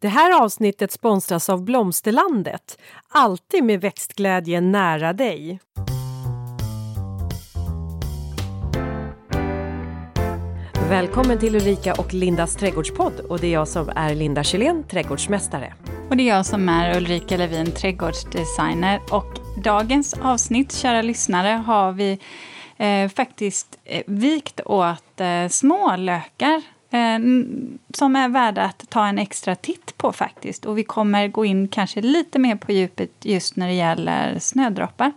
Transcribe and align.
Det 0.00 0.08
här 0.08 0.42
avsnittet 0.42 0.92
sponsras 0.92 1.48
av 1.48 1.64
Blomsterlandet. 1.64 2.78
Alltid 3.08 3.64
med 3.64 3.80
växtglädje 3.80 4.60
nära 4.60 5.12
dig. 5.12 5.60
Välkommen 10.88 11.38
till 11.38 11.54
Ulrika 11.54 11.94
och 11.94 12.14
Lindas 12.14 12.56
trädgårdspodd 12.56 13.20
och 13.20 13.38
det 13.38 13.46
är 13.46 13.52
jag 13.52 13.68
som 13.68 13.88
är 13.88 14.14
Linda 14.14 14.44
Kjellén, 14.44 14.84
trädgårdsmästare. 14.84 15.74
Och 16.10 16.16
det 16.16 16.22
är 16.22 16.36
jag 16.36 16.46
som 16.46 16.68
är 16.68 16.96
Ulrika 16.96 17.36
Levin, 17.36 17.72
trädgårdsdesigner. 17.72 19.00
Och 19.10 19.38
dagens 19.62 20.14
avsnitt, 20.22 20.72
kära 20.72 21.02
lyssnare, 21.02 21.48
har 21.48 21.92
vi 21.92 22.18
eh, 22.76 23.08
faktiskt 23.08 23.78
eh, 23.84 24.02
vikt 24.06 24.60
åt 24.64 25.20
eh, 25.20 25.48
små 25.48 25.96
lökar 25.96 26.62
eh, 26.90 27.18
som 27.94 28.16
är 28.16 28.28
värda 28.28 28.62
att 28.62 28.84
ta 28.88 29.06
en 29.06 29.18
extra 29.18 29.54
titt 29.54 29.98
på 29.98 30.12
faktiskt. 30.12 30.66
Och 30.66 30.78
vi 30.78 30.84
kommer 30.84 31.28
gå 31.28 31.44
in 31.44 31.68
kanske 31.68 32.00
lite 32.00 32.38
mer 32.38 32.56
på 32.56 32.72
djupet 32.72 33.10
just 33.22 33.56
när 33.56 33.66
det 33.66 33.74
gäller 33.74 34.38
snödroppar. 34.38 35.12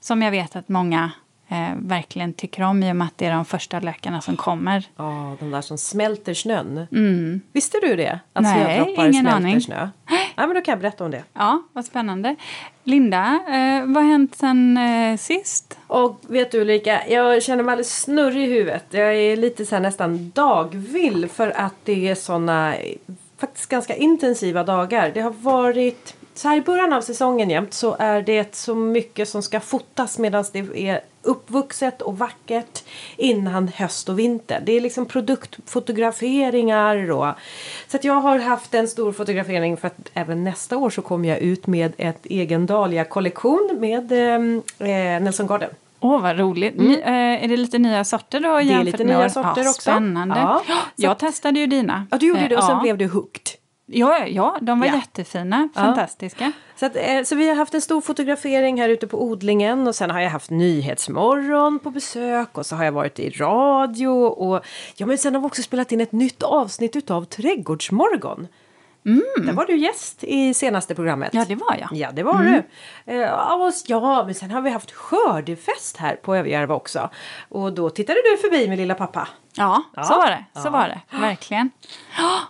Som 0.00 0.22
jag 0.22 0.30
vet 0.30 0.56
att 0.56 0.68
många 0.68 1.10
eh, 1.48 1.68
verkligen 1.76 2.32
tycker 2.32 2.62
om 2.62 2.82
i 2.82 2.92
och 2.92 2.96
med 2.96 3.06
att 3.06 3.18
det 3.18 3.26
är 3.26 3.32
de 3.34 3.44
första 3.44 3.80
lökarna 3.80 4.20
som 4.20 4.36
kommer. 4.36 4.84
Ja, 4.96 5.36
de 5.40 5.50
där 5.50 5.60
som 5.60 5.78
smälter 5.78 6.34
snön. 6.34 6.86
Mm. 6.92 7.40
Visste 7.52 7.78
du 7.82 7.96
det? 7.96 8.20
Att 8.32 8.42
Nej, 8.42 8.64
snödroppar 8.64 9.02
ingen 9.08 9.22
smälter 9.22 9.36
aning. 9.36 9.60
snö? 9.60 9.88
Nej, 10.10 10.46
men 10.46 10.54
då 10.54 10.60
kan 10.60 10.72
jag 10.72 10.78
berätta 10.78 11.04
om 11.04 11.10
det. 11.10 11.24
Ja, 11.34 11.62
vad 11.72 11.84
spännande. 11.84 12.36
Linda, 12.84 13.40
eh, 13.48 13.84
vad 13.86 14.02
har 14.04 14.10
hänt 14.10 14.34
sen 14.36 14.76
eh, 14.76 15.16
sist? 15.16 15.78
Och 15.86 16.20
vet 16.28 16.50
du 16.50 16.60
Ulrika, 16.60 17.08
jag 17.08 17.42
känner 17.42 17.62
mig 17.62 17.72
alldeles 17.72 18.00
snurrig 18.00 18.44
i 18.48 18.52
huvudet. 18.52 18.84
Jag 18.90 19.14
är 19.16 19.36
lite 19.36 19.66
så 19.66 19.78
nästan 19.78 20.30
dagvill 20.34 21.28
för 21.28 21.50
att 21.60 21.74
det 21.84 22.08
är 22.08 22.14
såna 22.14 22.74
faktiskt 23.38 23.68
ganska 23.68 23.96
intensiva 23.96 24.64
dagar. 24.64 25.10
Det 25.14 25.20
har 25.20 25.30
varit 25.30 26.14
så 26.38 26.48
här 26.48 26.56
i 26.56 26.60
början 26.60 26.92
av 26.92 27.00
säsongen 27.00 27.50
jämt 27.50 27.74
så 27.74 27.96
är 27.98 28.22
det 28.22 28.54
så 28.54 28.74
mycket 28.74 29.28
som 29.28 29.42
ska 29.42 29.60
fotas 29.60 30.18
medan 30.18 30.44
det 30.52 30.88
är 30.88 31.00
uppvuxet 31.22 32.02
och 32.02 32.18
vackert 32.18 32.82
innan 33.16 33.68
höst 33.68 34.08
och 34.08 34.18
vinter. 34.18 34.62
Det 34.66 34.72
är 34.72 34.80
liksom 34.80 35.06
produktfotograferingar 35.06 37.10
och 37.10 37.26
så 37.88 37.96
att 37.96 38.04
jag 38.04 38.14
har 38.14 38.38
haft 38.38 38.74
en 38.74 38.88
stor 38.88 39.12
fotografering 39.12 39.76
för 39.76 39.86
att 39.86 40.10
även 40.14 40.44
nästa 40.44 40.76
år 40.76 40.90
så 40.90 41.02
kommer 41.02 41.28
jag 41.28 41.38
ut 41.38 41.66
med 41.66 41.92
ett 41.96 42.26
egen 42.26 42.66
Dahlia-kollektion 42.66 43.76
med 43.78 44.12
eh, 44.12 44.38
Nelson 45.20 45.46
Garden. 45.46 45.70
Åh, 46.00 46.22
vad 46.22 46.38
roligt. 46.38 46.76
Ny, 46.76 46.94
eh, 46.94 47.44
är 47.44 47.48
det 47.48 47.56
lite 47.56 47.78
nya 47.78 48.04
sorter 48.04 48.40
du 48.40 48.48
har 48.48 48.60
Mm. 48.60 48.66
Det 48.68 48.72
är 48.72 48.76
jämfört 48.76 48.92
lite 48.92 49.04
med 49.04 49.16
nya 49.16 49.24
år? 49.24 49.28
sorter 49.28 49.62
ja, 49.62 49.70
också. 49.70 49.80
Spännande. 49.80 50.34
Ja, 50.36 50.62
jag 50.96 51.18
testade 51.18 51.60
ju 51.60 51.66
dina. 51.66 52.06
Ja, 52.10 52.18
du 52.18 52.26
gjorde 52.26 52.40
Eh, 52.40 52.48
det 52.48 52.56
och 52.56 52.64
sen 52.64 52.76
ja. 52.76 52.82
blev 52.82 52.98
du 52.98 53.06
hooked. 53.06 53.57
Ja, 53.90 54.26
ja, 54.26 54.58
de 54.60 54.80
var 54.80 54.86
Ja. 54.86 54.94
jättefina. 54.94 55.68
Fantastiska. 55.74 56.52
Så, 56.76 56.86
att, 56.86 56.96
eh, 56.96 57.22
så 57.24 57.34
vi 57.36 57.48
har 57.48 57.54
haft 57.56 57.74
en 57.74 57.80
stor 57.80 58.00
fotografering 58.00 58.80
här 58.80 58.88
ute 58.88 59.06
på 59.06 59.22
odlingen 59.22 59.86
och 59.86 59.94
sen 59.94 60.10
har 60.10 60.20
jag 60.20 60.30
haft 60.30 60.50
Nyhetsmorgon 60.50 61.78
på 61.78 61.90
besök 61.90 62.58
och 62.58 62.66
så 62.66 62.76
har 62.76 62.84
jag 62.84 62.92
varit 62.92 63.18
i 63.18 63.30
radio 63.30 64.08
och 64.26 64.64
ja 64.96 65.06
men 65.06 65.18
sen 65.18 65.34
har 65.34 65.40
vi 65.40 65.46
också 65.46 65.62
spelat 65.62 65.92
in 65.92 66.00
ett 66.00 66.12
nytt 66.12 66.42
avsnitt 66.42 66.96
utav 66.96 67.24
Trädgårdsmorgon. 67.24 68.46
Där 69.46 69.52
var 69.52 69.64
du 69.64 69.76
gäst 69.76 70.24
i 70.24 70.54
senaste 70.54 70.94
programmet. 70.94 71.34
Ja, 71.34 71.44
det 71.48 71.54
var 71.54 71.76
jag. 71.80 71.88
Ja, 71.92 72.08
det 72.12 72.22
var 72.22 72.42
du. 72.42 72.62
Eh, 73.12 73.32
och, 73.32 73.72
ja, 73.86 74.24
men 74.24 74.34
sen 74.34 74.50
har 74.50 74.60
vi 74.60 74.70
haft 74.70 74.90
skördefest 74.92 75.96
här 75.96 76.16
på 76.16 76.36
Överjärva 76.36 76.74
också. 76.74 77.10
Och 77.48 77.72
då 77.72 77.90
tittade 77.90 78.18
du 78.30 78.36
förbi 78.36 78.68
med 78.68 78.78
lilla 78.78 78.94
pappa. 78.94 79.28
Ja, 79.56 79.82
Ja. 79.96 80.02
så 80.04 80.14
var 80.14 80.26
det. 80.26 80.44
Så 80.60 80.66
Ja. 80.66 80.70
var 80.70 80.88
det. 80.88 81.18
Verkligen. 81.18 81.70
Ja, 82.18 82.40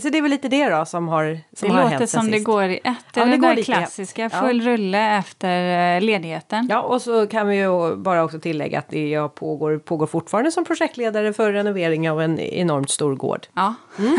så 0.00 0.08
det 0.08 0.18
är 0.18 0.22
väl 0.22 0.30
lite 0.30 0.48
det 0.48 0.68
då 0.68 0.84
som 0.84 1.08
har, 1.08 1.38
som 1.52 1.68
Det 1.68 1.74
har 1.74 1.82
låter 1.82 1.96
hänt 1.96 2.10
sen 2.10 2.20
som 2.22 2.30
det 2.30 2.38
går 2.38 2.64
i 2.64 2.76
ett. 2.76 2.82
Ja, 3.14 3.24
det 3.24 3.30
det 3.30 3.36
går 3.36 3.54
där 3.54 3.62
klassiska, 3.62 4.30
full 4.30 4.60
rulle 4.62 5.16
efter 5.18 5.94
eh, 5.96 6.00
ledigheten. 6.00 6.66
Ja, 6.70 6.80
och 6.80 7.02
så 7.02 7.26
kan 7.26 7.48
vi 7.48 7.56
ju 7.56 7.96
bara 7.96 8.24
också 8.24 8.40
tillägga 8.40 8.78
att 8.78 8.88
det 8.88 9.08
jag 9.08 9.34
pågår, 9.34 9.78
pågår 9.78 10.06
fortfarande 10.06 10.50
som 10.52 10.64
projektledare 10.64 11.32
för 11.32 11.52
renovering 11.52 12.10
av 12.10 12.20
en 12.22 12.40
enormt 12.40 12.90
stor 12.90 13.14
gård. 13.14 13.46
Ja. 13.54 13.74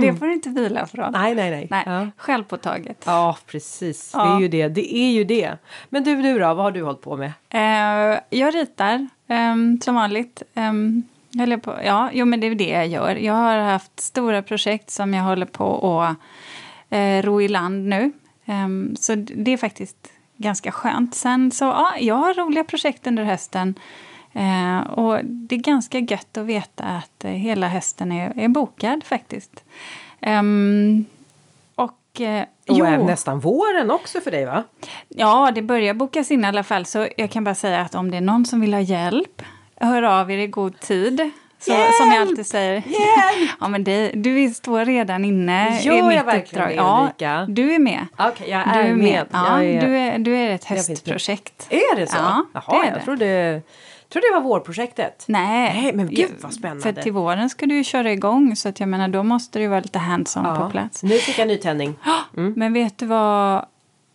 det 0.00 0.14
får 0.14 0.26
du 0.26 0.32
inte 0.32 0.48
vila 0.48 0.86
från. 0.86 1.04
Mm. 1.04 1.20
Nej, 1.22 1.34
nej, 1.34 1.50
nej. 1.50 1.66
Nej, 1.70 1.82
Ja. 1.86 2.10
självpåtaget. 2.16 3.02
Ja, 3.06 3.36
precis. 3.46 4.12
Det 4.12 4.18
Ja. 4.18 4.36
är 4.36 4.40
ju 4.40 4.48
det. 4.48 4.68
Det 4.68 4.94
är 4.96 5.10
ju 5.10 5.24
det. 5.24 5.58
Men 5.88 6.04
du, 6.04 6.22
du 6.22 6.38
då? 6.38 6.46
Vad 6.54 6.56
har 6.64 6.70
du 6.70 6.82
hållit 6.82 7.00
på 7.00 7.16
med? 7.16 7.32
Eh, 7.50 8.18
jag 8.30 8.54
ritar 8.54 9.08
ehm, 9.28 9.80
som 9.80 9.94
vanligt. 9.94 10.42
Eller 11.40 11.56
på, 11.56 11.74
ja, 11.84 12.10
jo, 12.12 12.26
men 12.26 12.40
det 12.40 12.46
är 12.46 12.54
det 12.54 12.68
jag 12.68 12.86
gör. 12.86 13.16
Jag 13.16 13.34
har 13.34 13.58
haft 13.58 14.00
stora 14.00 14.42
projekt 14.42 14.90
som 14.90 15.14
jag 15.14 15.22
håller 15.24 15.46
på 15.46 16.00
att 16.02 16.16
uh, 16.98 17.22
ro 17.22 17.40
i 17.42 17.48
land 17.48 17.88
nu. 17.88 18.12
Ehm, 18.44 18.96
så 18.96 19.14
det 19.14 19.50
är 19.50 19.56
faktiskt 19.56 19.96
ganska 20.36 20.72
skönt. 20.72 21.14
Sen 21.14 21.50
så, 21.50 21.64
ja, 21.64 21.94
jag 22.00 22.14
har 22.14 22.34
roliga 22.34 22.64
projekt 22.64 23.06
under 23.06 23.24
hösten. 23.24 23.74
Eh, 24.34 24.80
och 24.90 25.24
det 25.24 25.54
är 25.54 25.58
ganska 25.60 25.98
gött 25.98 26.36
att 26.36 26.46
veta 26.46 26.84
att 26.84 27.24
eh, 27.24 27.30
hela 27.30 27.68
hösten 27.68 28.12
är, 28.12 28.32
är 28.36 28.48
bokad 28.48 29.04
faktiskt. 29.04 29.64
Ehm, 30.20 31.04
och 31.74 32.20
eh, 32.20 32.42
Och 32.42 32.76
jo. 32.78 32.84
nästan 33.06 33.40
våren 33.40 33.90
också 33.90 34.20
för 34.20 34.30
dig 34.30 34.44
va? 34.44 34.62
Ja, 35.08 35.50
det 35.54 35.62
börjar 35.62 35.94
bokas 35.94 36.30
in 36.30 36.44
i 36.44 36.48
alla 36.48 36.62
fall. 36.62 36.86
Så 36.86 37.08
jag 37.16 37.30
kan 37.30 37.44
bara 37.44 37.54
säga 37.54 37.80
att 37.80 37.94
om 37.94 38.10
det 38.10 38.16
är 38.16 38.20
någon 38.20 38.46
som 38.46 38.60
vill 38.60 38.74
ha 38.74 38.80
hjälp, 38.80 39.42
hör 39.76 40.02
av 40.02 40.30
er 40.30 40.38
i 40.38 40.46
god 40.46 40.80
tid. 40.80 41.30
Så, 41.58 41.70
Hjälp! 41.70 41.94
Som 41.94 42.10
jag 42.12 42.20
alltid 42.20 42.46
säger. 42.46 42.72
Hjälp! 42.74 43.50
ja, 43.60 43.68
men 43.68 43.84
det, 43.84 44.10
du 44.14 44.50
står 44.50 44.84
redan 44.84 45.24
inne 45.24 45.80
Gör 45.82 45.94
i 45.94 45.98
jag 45.98 46.06
mitt 46.08 46.26
verkligen 46.26 46.68
uppdrag. 46.68 47.10
det, 47.18 47.24
Ja, 47.24 47.46
du 47.48 47.74
är 47.74 47.78
med. 47.78 48.06
Okej, 48.18 48.50
jag 48.50 48.62
Du 48.74 48.78
är 48.80 48.94
med. 48.94 49.26
Ja, 49.32 49.62
Jag 49.62 49.70
är... 49.74 49.86
Du, 49.86 49.96
är, 49.98 50.18
du 50.18 50.36
är 50.36 50.50
ett 50.50 50.70
med. 50.70 50.78
höstprojekt. 50.78 51.66
Är 51.70 51.96
det 51.96 52.06
så? 52.06 52.16
Ja, 52.16 52.44
Jaha, 52.52 52.64
det 52.68 52.76
är 52.76 52.84
jag 52.90 52.94
det. 53.00 53.04
trodde, 53.04 53.62
trodde 54.14 54.28
det 54.28 54.34
var 54.34 54.40
vårprojektet. 54.40 55.24
Nej, 55.28 55.82
Nej, 55.82 55.92
men 55.92 56.08
gud, 56.08 56.30
vad 56.40 56.52
spännande. 56.52 56.82
För 56.82 57.02
till 57.02 57.12
våren 57.12 57.50
ska 57.50 57.66
du 57.66 57.76
ju 57.76 57.84
köra 57.84 58.12
igång 58.12 58.56
så 58.56 58.68
att 58.68 58.80
jag 58.80 58.88
menar 58.88 59.08
då 59.08 59.22
måste 59.22 59.58
det 59.58 59.62
ju 59.62 59.68
vara 59.68 59.80
lite 59.80 59.98
hands-on 59.98 60.56
på 60.56 60.70
plats. 60.70 61.02
Nu 61.02 61.18
fick 61.18 61.38
jag 61.38 61.48
nytändning. 61.48 61.94
Men 62.32 62.72
vet 62.72 62.98
du 62.98 63.06
vad 63.06 63.66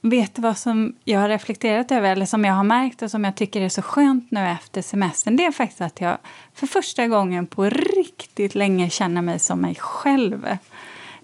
Vet 0.01 0.35
du 0.35 0.41
vad 0.41 0.57
som 0.57 0.95
jag 1.03 1.19
har 1.19 1.29
reflekterat 1.29 1.91
över, 1.91 2.11
eller 2.11 2.25
som 2.25 2.45
jag 2.45 2.53
har 2.53 2.63
märkt 2.63 3.01
och 3.01 3.11
som 3.11 3.23
jag 3.23 3.35
tycker 3.35 3.61
är 3.61 3.69
så 3.69 3.81
skönt 3.81 4.31
nu 4.31 4.47
efter 4.47 4.81
semestern? 4.81 5.35
Det 5.35 5.45
är 5.45 5.51
faktiskt 5.51 5.81
att 5.81 6.01
jag 6.01 6.17
för 6.53 6.67
första 6.67 7.07
gången 7.07 7.47
på 7.47 7.69
riktigt 7.69 8.55
länge 8.55 8.89
känner 8.89 9.21
mig 9.21 9.39
som 9.39 9.61
mig 9.61 9.75
själv. 9.75 10.57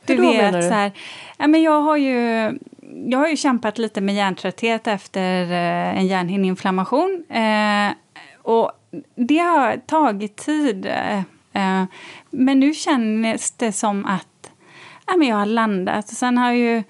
Hur 0.07 0.17
då, 0.17 0.23
menar 0.23 0.61
du? 0.61 0.67
så 0.67 0.73
här, 0.73 0.91
ja, 1.37 1.47
men 1.47 1.61
jag, 1.61 1.81
har 1.81 1.97
ju, 1.97 2.51
jag 3.07 3.19
har 3.19 3.27
ju 3.27 3.37
kämpat 3.37 3.77
lite 3.77 4.01
med 4.01 4.15
hjärntrötthet 4.15 4.87
efter 4.87 5.43
eh, 5.43 5.99
en 5.99 6.07
hjärnhinneinflammation. 6.07 7.23
Eh, 7.29 7.91
och 8.45 8.71
det 9.15 9.37
har 9.37 9.77
tagit 9.77 10.35
tid. 10.35 10.85
Eh, 10.85 11.17
eh, 11.53 11.85
men 12.29 12.59
nu 12.59 12.73
känns 12.73 13.51
det 13.51 13.71
som 13.71 14.05
att 14.05 14.51
ja, 15.07 15.15
men 15.15 15.27
jag 15.27 15.35
har 15.35 15.45
landat. 15.45 16.07
Sen 16.07 16.37
har 16.37 16.51
ju, 16.51 16.83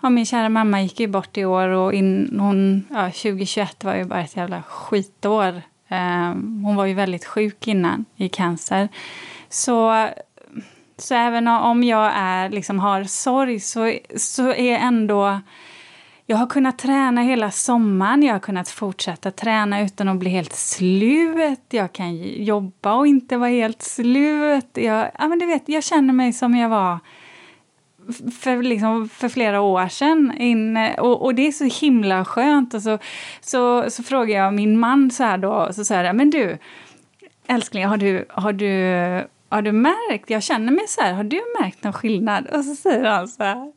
ja, 0.00 0.10
min 0.10 0.26
kära 0.26 0.48
mamma 0.48 0.82
gick 0.82 1.00
ju 1.00 1.06
bort 1.06 1.38
i 1.38 1.44
år 1.44 1.68
och 1.68 1.94
in, 1.94 2.36
hon, 2.40 2.84
ja, 2.90 3.04
2021 3.04 3.84
var 3.84 3.94
ju 3.94 4.04
bara 4.04 4.20
ett 4.20 4.36
jävla 4.36 4.62
skitår. 4.62 5.62
Eh, 5.88 6.32
hon 6.64 6.76
var 6.76 6.86
ju 6.86 6.94
väldigt 6.94 7.24
sjuk 7.24 7.68
innan 7.68 8.04
i 8.16 8.28
cancer. 8.28 8.88
Så, 9.48 10.08
så 10.98 11.14
även 11.14 11.48
om 11.48 11.84
jag 11.84 12.12
är, 12.14 12.50
liksom, 12.50 12.78
har 12.78 13.04
sorg 13.04 13.60
så, 13.60 13.94
så 14.16 14.52
är 14.52 14.78
ändå 14.78 15.40
jag 16.26 16.36
har 16.36 16.46
kunnat 16.46 16.78
träna 16.78 17.22
hela 17.22 17.50
sommaren, 17.50 18.22
jag 18.22 18.34
har 18.34 18.40
kunnat 18.40 18.68
fortsätta 18.68 19.30
träna 19.30 19.80
utan 19.80 20.08
att 20.08 20.16
bli 20.16 20.30
helt 20.30 20.52
slut. 20.52 21.60
Jag 21.70 21.92
kan 21.92 22.16
jobba 22.44 22.94
och 22.94 23.06
inte 23.06 23.36
vara 23.36 23.50
helt 23.50 23.82
slut. 23.82 24.68
Jag, 24.72 25.10
ja, 25.18 25.28
men 25.28 25.38
du 25.38 25.46
vet, 25.46 25.68
jag 25.68 25.84
känner 25.84 26.14
mig 26.14 26.32
som 26.32 26.56
jag 26.56 26.68
var 26.68 26.98
för, 28.40 28.62
liksom, 28.62 29.08
för 29.08 29.28
flera 29.28 29.60
år 29.60 29.88
sedan. 29.88 30.32
In, 30.38 30.76
och, 30.98 31.24
och 31.24 31.34
det 31.34 31.46
är 31.46 31.52
så 31.52 31.64
himla 31.86 32.24
skönt. 32.24 32.74
Och 32.74 32.82
så, 32.82 32.98
så, 33.40 33.90
så 33.90 34.02
frågar 34.02 34.44
jag 34.44 34.54
min 34.54 34.78
man 34.78 35.10
så 35.10 35.24
här 35.24 35.38
då, 35.38 35.72
så 35.72 35.84
säger 35.84 36.04
jag, 36.04 36.16
men 36.16 36.30
du, 36.30 36.58
älskling, 37.46 37.86
har 37.86 37.96
du, 37.96 38.26
har 38.28 38.52
du, 38.52 39.28
har 39.48 39.62
du 39.62 39.72
märkt, 39.72 40.30
jag 40.30 40.42
känner 40.42 40.72
mig 40.72 40.84
så 40.88 41.00
här, 41.00 41.12
har 41.12 41.24
du 41.24 41.42
märkt 41.60 41.84
någon 41.84 41.92
skillnad? 41.92 42.46
Och 42.46 42.64
så 42.64 42.74
säger 42.74 43.10
han 43.10 43.28
så 43.28 43.42
här, 43.42 43.72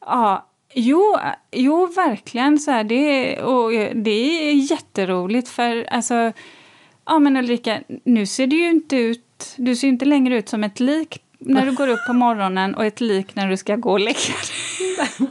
ja, 0.00 0.46
jo, 0.74 1.18
jo 1.50 1.86
verkligen 1.86 2.58
så 2.58 2.70
här, 2.70 2.84
det, 2.84 3.36
och 3.42 3.70
det 3.94 4.50
är 4.50 4.52
jätteroligt 4.52 5.48
för 5.48 5.86
alltså, 5.90 6.32
ja 7.06 7.18
men 7.18 7.36
Ulrika, 7.36 7.82
nu 8.04 8.26
ser 8.26 8.46
du 8.46 8.56
ju 8.56 8.70
inte 8.70 8.96
ut, 8.96 9.54
du 9.56 9.76
ser 9.76 9.86
ju 9.86 9.92
inte 9.92 10.04
längre 10.04 10.36
ut 10.36 10.48
som 10.48 10.64
ett 10.64 10.80
lik 10.80 11.22
när 11.38 11.66
du 11.66 11.72
går 11.72 11.88
upp 11.88 12.06
på 12.06 12.12
morgonen 12.12 12.74
och 12.74 12.84
ett 12.84 13.00
lik 13.00 13.34
när 13.34 13.48
du 13.48 13.56
ska 13.56 13.76
gå 13.76 13.92
och 13.92 14.00
lägga 14.00 14.18
dig. 14.18 15.08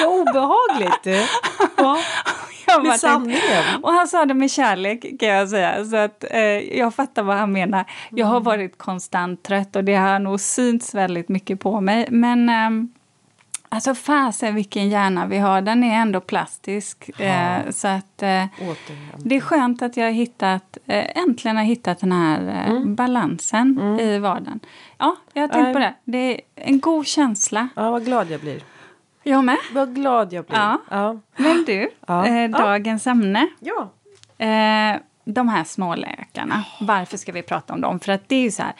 Vad 0.00 0.20
obehagligt 0.20 1.02
du. 1.04 1.26
Ja. 1.76 1.98
sanningen. 2.98 3.82
Och 3.82 3.92
han 3.92 4.08
sa 4.08 4.24
det 4.24 4.34
med 4.34 4.50
kärlek 4.50 5.20
kan 5.20 5.28
jag 5.28 5.48
säga. 5.48 5.84
Så 5.84 5.96
att, 5.96 6.24
eh, 6.30 6.40
jag 6.78 6.94
fattar 6.94 7.22
vad 7.22 7.36
han 7.36 7.52
menar. 7.52 7.84
Jag 8.10 8.26
har 8.26 8.40
varit 8.40 8.78
konstant 8.78 9.42
trött 9.42 9.76
och 9.76 9.84
det 9.84 9.94
har 9.94 10.18
nog 10.18 10.40
synts 10.40 10.94
väldigt 10.94 11.28
mycket 11.28 11.60
på 11.60 11.80
mig. 11.80 12.06
Men 12.10 12.48
ehm, 12.48 12.92
alltså 13.72 13.94
fasen 13.94 14.54
vilken 14.54 14.88
hjärna 14.88 15.26
vi 15.26 15.38
har. 15.38 15.60
Den 15.62 15.84
är 15.84 15.94
ändå 15.94 16.20
plastisk. 16.20 17.20
Eh, 17.20 17.70
så 17.70 17.88
att 17.88 18.22
eh, 18.22 18.44
det 19.18 19.36
är 19.36 19.40
skönt 19.40 19.82
att 19.82 19.96
jag 19.96 20.12
hittat, 20.12 20.78
eh, 20.86 21.16
äntligen 21.18 21.56
har 21.56 21.64
hittat 21.64 21.98
den 22.00 22.12
här 22.12 22.66
eh, 22.68 22.84
balansen 22.84 23.98
i 24.00 24.18
vardagen. 24.18 24.60
Ja, 24.98 25.16
jag 25.32 25.42
har 25.42 25.48
tänkt 25.48 25.64
Nej. 25.64 25.72
på 25.72 25.78
det. 25.78 25.94
Det 26.04 26.18
är 26.34 26.40
en 26.54 26.80
god 26.80 27.06
känsla. 27.06 27.68
Ja, 27.76 27.90
vad 27.90 28.04
glad 28.04 28.30
jag 28.30 28.40
blir. 28.40 28.62
Jag 29.22 29.44
med. 29.44 29.58
Vad 29.72 29.94
glad 29.94 30.32
jag 30.32 30.44
blir. 30.44 30.56
Ja. 30.58 30.78
Ja. 30.90 31.20
Men 31.36 31.64
du, 31.66 31.90
Ja. 32.06 32.28
Ja. 32.28 32.48
dagens 32.48 33.06
ämne. 33.06 33.48
ja. 33.60 33.90
Eh, 34.46 34.96
de 35.24 35.48
här 35.48 35.64
småläkarna, 35.64 36.64
varför 36.80 37.16
ska 37.16 37.32
vi 37.32 37.42
prata 37.42 37.74
om 37.74 37.80
dem? 37.80 38.00
För 38.00 38.12
att 38.12 38.28
det 38.28 38.36
är 38.36 38.40
ju 38.42 38.50
så 38.50 38.62
här, 38.62 38.72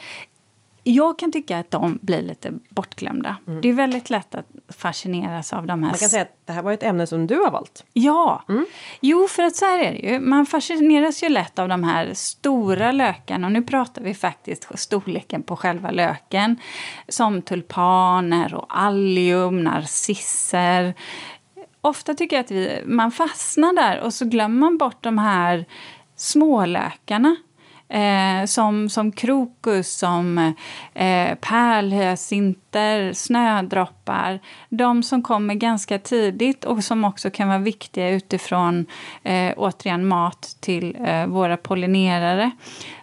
jag 0.83 1.19
kan 1.19 1.31
tycka 1.31 1.59
att 1.59 1.71
de 1.71 1.99
blir 2.01 2.21
lite 2.21 2.53
bortglömda. 2.69 3.35
Det 3.61 3.69
är 3.69 3.73
väldigt 3.73 4.09
lätt 4.09 4.35
att 4.35 4.45
fascineras 4.69 5.53
av 5.53 5.65
de 5.65 5.71
här... 5.71 5.77
Mm. 5.77 5.81
Man 5.81 5.97
kan 5.97 6.09
säga 6.09 6.21
att 6.21 6.37
det 6.45 6.53
här 6.53 6.61
var 6.61 6.71
ett 6.71 6.83
ämne 6.83 7.07
som 7.07 7.27
du 7.27 7.35
har 7.35 7.51
valt. 7.51 7.85
Ja! 7.93 8.43
Jo, 9.01 9.27
för 9.27 9.43
att 9.43 9.55
så 9.55 9.65
här 9.65 9.79
är 9.79 9.91
det 9.91 10.09
ju. 10.09 10.19
Man 10.19 10.45
fascineras 10.45 11.23
ju 11.23 11.29
lätt 11.29 11.59
av 11.59 11.67
de 11.69 11.83
här 11.83 12.13
stora 12.13 12.91
lökarna. 12.91 13.47
Och 13.47 13.53
nu 13.53 13.61
pratar 13.61 14.01
vi 14.01 14.13
faktiskt 14.13 14.67
storleken 14.75 15.43
på 15.43 15.55
själva 15.55 15.91
löken. 15.91 16.57
Som 17.07 17.41
tulpaner 17.41 18.53
och 18.53 18.65
allium, 18.69 19.63
narcisser. 19.63 20.93
Ofta 21.81 22.13
tycker 22.13 22.35
jag 22.35 22.43
att 22.43 22.51
vi, 22.51 22.83
man 22.85 23.11
fastnar 23.11 23.73
där 23.73 24.01
och 24.01 24.13
så 24.13 24.25
glömmer 24.25 24.59
man 24.59 24.77
bort 24.77 25.03
de 25.03 25.17
här 25.17 25.65
smålökarna. 26.15 27.35
Eh, 27.93 28.45
som, 28.45 28.89
som 28.89 29.11
krokus, 29.11 29.97
som 29.97 30.37
eh, 30.93 31.35
pärlhyacinter, 31.35 33.13
snödroppar. 33.13 34.39
De 34.69 35.03
som 35.03 35.21
kommer 35.21 35.53
ganska 35.53 35.99
tidigt 35.99 36.65
och 36.65 36.83
som 36.83 37.05
också 37.05 37.29
kan 37.29 37.47
vara 37.47 37.59
viktiga 37.59 38.09
utifrån 38.09 38.85
eh, 39.23 39.53
återigen 39.57 40.07
mat 40.07 40.57
till 40.59 40.97
eh, 41.05 41.25
våra 41.25 41.57
pollinerare. 41.57 42.51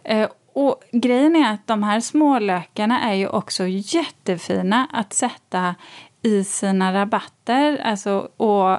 Eh, 0.05 0.29
och 0.53 0.83
grejen 0.93 1.37
är 1.37 1.53
att 1.53 1.67
de 1.67 1.83
här 1.83 2.01
smålökarna 2.01 3.01
är 3.01 3.15
ju 3.15 3.29
också 3.29 3.67
jättefina 3.67 4.89
att 4.93 5.13
sätta 5.13 5.75
i 6.23 6.45
sina 6.45 6.95
rabatter. 6.95 7.81
Alltså, 7.85 8.29
och 8.37 8.79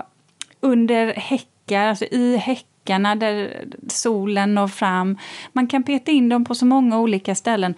under 0.59 1.13
häckar, 1.13 1.87
alltså 1.87 2.05
i 2.05 2.37
häckar 2.37 2.70
häckarna 2.81 3.15
där 3.15 3.65
solen 3.87 4.55
når 4.55 4.67
fram. 4.67 5.17
Man 5.53 5.67
kan 5.67 5.83
peta 5.83 6.11
in 6.11 6.29
dem 6.29 6.45
på 6.45 6.55
så 6.55 6.65
många 6.65 6.99
olika 6.99 7.35
ställen. 7.35 7.75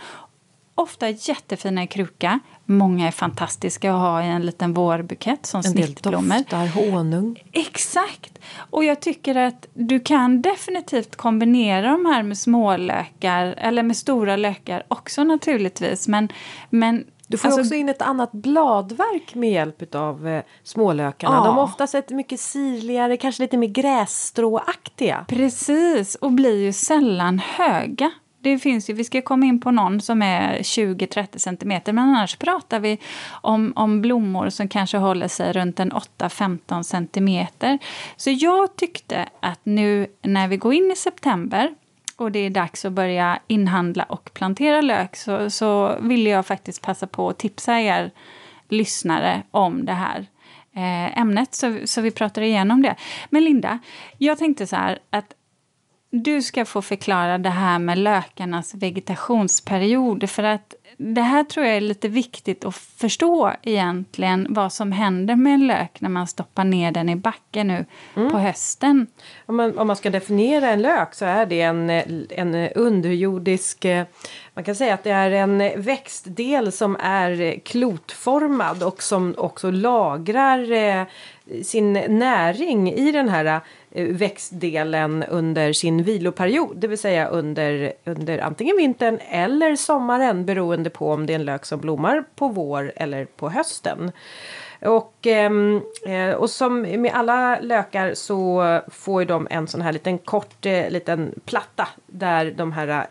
Ofta 0.75 1.09
jättefina 1.09 1.83
i 1.83 1.87
kruka. 1.87 2.39
Många 2.65 3.07
är 3.07 3.11
fantastiska 3.11 3.93
att 3.93 3.99
ha 3.99 4.23
i 4.23 4.27
en 4.27 4.45
liten 4.45 4.73
vårbukett 4.73 5.45
som 5.45 5.61
En 5.65 5.73
del 5.73 5.85
snittblommor. 5.85 6.37
doftar 6.37 6.67
honung. 6.67 7.43
Exakt! 7.51 8.39
Och 8.71 8.83
jag 8.83 8.99
tycker 8.99 9.35
att 9.35 9.67
du 9.73 9.99
kan 9.99 10.41
definitivt 10.41 11.15
kombinera 11.15 11.91
de 11.91 12.05
här 12.05 12.23
med 12.23 12.37
smålökar, 12.37 13.45
eller 13.57 13.83
med 13.83 13.97
stora 13.97 14.35
lökar 14.35 14.83
också 14.87 15.23
naturligtvis. 15.23 16.07
Men, 16.07 16.29
men 16.69 17.05
Du 17.33 17.37
får 17.37 17.47
alltså, 17.47 17.61
också 17.61 17.75
in 17.75 17.89
ett 17.89 18.01
annat 18.01 18.31
bladverk 18.31 19.35
med 19.35 19.51
hjälp 19.51 19.95
av 19.95 20.27
eh, 20.27 20.43
smålökarna. 20.63 21.35
Ja. 21.35 21.43
De 21.43 21.57
är 21.57 21.61
ofta 21.61 21.87
sett 21.87 22.09
mycket 22.09 22.39
sirligare, 22.39 23.17
kanske 23.17 23.43
lite 23.43 23.57
mer 23.57 23.67
grässtråaktiga. 23.67 25.25
Precis, 25.27 26.15
och 26.15 26.31
blir 26.31 26.61
ju 26.61 26.73
sällan 26.73 27.39
höga. 27.39 28.11
Det 28.41 28.59
finns 28.59 28.89
ju, 28.89 28.93
vi 28.93 29.03
ska 29.03 29.21
komma 29.21 29.45
in 29.45 29.61
på 29.61 29.71
någon 29.71 30.01
som 30.01 30.21
är 30.21 30.57
20-30 30.57 31.37
centimeter 31.37 31.93
men 31.93 32.09
annars 32.09 32.35
pratar 32.35 32.79
vi 32.79 32.99
om, 33.41 33.73
om 33.75 34.01
blommor 34.01 34.49
som 34.49 34.67
kanske 34.67 34.97
håller 34.97 35.27
sig 35.27 35.53
runt 35.53 35.79
en 35.79 35.91
8-15 35.91 36.83
centimeter. 36.83 37.79
Så 38.17 38.29
jag 38.29 38.75
tyckte 38.75 39.29
att 39.39 39.59
nu 39.63 40.07
när 40.21 40.47
vi 40.47 40.57
går 40.57 40.73
in 40.73 40.91
i 40.91 40.95
september 40.95 41.75
och 42.23 42.31
det 42.31 42.39
är 42.39 42.49
dags 42.49 42.85
att 42.85 42.93
börja 42.93 43.39
inhandla 43.47 44.03
och 44.03 44.33
plantera 44.33 44.81
lök 44.81 45.15
så, 45.15 45.49
så 45.49 45.97
vill 46.01 46.27
jag 46.27 46.45
faktiskt 46.45 46.81
passa 46.81 47.07
på 47.07 47.29
att 47.29 47.39
tipsa 47.39 47.79
er 47.79 48.11
lyssnare 48.69 49.43
om 49.51 49.85
det 49.85 49.93
här 49.93 50.25
eh, 50.75 51.19
ämnet 51.19 51.55
så, 51.55 51.79
så 51.85 52.01
vi 52.01 52.11
pratar 52.11 52.41
igenom 52.41 52.81
det. 52.81 52.95
Men 53.29 53.43
Linda, 53.43 53.79
jag 54.17 54.37
tänkte 54.37 54.67
så 54.67 54.75
här 54.75 54.99
att 55.09 55.33
du 56.09 56.41
ska 56.41 56.65
få 56.65 56.81
förklara 56.81 57.37
det 57.37 57.49
här 57.49 57.79
med 57.79 57.97
lökarnas 57.97 58.75
vegetationsperiod. 58.75 60.29
För 60.29 60.43
att 60.43 60.73
det 60.97 61.21
här 61.21 61.43
tror 61.43 61.65
jag 61.65 61.75
är 61.75 61.81
lite 61.81 62.07
viktigt 62.07 62.65
att 62.65 62.75
förstå 62.75 63.51
egentligen 63.63 64.47
vad 64.49 64.73
som 64.73 64.91
händer 64.91 65.35
med 65.35 65.53
en 65.53 65.67
lök 65.67 66.01
när 66.01 66.09
man 66.09 66.27
stoppar 66.27 66.63
ner 66.63 66.91
den 66.91 67.09
i 67.09 67.15
backen 67.15 67.67
nu 67.67 67.85
på 68.13 68.37
hösten. 68.37 69.07
Om 69.45 69.55
man, 69.55 69.77
om 69.77 69.87
man 69.87 69.95
ska 69.95 70.09
definiera 70.09 70.69
en 70.69 70.81
lök 70.81 71.13
så 71.13 71.25
är 71.25 71.45
det 71.45 71.61
en, 71.61 71.89
en 72.29 72.55
underjordisk... 72.75 73.85
Man 74.53 74.63
kan 74.63 74.75
säga 74.75 74.93
att 74.93 75.03
det 75.03 75.11
är 75.11 75.31
en 75.31 75.81
växtdel 75.81 76.71
som 76.71 76.95
är 76.99 77.59
klotformad 77.59 78.83
och 78.83 79.03
som 79.03 79.35
också 79.37 79.71
lagrar 79.71 80.71
eh, 80.71 81.03
sin 81.63 81.93
näring 81.93 82.93
i 82.93 83.11
den 83.11 83.29
här 83.29 83.61
Eh, 83.95 84.07
växtdelen 84.07 85.23
under 85.23 85.73
sin 85.73 86.03
viloperiod. 86.03 86.77
Det 86.77 86.87
vill 86.87 86.97
säga 86.97 87.27
under, 87.27 87.93
under 88.03 88.39
antingen 88.39 88.77
vintern 88.77 89.19
eller 89.29 89.75
sommaren 89.75 90.45
beroende 90.45 90.89
på 90.89 91.11
om 91.11 91.25
det 91.25 91.33
är 91.33 91.35
en 91.35 91.45
lök 91.45 91.65
som 91.65 91.79
blommar 91.79 92.23
på 92.35 92.47
vår 92.47 92.93
eller 92.95 93.25
på 93.25 93.49
hösten. 93.49 94.11
Och, 94.81 95.13
ehm, 95.21 95.81
eh, 96.05 96.31
och 96.31 96.49
som 96.49 96.81
med 96.81 97.11
alla 97.13 97.59
lökar 97.59 98.13
så 98.13 98.63
får 98.91 99.21
ju 99.21 99.27
de 99.27 99.47
en 99.49 99.67
sån 99.67 99.81
här 99.81 99.93
liten 99.93 100.17
kort 100.17 100.65
eh, 100.65 100.89
liten 100.89 101.31
platta 101.45 101.87
där 102.05 102.51
de 102.51 102.71
här 102.71 103.07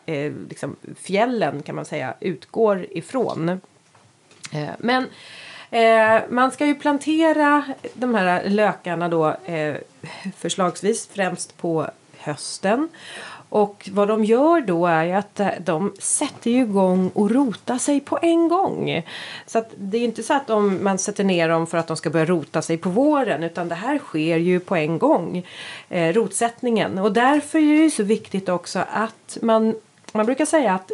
liksom 0.48 0.76
fjällen 0.96 1.62
kan 1.62 1.74
man 1.74 1.84
säga 1.84 2.14
utgår 2.20 2.86
ifrån. 2.90 3.60
Men 4.78 5.06
eh, 5.72 6.20
man 6.28 6.50
ska 6.50 6.66
ju 6.66 6.74
plantera 6.74 7.64
de 7.94 8.14
här 8.14 8.48
lökarna 8.48 9.08
då 9.08 9.36
eh, 9.44 9.74
förslagsvis 10.36 11.08
främst 11.12 11.56
på 11.56 11.86
hösten. 12.18 12.88
Och 13.52 13.88
vad 13.92 14.08
de 14.08 14.24
gör 14.24 14.60
då 14.60 14.86
är 14.86 15.04
ju 15.04 15.12
att 15.12 15.40
eh, 15.40 15.48
de 15.64 15.94
sätter 15.98 16.50
ju 16.50 16.62
igång 16.62 17.10
och 17.14 17.30
rota 17.30 17.78
sig 17.78 18.00
på 18.00 18.18
en 18.22 18.48
gång. 18.48 19.02
Så 19.46 19.58
att 19.58 19.70
det 19.76 19.98
är 19.98 20.04
inte 20.04 20.22
så 20.22 20.34
att 20.34 20.46
de, 20.46 20.84
man 20.84 20.98
sätter 20.98 21.24
ner 21.24 21.48
dem 21.48 21.66
för 21.66 21.78
att 21.78 21.86
de 21.86 21.96
ska 21.96 22.10
börja 22.10 22.24
rota 22.24 22.62
sig 22.62 22.76
på 22.76 22.90
våren 22.90 23.42
utan 23.42 23.68
det 23.68 23.74
här 23.74 23.98
sker 23.98 24.36
ju 24.36 24.60
på 24.60 24.76
en 24.76 24.98
gång. 24.98 25.46
Eh, 25.88 26.12
rotsättningen. 26.12 26.98
Och 26.98 27.12
därför 27.12 27.58
är 27.58 27.62
det 27.62 27.82
ju 27.82 27.90
så 27.90 28.02
viktigt 28.02 28.48
också 28.48 28.84
att 28.92 29.38
man, 29.42 29.74
man 30.12 30.26
brukar 30.26 30.44
säga 30.44 30.74
att 30.74 30.92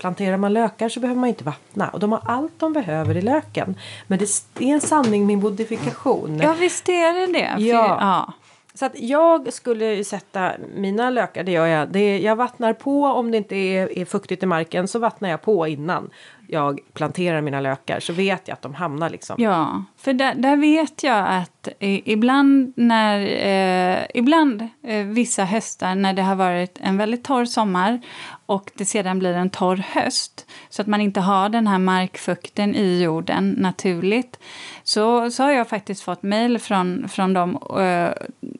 Planterar 0.00 0.36
man 0.36 0.52
lökar 0.52 0.88
så 0.88 1.00
behöver 1.00 1.20
man 1.20 1.28
inte 1.28 1.44
vattna 1.44 1.88
och 1.88 2.00
de 2.00 2.12
har 2.12 2.20
allt 2.24 2.52
de 2.58 2.72
behöver 2.72 3.16
i 3.16 3.22
löken. 3.22 3.76
Men 4.06 4.18
det 4.18 4.24
är 4.64 4.72
en 4.74 4.80
sanning 4.80 5.26
med 5.26 5.38
modifikation. 5.38 6.40
Ja, 6.42 6.54
visst 6.58 6.88
är 6.88 7.12
det 7.26 7.32
det. 7.32 7.48
För- 7.54 7.60
Ja. 7.60 7.98
ja. 8.00 8.32
Så 8.74 8.86
att 8.86 9.00
jag 9.00 9.52
skulle 9.52 10.04
sätta 10.04 10.52
mina 10.76 11.10
lökar, 11.10 11.44
det 11.44 11.52
gör 11.52 11.66
jag. 11.66 11.88
Det, 11.88 12.18
jag 12.18 12.36
vattnar 12.36 12.72
på 12.72 13.04
om 13.04 13.30
det 13.30 13.36
inte 13.36 13.56
är, 13.56 13.98
är 13.98 14.04
fuktigt 14.04 14.42
i 14.42 14.46
marken 14.46 14.88
så 14.88 14.98
vattnar 14.98 15.28
jag 15.28 15.42
på 15.42 15.66
innan 15.68 16.10
jag 16.52 16.80
planterar 16.92 17.40
mina 17.40 17.60
lökar. 17.60 18.00
Så 18.00 18.12
vet 18.12 18.48
jag 18.48 18.54
att 18.54 18.62
de 18.62 18.74
hamnar 18.74 19.10
liksom. 19.10 19.36
Ja, 19.38 19.84
för 19.96 20.12
där, 20.12 20.34
där 20.34 20.56
vet 20.56 21.02
jag 21.02 21.26
att 21.28 21.68
ibland 21.78 22.72
när 22.76 23.20
eh, 23.20 24.06
ibland 24.14 24.68
eh, 24.82 25.06
vissa 25.06 25.44
höstar 25.44 25.94
när 25.94 26.12
det 26.12 26.22
har 26.22 26.34
varit 26.34 26.78
en 26.82 26.96
väldigt 26.96 27.24
torr 27.24 27.44
sommar 27.44 28.00
och 28.46 28.70
det 28.74 28.84
sedan 28.84 29.18
blir 29.18 29.34
en 29.34 29.50
torr 29.50 29.76
höst 29.76 30.46
så 30.68 30.82
att 30.82 30.88
man 30.88 31.00
inte 31.00 31.20
har 31.20 31.48
den 31.48 31.66
här 31.66 31.78
markfukten 31.78 32.74
i 32.74 33.02
jorden 33.02 33.54
naturligt 33.58 34.38
så, 34.82 35.30
så 35.30 35.42
har 35.42 35.50
jag 35.50 35.68
faktiskt 35.68 36.02
fått 36.02 36.22
mejl 36.22 36.58
från, 36.58 37.08
från 37.08 37.32
de 37.32 37.58
eh, 37.80 38.12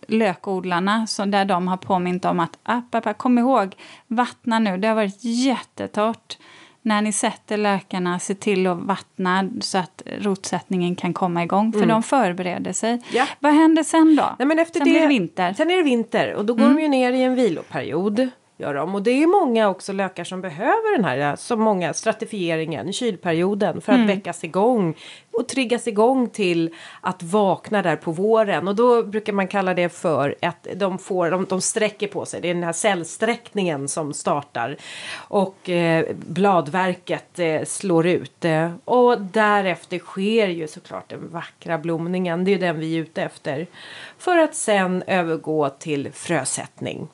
lökodlarna 0.09 1.06
så 1.06 1.25
där 1.25 1.44
de 1.44 1.68
har 1.68 1.76
påmint 1.76 2.25
om 2.25 2.40
att 2.40 2.59
ah, 2.62 2.73
app, 2.73 2.94
app, 2.94 3.06
app, 3.06 3.18
kom 3.18 3.38
ihåg, 3.38 3.75
vattna 4.06 4.59
nu, 4.59 4.76
det 4.76 4.88
har 4.88 4.94
varit 4.94 5.25
jättetorrt 5.25 6.37
när 6.83 7.03
ni 7.03 7.13
sätter 7.13 7.57
lökarna, 7.57 8.19
se 8.19 8.35
till 8.35 8.67
att 8.67 8.79
vattna 8.79 9.49
så 9.61 9.79
att 9.79 10.03
rotsättningen 10.19 10.97
kan 10.97 11.13
komma 11.13 11.43
igång. 11.43 11.73
För 11.73 11.87
de 11.87 12.03
förbereder 12.03 12.73
sig. 12.73 12.91
Mm. 12.91 13.03
Ja. 13.13 13.27
Vad 13.41 13.53
händer 13.53 13.83
sen 13.83 14.17
då? 14.17 14.37
Nej, 14.39 14.49
men 14.49 14.59
efter 14.59 14.81
sen 14.81 14.85
det, 14.85 14.91
blir 14.91 15.01
det 15.01 15.07
vinter. 15.07 15.53
Sen 15.53 15.71
är 15.71 15.77
det 15.77 15.83
vinter 15.83 16.35
och 16.35 16.45
då 16.45 16.55
går 16.55 16.65
de 16.65 16.81
ju 16.81 16.89
ner 16.89 17.13
i 17.13 17.23
en 17.23 17.35
viloperiod. 17.35 18.29
Gör 18.61 18.75
de. 18.75 18.95
Och 18.95 19.02
det 19.02 19.11
är 19.11 19.26
många 19.26 19.69
också 19.69 19.93
lökar 19.93 20.25
som 20.25 20.40
behöver 20.40 20.97
den 20.97 21.05
här 21.05 21.37
så 21.37 21.57
många 21.57 21.93
stratifieringen 21.93 22.88
i 22.88 22.93
kylperioden 22.93 23.81
för 23.81 23.93
att 23.93 24.09
väckas 24.09 24.45
igång 24.45 24.95
och 25.33 25.49
triggas 25.49 25.88
igång 25.88 26.29
till 26.29 26.75
att 27.00 27.23
vakna 27.23 27.83
där 27.83 27.97
på 27.97 28.12
våren. 28.12 28.69
Och 28.69 28.75
då 28.75 29.02
brukar 29.02 29.33
man 29.33 29.49
kalla 29.49 29.75
det 29.75 29.88
för 29.88 30.35
att 30.43 30.67
de, 30.75 30.99
får, 30.99 31.31
de, 31.31 31.45
de 31.45 31.61
sträcker 31.61 32.09
på 32.09 32.25
sig. 32.25 32.40
Det 32.40 32.50
är 32.50 32.55
den 32.55 32.62
här 32.62 32.73
cellsträckningen 32.73 33.88
som 33.88 34.12
startar. 34.12 34.76
Och 35.17 35.71
eh, 35.71 36.07
bladverket 36.14 37.38
eh, 37.38 37.64
slår 37.64 38.07
ut. 38.07 38.45
Eh, 38.45 38.71
och 38.85 39.21
därefter 39.21 39.99
sker 39.99 40.49
ju 40.49 40.69
såklart 40.69 41.09
den 41.09 41.29
vackra 41.29 41.79
blomningen. 41.79 42.45
Det 42.45 42.55
är 42.55 42.59
den 42.59 42.81
vi 42.81 42.97
är 42.97 43.00
ute 43.00 43.23
efter. 43.23 43.67
För 44.19 44.37
att 44.37 44.55
sen 44.55 45.02
övergå 45.07 45.69
till 45.69 46.12
frösättning. 46.12 47.09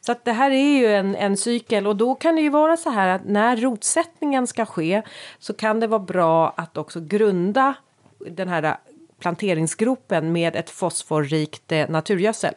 Så 0.00 0.12
att 0.12 0.24
det 0.24 0.32
här 0.32 0.50
är 0.50 0.78
ju 0.78 0.86
en, 0.86 1.14
en 1.14 1.36
cykel. 1.36 1.86
Och 1.86 1.96
då 1.96 2.14
kan 2.14 2.36
det 2.36 2.42
ju 2.42 2.50
vara 2.50 2.76
så 2.76 2.90
här 2.90 3.08
att 3.08 3.24
när 3.24 3.56
rotsättningen 3.56 4.46
ska 4.46 4.66
ske 4.66 5.02
så 5.38 5.54
kan 5.54 5.80
det 5.80 5.86
vara 5.86 6.00
bra 6.00 6.54
att 6.56 6.76
också 6.76 7.00
grunda 7.00 7.74
den 8.18 8.48
här 8.48 8.76
planteringsgropen 9.18 10.32
med 10.32 10.56
ett 10.56 10.70
fosforrikt 10.70 11.72
eh, 11.72 11.88
naturgödsel. 11.88 12.54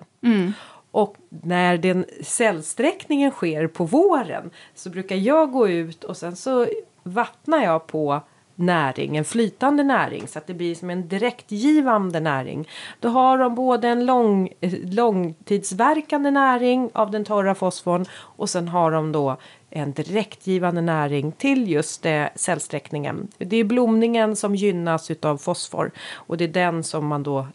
Och 0.92 1.16
när 1.30 1.78
den 1.78 2.06
cellsträckningen 2.24 3.32
sker 3.32 3.68
på 3.68 3.86
våren 3.86 4.52
så 4.76 4.90
brukar 4.90 5.16
jag 5.16 5.52
gå 5.52 5.68
ut 5.70 6.04
och 6.04 6.18
sen 6.18 6.36
så 6.36 6.68
vattnar 7.04 7.64
jag 7.64 7.88
på 7.88 8.22
näring, 8.60 9.18
en 9.18 9.26
flytande 9.26 9.84
näring 9.84 10.28
så 10.28 10.40
att 10.40 10.48
det 10.48 10.54
blir 10.54 10.76
som 10.76 10.90
en 10.90 11.08
direktgivande 11.08 12.20
näring. 12.20 12.68
Då 13.00 13.10
har 13.10 13.38
de 13.38 13.56
både 13.56 13.88
en 13.88 14.06
lång, 14.06 14.50
eh, 14.62 14.74
långtidsverkande 14.84 16.32
näring 16.32 16.90
av 16.94 17.12
den 17.12 17.26
torra 17.26 17.56
fosforn 17.56 18.06
och 18.12 18.50
sen 18.50 18.68
har 18.68 18.92
de 18.92 19.12
då 19.12 19.38
en 19.70 19.92
direktgivande 19.92 20.82
näring 20.82 21.32
till 21.32 21.72
just 21.72 22.06
eh, 22.06 22.26
cellsträckningen. 22.36 23.28
Det 23.38 23.58
är 23.58 23.64
blomningen 23.64 24.36
som 24.36 24.56
gynnas 24.56 25.12
utav 25.12 25.38
fosfor 25.38 25.92
och 26.14 26.38
det 26.38 26.44
är 26.44 26.48
den 26.48 26.84
som 26.84 27.08
man 27.08 27.24
då 27.24 27.48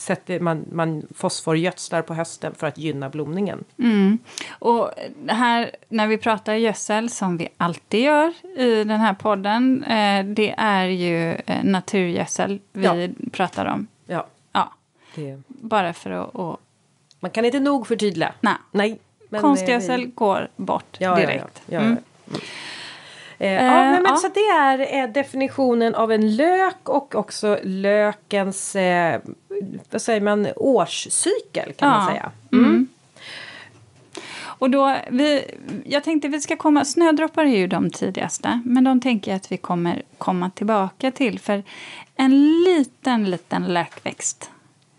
sätter, 0.00 0.40
man, 0.40 0.64
man 0.72 1.02
fosforgödslar 1.14 2.02
på 2.02 2.14
hösten 2.14 2.54
för 2.54 2.66
att 2.66 2.78
gynna 2.78 3.08
blomningen. 3.10 3.64
Mm. 3.78 4.18
Och 4.58 4.90
här, 5.28 5.70
när 5.88 6.06
vi 6.06 6.18
pratar 6.18 6.54
gödsel, 6.54 7.10
som 7.10 7.36
vi 7.36 7.48
alltid 7.56 8.00
gör 8.00 8.32
i 8.58 8.84
den 8.84 9.00
här 9.00 9.14
podden, 9.14 9.84
eh, 9.84 10.24
det 10.24 10.54
är 10.58 10.86
ju 10.86 11.32
eh, 11.46 11.64
naturgödsel 11.64 12.60
vi 12.72 12.84
Ja. 12.84 13.28
pratar 13.32 13.66
om. 13.66 13.86
Ja, 14.06 14.26
Ja, 14.52 14.72
det, 15.14 15.42
bara 15.46 15.92
för 15.92 16.10
att... 16.10 16.36
att 16.38 16.60
man 17.20 17.30
kan 17.30 17.44
inte 17.44 17.60
nog 17.60 17.86
förtydliga. 17.86 18.32
nej. 18.40 18.54
Nej. 18.72 18.98
men, 19.28 19.38
eh, 19.38 19.42
Konstgödsel 19.42 20.00
vi- 20.00 20.06
går 20.14 20.48
bort 20.56 20.96
Ja, 20.98 21.16
direkt. 21.16 21.62
Ja, 21.66 21.74
ja, 21.74 21.80
ja, 21.80 21.86
Mm. 21.86 21.96
Mm. 23.40 23.56
Eh, 23.56 23.72
Eh, 23.72 23.76
ja, 23.84 23.90
men, 23.90 24.04
ja. 24.04 24.16
Så 24.16 24.28
det 24.28 24.40
är 24.40 25.02
eh, 25.04 25.12
definitionen 25.12 25.94
av 25.94 26.12
en 26.12 26.36
lök 26.36 26.88
och 26.88 27.14
också 27.14 27.58
lökens 27.62 28.76
eh, 28.76 29.20
vad 29.90 30.02
säger 30.02 30.20
man, 30.20 30.46
årscykel 30.56 31.72
kan 31.72 31.88
man 31.90 32.00
Ja. 32.06 32.10
säga. 32.10 32.32
Mm. 32.52 32.88
Och 34.42 34.70
då, 34.70 34.96
vi, 35.10 35.44
jag 35.84 36.04
tänkte 36.04 36.28
vi 36.28 36.40
ska 36.40 36.56
komma, 36.56 36.84
snödroppar 36.84 37.44
är 37.44 37.56
ju 37.56 37.66
de 37.66 37.90
tidigaste, 37.90 38.60
men 38.64 38.84
de 38.84 39.00
tänker 39.00 39.30
jag 39.30 39.36
att 39.36 39.52
vi 39.52 39.56
kommer 39.56 40.02
komma 40.18 40.50
tillbaka 40.50 41.10
till. 41.10 41.38
För 41.40 41.62
en 42.16 42.62
liten, 42.62 43.30
liten 43.30 43.64
lökväxt 43.64 44.50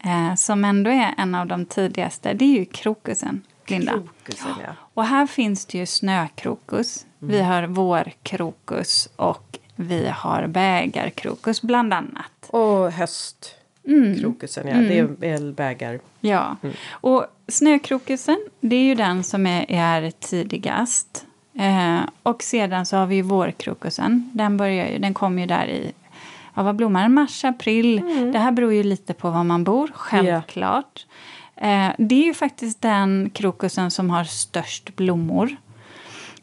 eh, 0.04 0.36
som 0.36 0.66
ändå 0.66 0.90
är 0.92 1.14
en 1.18 1.36
av 1.36 1.48
de 1.48 1.66
tidigaste, 1.66 2.34
det 2.34 2.46
är 2.46 2.60
ju 2.60 2.66
krokusen, 2.66 3.42
Linda. 3.68 3.92
Krokusen, 3.92 4.52
ja. 4.66 4.74
Och 4.94 5.06
här 5.06 5.28
finns 5.28 5.66
det 5.66 5.78
ju 5.78 5.86
snökrokus, 5.86 7.06
vi 7.24 7.42
har 7.42 7.64
vårkrokus 7.64 9.10
och 9.16 9.60
vi 9.76 10.08
har 10.08 10.48
bägarkrokus 10.48 11.62
bland 11.62 11.94
annat. 11.94 12.50
Och 12.50 12.92
höstkrokusen, 12.92 14.68
ja. 14.68 14.76
Det 14.76 15.00
är 15.00 15.04
väl 15.04 15.54
bägar. 15.54 16.00
Ja, 16.20 16.58
och 16.92 17.26
snökrokusen 17.48 18.40
det 18.60 18.76
är 18.76 18.84
ju 18.84 18.96
den 18.96 19.24
som 19.24 19.48
är, 19.48 19.66
är 19.70 20.12
tidigast. 20.12 21.26
Eh, 21.54 22.00
och 22.24 22.44
sedan 22.44 22.86
så 22.86 22.98
har 22.98 23.06
vi 23.06 23.16
ju 23.16 23.22
vårkrokusen. 23.22 24.32
Den, 24.34 24.58
börjar 24.58 24.88
ju, 24.88 24.98
den 24.98 25.14
kommer 25.14 25.42
ju 25.42 25.48
där 25.48 25.68
i, 25.68 25.92
ja, 26.54 26.64
vad 26.64 26.76
blommar 26.76 27.02
den? 27.02 27.14
Mars, 27.14 27.46
april. 27.46 28.02
Det 28.34 28.40
här 28.40 28.52
beror 28.52 28.74
ju 28.74 28.84
lite 28.84 29.14
på 29.14 29.30
var 29.30 29.44
man 29.44 29.64
bor, 29.64 29.92
självklart. 29.94 31.06
Eh, 31.56 31.90
det 31.98 32.16
är 32.16 32.26
ju 32.26 32.34
faktiskt 32.34 32.82
den 32.82 33.30
krokusen 33.34 33.92
som 33.92 34.10
har 34.10 34.24
störst 34.24 34.96
blommor. 34.96 35.56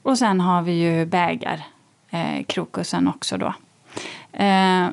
Och 0.02 0.18
sen 0.18 0.40
har 0.40 0.62
vi 0.62 0.72
ju 0.72 1.06
bägar, 1.06 1.62
eh, 2.10 2.44
krokusen 2.44 3.08
också 3.08 3.36
då. 3.36 3.54
Eh, 4.32 4.88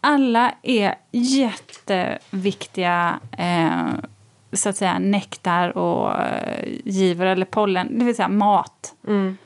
alla 0.00 0.54
är 0.62 0.94
jätteviktiga 1.10 3.20
eh, 3.38 3.88
så 4.52 4.68
att 4.68 4.76
säga 4.76 4.98
nektar 4.98 5.78
och 5.78 6.22
eh, 6.22 6.68
givare 6.84 7.32
eller 7.32 7.46
pollen, 7.46 7.98
det 7.98 8.04
vill 8.04 8.16
säga 8.16 8.28
mat. 8.28 8.94
Mm. 9.06 9.36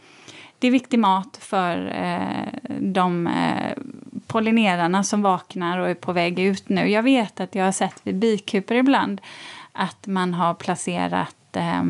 Det 0.59 0.67
är 0.67 0.71
viktig 0.71 0.99
mat 0.99 1.39
för 1.41 1.93
eh, 2.05 2.49
de 2.81 3.27
eh, 3.27 3.73
pollinerarna 4.27 5.05
som 5.05 5.23
vaknar 5.23 5.79
och 5.79 5.91
är 5.91 5.95
på 5.95 6.13
väg 6.13 6.39
ut 6.39 6.69
nu. 6.69 6.91
Jag 6.91 7.03
vet 7.03 7.41
att 7.41 7.55
jag 7.55 7.65
har 7.65 7.73
sett 7.73 8.01
vid 8.03 8.17
bikupor 8.17 8.77
ibland 8.77 9.21
att 9.73 10.07
man 10.07 10.35
har 10.35 10.55
placerat 10.55 11.57
eh, 11.57 11.83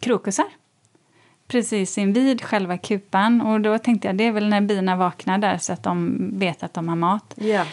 krokusar 0.00 0.46
precis 1.52 1.98
invid 1.98 2.42
själva 2.42 2.78
kupan. 2.78 3.40
Och 3.40 3.60
då 3.60 3.78
tänkte 3.78 4.08
jag 4.08 4.16
det 4.16 4.24
är 4.24 4.32
väl 4.32 4.48
när 4.48 4.60
bina 4.60 4.96
vaknar 4.96 5.38
där 5.38 5.58
så 5.58 5.72
att 5.72 5.82
de 5.82 6.18
vet 6.38 6.62
att 6.62 6.74
de 6.74 6.88
har 6.88 6.96
mat. 6.96 7.34
Ja. 7.36 7.64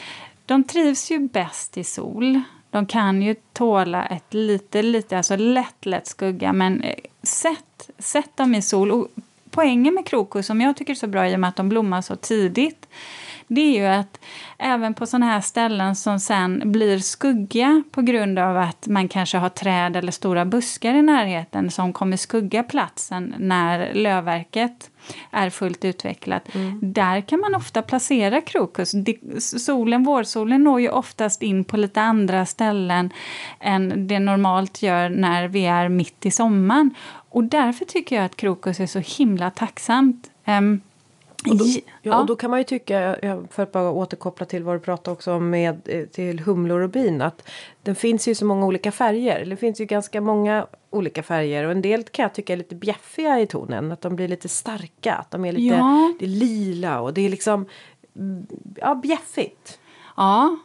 De 0.45 0.63
trivs 0.63 1.12
ju 1.12 1.19
bäst 1.19 1.77
i 1.77 1.83
sol. 1.83 2.41
De 2.69 2.86
kan 2.86 3.21
ju 3.21 3.36
tåla 3.53 4.05
ett 4.05 4.33
lite, 4.33 4.81
lite, 4.81 5.17
alltså 5.17 5.36
lätt, 5.36 5.86
lätt 5.86 6.07
skugga. 6.07 6.53
Men 6.53 6.81
eh, 6.81 6.95
sätt, 7.24 7.89
sätt 8.00 8.38
dem 8.38 8.55
i 8.55 8.62
sol. 8.62 8.91
Och 8.91 9.07
poängen 9.50 9.93
med 9.93 10.05
krokus, 10.05 10.45
som 10.45 10.62
jag 10.62 10.77
tycker 10.77 10.93
är 10.93 10.95
så 10.95 11.07
bra 11.07 11.29
i 11.29 11.36
och 11.36 11.39
med 11.39 11.48
att 11.48 11.55
de 11.55 11.69
blommar 11.69 12.01
så 12.01 12.15
tidigt, 12.15 12.88
det 13.51 13.62
är 13.62 13.79
ju 13.79 13.86
att 13.86 14.20
även 14.58 14.94
på 14.94 15.06
sådana 15.06 15.25
här 15.25 15.41
ställen 15.41 15.96
som 15.96 16.20
sen 16.20 16.72
blir 16.72 17.00
skuggiga 17.00 17.84
på 17.91 18.01
grund 18.01 18.39
av 18.39 18.58
att 18.58 18.88
man 18.88 19.08
kanske 19.08 19.38
har 19.38 19.50
träd 19.50 19.96
eller 19.96 20.12
stora 20.12 20.46
buskar 20.46 20.94
i 20.94 21.01
närheten 21.01 21.72
som 21.72 21.94
kommer 21.94 22.18
skugga 22.18 22.63
platsen 22.63 23.36
när 23.38 23.94
lövverket 23.94 24.89
är 25.32 25.50
fullt 25.50 25.86
utvecklat. 25.86 26.50
Där 26.82 27.22
kan 27.22 27.39
man 27.39 27.56
ofta 27.56 27.82
placera 27.82 28.41
krokus. 28.41 28.96
Solen, 29.39 30.03
vårsolen 30.03 30.63
når 30.63 30.82
ju 30.82 30.89
oftast 30.89 31.41
in 31.41 31.63
på 31.63 31.77
lite 31.77 32.01
andra 32.01 32.46
ställen 32.46 33.10
än 33.60 34.08
det 34.08 34.20
normalt 34.20 34.82
gör 34.82 35.10
när 35.10 35.48
vi 35.48 35.65
är 35.65 35.89
mitt 35.89 36.25
i 36.25 36.32
sommaren. 36.32 36.96
Och 37.32 37.44
därför 37.44 37.86
tycker 37.86 38.15
jag 38.15 38.25
att 38.25 38.36
krokus 38.36 38.79
är 38.79 38.88
så 38.88 39.00
himla 39.00 39.50
tacksamt. 39.50 40.32
Ehm, 40.46 40.82
Och 41.48 41.58
då, 41.58 41.65
ja, 42.01 42.19
och 42.19 42.25
då 42.25 42.36
kan 42.36 42.50
man 42.50 42.60
ju 42.60 42.63
tycka, 42.63 43.15
för 43.51 43.63
att 43.63 43.72
bara 43.72 43.91
återkoppla 43.91 44.46
till 44.46 44.63
vad 44.63 44.75
du 44.75 44.79
pratade 44.79 45.13
också 45.13 45.34
om 45.34 45.50
med 45.50 45.81
eh, 45.86 46.05
till 46.05 46.39
humlor 46.39 46.81
och 46.81 46.89
bin, 46.89 47.22
att 47.22 47.50
den 47.84 47.96
finns 47.96 48.27
ju 48.27 48.36
så 48.36 48.46
många 48.46 48.65
olika 48.65 48.91
färger. 48.91 49.46
Det 49.46 49.55
finns 49.55 49.81
ju 49.81 49.86
ganska 49.86 50.22
många 50.22 50.67
olika 50.89 51.24
färger 51.24 51.65
och 51.65 51.72
en 51.72 51.81
del 51.81 52.03
kan 52.03 52.24
jag 52.24 52.34
tycka 52.34 52.53
är 52.53 52.58
lite 52.58 52.75
bjäffiga 52.75 53.39
i 53.39 53.48
tonen. 53.48 53.91
Att 53.91 54.01
de 54.01 54.15
blir 54.15 54.27
lite 54.27 54.50
starka, 54.50 55.15
att 55.15 55.31
de 55.31 55.46
är 55.46 55.51
lite 55.51 55.75
Ja. 55.75 56.13
det 56.19 56.25
är 56.25 56.29
lila 56.29 57.01
och 57.01 57.13
det 57.13 57.22
är 57.22 57.29
liksom 57.29 57.65
mm, 58.15 58.48
ja, 58.75 58.96
bjäffigt. 58.96 59.79
Ja, 60.17 60.58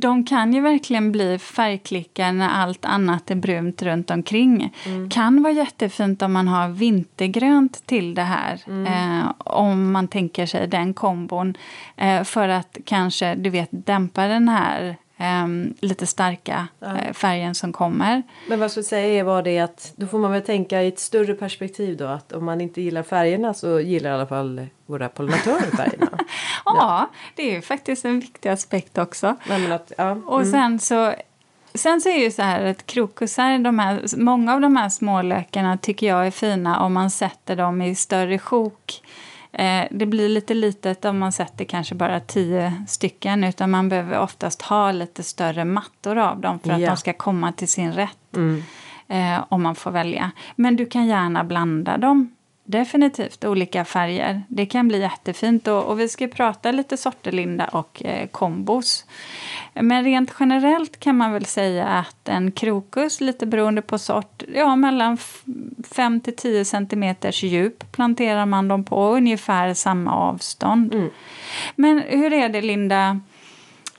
de 0.00 0.24
kan 0.24 0.52
ju 0.52 0.60
verkligen 0.60 1.12
bli 1.12 1.38
färgklickar 1.38 2.32
när 2.32 2.48
allt 2.48 2.84
annat 2.84 3.30
är 3.30 3.34
brunt 3.34 3.82
runt 3.82 4.10
omkring. 4.10 4.74
Kan 5.10 5.42
vara 5.42 5.52
jättefint 5.52 6.22
om 6.22 6.32
man 6.32 6.48
har 6.48 6.68
vintergrönt 6.68 7.86
till 7.86 8.14
det 8.14 8.22
här. 8.22 8.60
Eh, 8.86 9.32
om 9.38 9.92
man 9.92 10.08
tänker 10.08 10.46
sig 10.46 10.68
den 10.68 10.94
kombon. 10.94 11.54
Eh, 11.96 12.22
för 12.22 12.48
att 12.48 12.76
kanske, 12.84 13.34
du 13.34 13.50
vet, 13.50 13.68
dämpa 13.70 14.26
den 14.26 14.48
här 14.48 14.96
eh, 15.20 15.46
lite 15.80 16.06
starka 16.06 16.68
eh, 16.80 17.12
färgen 17.12 17.54
som 17.54 17.72
kommer. 17.72 18.22
Men 18.48 18.58
vad 18.58 18.64
jag 18.64 18.70
skulle 18.70 18.84
säga 18.84 19.20
är 19.20 19.24
var 19.24 19.42
det 19.42 19.58
att 19.58 19.92
då 19.96 20.06
får 20.06 20.18
man 20.18 20.32
väl 20.32 20.42
tänka 20.42 20.82
i 20.82 20.88
ett 20.88 20.98
större 20.98 21.34
perspektiv 21.34 21.96
då 21.96 22.06
att 22.06 22.32
om 22.32 22.44
man 22.44 22.60
inte 22.60 22.80
gillar 22.82 23.02
färgerna 23.02 23.54
så 23.54 23.80
gillar 23.80 24.10
i 24.10 24.12
alla 24.12 24.26
fall 24.26 24.66
våra 24.86 25.08
pollinatörer 25.08 25.76
färgerna. 25.76 26.08
Ja, 26.64 27.10
det 27.34 27.50
är 27.50 27.54
ju 27.54 27.62
faktiskt 27.62 28.04
en 28.04 28.20
viktig 28.20 28.48
aspekt 28.48 28.98
också. 28.98 29.36
Nej, 29.48 29.72
att, 29.72 29.92
ja. 29.98 30.10
Och 30.26 30.46
sen 30.46 30.78
så 30.78 31.14
Sen 31.74 32.00
så 32.00 32.08
är 32.08 32.14
det 32.14 32.24
ju 32.24 32.30
så 32.30 32.42
här 32.42 32.64
att 32.64 32.86
krokusar, 32.86 33.58
de 33.58 33.78
här, 33.78 34.16
många 34.16 34.54
av 34.54 34.60
de 34.60 34.76
här 34.76 34.88
smålökarna 34.88 35.78
tycker 35.78 36.06
jag 36.06 36.26
är 36.26 36.30
fina 36.30 36.80
om 36.80 36.92
man 36.92 37.10
sätter 37.10 37.56
dem 37.56 37.82
i 37.82 37.94
större 37.94 38.38
sjok. 38.38 39.02
Eh, 39.52 39.84
det 39.90 40.06
blir 40.06 40.28
lite 40.28 40.54
litet 40.54 41.04
om 41.04 41.18
man 41.18 41.32
sätter 41.32 41.64
kanske 41.64 41.94
bara 41.94 42.20
tio 42.20 42.84
stycken 42.88 43.44
utan 43.44 43.70
man 43.70 43.88
behöver 43.88 44.18
oftast 44.18 44.62
ha 44.62 44.92
lite 44.92 45.22
större 45.22 45.64
mattor 45.64 46.18
av 46.18 46.40
dem 46.40 46.58
för 46.58 46.70
att 46.70 46.80
Ja. 46.80 46.90
de 46.90 46.96
ska 46.96 47.12
komma 47.12 47.52
till 47.52 47.68
sin 47.68 47.92
rätt. 47.92 48.36
Mm. 48.36 48.62
eh, 49.08 49.44
om 49.48 49.62
man 49.62 49.74
får 49.74 49.90
välja. 49.90 50.30
Men 50.56 50.76
du 50.76 50.86
kan 50.86 51.06
gärna 51.06 51.44
blanda 51.44 51.98
dem. 51.98 52.30
Definitivt 52.70 53.44
olika 53.44 53.84
färger. 53.84 54.42
Det 54.48 54.66
kan 54.66 54.88
bli 54.88 55.00
jättefint 55.00 55.68
och, 55.68 55.84
och 55.84 56.00
vi 56.00 56.08
ska 56.08 56.28
prata 56.28 56.72
lite 56.72 56.96
sorter, 56.96 57.32
Linda, 57.32 57.64
och 57.64 58.02
eh, 58.04 58.26
kombos. 58.26 59.04
Men 59.74 60.04
rent 60.04 60.34
generellt 60.40 61.00
kan 61.00 61.16
man 61.16 61.32
väl 61.32 61.44
säga 61.44 61.88
att 61.88 62.28
en 62.28 62.52
krokus, 62.52 63.20
lite 63.20 63.46
beroende 63.46 63.82
på 63.82 63.98
sort, 63.98 64.42
ja 64.54 64.76
mellan 64.76 65.18
5 65.90 66.20
till 66.20 66.36
10 66.36 66.64
centimeters 66.64 67.42
djup 67.42 67.92
planterar 67.92 68.46
man 68.46 68.68
dem 68.68 68.84
på 68.84 69.08
ungefär 69.08 69.74
samma 69.74 70.12
avstånd. 70.14 70.94
Mm. 70.94 71.10
Men 71.76 71.98
hur 71.98 72.32
är 72.32 72.48
det 72.48 72.62
Linda, 72.62 73.20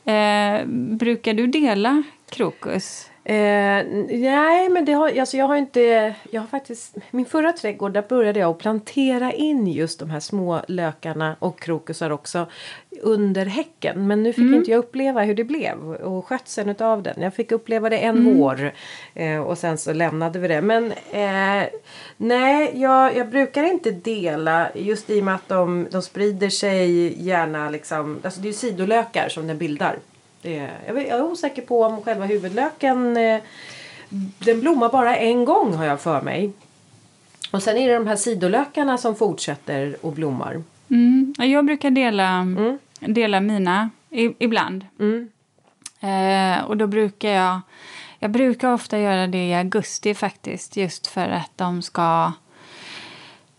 eh, 0.06 0.66
brukar 0.98 1.34
du 1.34 1.48
dela 1.48 2.04
krokus? 2.30 3.11
Eh, 3.24 3.86
nej, 4.10 4.70
men 4.70 4.86
det 4.86 4.94
har, 4.94 5.20
alltså 5.20 5.38
jag 5.38 5.48
har 5.48 5.56
inte... 5.56 6.16
Jag 6.32 6.42
har 6.42 6.48
faktiskt, 6.48 6.96
min 7.12 7.26
förra 7.26 7.52
trädgård 7.52 7.94
där 7.94 8.06
började 8.10 8.40
jag 8.40 8.52
att 8.52 8.58
plantera 8.58 9.32
in 9.32 9.68
just 9.68 10.00
de 10.00 10.10
här 10.10 10.20
små 10.20 10.62
lökarna 10.68 11.36
och 11.40 11.60
krokusar 11.60 12.10
också 12.10 12.48
under 13.02 13.46
häcken. 13.46 14.08
Men 14.08 14.24
nu 14.24 14.34
fick 14.34 14.42
mm. 14.42 14.54
inte 14.54 14.72
jag 14.72 14.78
uppleva 14.78 15.24
hur 15.24 15.36
det 15.36 15.44
blev 15.44 15.94
och 15.94 16.26
skötseln 16.26 16.76
av 16.80 17.04
den. 17.04 17.22
Jag 17.22 17.34
fick 17.34 17.52
uppleva 17.52 17.90
det 17.90 17.98
en 17.98 18.18
mm. 18.18 18.38
vår 18.38 18.72
eh, 19.14 19.42
och 19.42 19.58
sen 19.58 19.78
så 19.78 19.94
lämnade 19.94 20.40
vi 20.40 20.48
det. 20.48 20.62
Men 20.62 20.92
eh, 21.12 21.68
nej, 22.18 22.72
jag, 22.76 23.18
jag, 23.18 23.30
brukar 23.30 23.64
inte 23.64 23.92
dela 23.92 24.70
just 24.76 25.10
i 25.10 25.20
och 25.20 25.24
med 25.24 25.36
att 25.36 25.50
de, 25.50 25.88
de 25.92 26.02
sprider 26.02 26.50
sig 26.50 27.16
gärna 27.28 27.70
liksom. 27.70 28.20
Alltså 28.24 28.42
det 28.42 28.50
är 28.50 28.54
sidolökar 28.54 29.30
som 29.30 29.48
den 29.48 29.58
bildar. 29.58 29.98
Jag, 30.42 30.98
är 30.98 31.22
osäker 31.22 31.62
på 31.62 31.84
om 31.84 32.02
själva 32.02 32.26
huvudlöken 32.26 33.18
eh, 33.18 33.42
den 34.40 34.60
blommar 34.60 34.90
bara 34.90 35.18
en 35.18 35.46
gång 35.46 35.74
har 35.74 35.86
jag 35.86 36.02
för 36.02 36.22
mig. 36.22 36.52
Och 37.52 37.64
sen 37.64 37.78
är 37.78 37.88
det 37.88 37.94
de 37.94 38.08
här 38.08 38.16
sidolökarna 38.16 38.98
som 38.98 39.16
fortsätter 39.16 39.96
och 40.02 40.14
blommar. 40.14 40.64
Mm. 40.90 41.34
Jag 41.38 41.66
brukar 41.66 41.92
dela, 41.92 42.30
mm. 42.30 42.80
dela 43.00 43.40
mina 43.40 43.90
i, 44.10 44.34
ibland. 44.40 44.86
Mm. 45.00 45.30
Eh, 46.00 46.64
och 46.64 46.78
då 46.78 46.88
brukar 46.88 47.30
jag... 47.30 47.62
Jag 48.24 48.32
brukar 48.32 48.74
ofta 48.74 49.00
göra 49.00 49.28
det 49.28 49.48
i 49.48 49.54
augusti 49.54 50.14
faktiskt, 50.14 50.78
just 50.78 51.08
för 51.08 51.30
att 51.30 51.52
de 51.56 51.82
ska... 51.82 52.32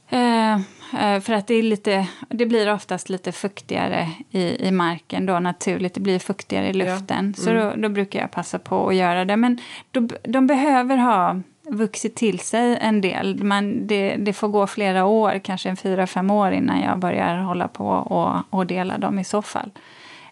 Eh, 0.09 0.59
för 1.01 1.33
att 1.33 1.47
det, 1.47 1.55
är 1.55 1.63
lite, 1.63 2.09
det 2.29 2.47
blir 2.47 2.73
oftast 2.73 3.09
lite 3.09 3.33
fuktigare 3.33 4.09
i, 4.31 4.67
i 4.67 4.71
marken 4.71 5.27
då 5.27 5.39
naturligt. 5.39 5.95
Det 5.95 6.01
blir 6.01 6.19
fuktigare 6.19 6.69
i 6.69 6.73
luften. 6.73 7.07
Ja. 7.09 7.19
Mm. 7.19 7.35
Så 7.35 7.53
då, 7.53 7.83
då, 7.83 7.89
brukar 7.89 8.21
jag 8.21 8.31
passa 8.31 8.59
på 8.59 8.89
att 8.89 8.95
göra 8.95 9.25
det. 9.25 9.37
Men 9.37 9.59
då, 9.91 10.09
de 10.23 10.47
behöver 10.47 10.97
ha 10.97 11.41
vuxit 11.63 12.15
till 12.15 12.39
sig 12.39 12.79
en 12.81 13.01
del. 13.01 13.45
Man, 13.45 13.87
det, 13.87 14.17
det 14.17 14.33
får 14.33 14.49
gå 14.49 14.67
flera 14.67 15.05
år, 15.05 15.39
kanske 15.45 15.69
en 15.69 15.77
fyra, 15.77 16.07
fem 16.07 16.31
år 16.31 16.53
innan 16.53 16.81
jag 16.81 16.99
börjar 16.99 17.39
hålla 17.39 17.69
på 17.69 17.89
och, 17.89 18.59
och 18.59 18.67
dela 18.67 18.99
dem 18.99 19.19
i 19.19 19.25
så 19.25 19.43
fall. 19.43 19.71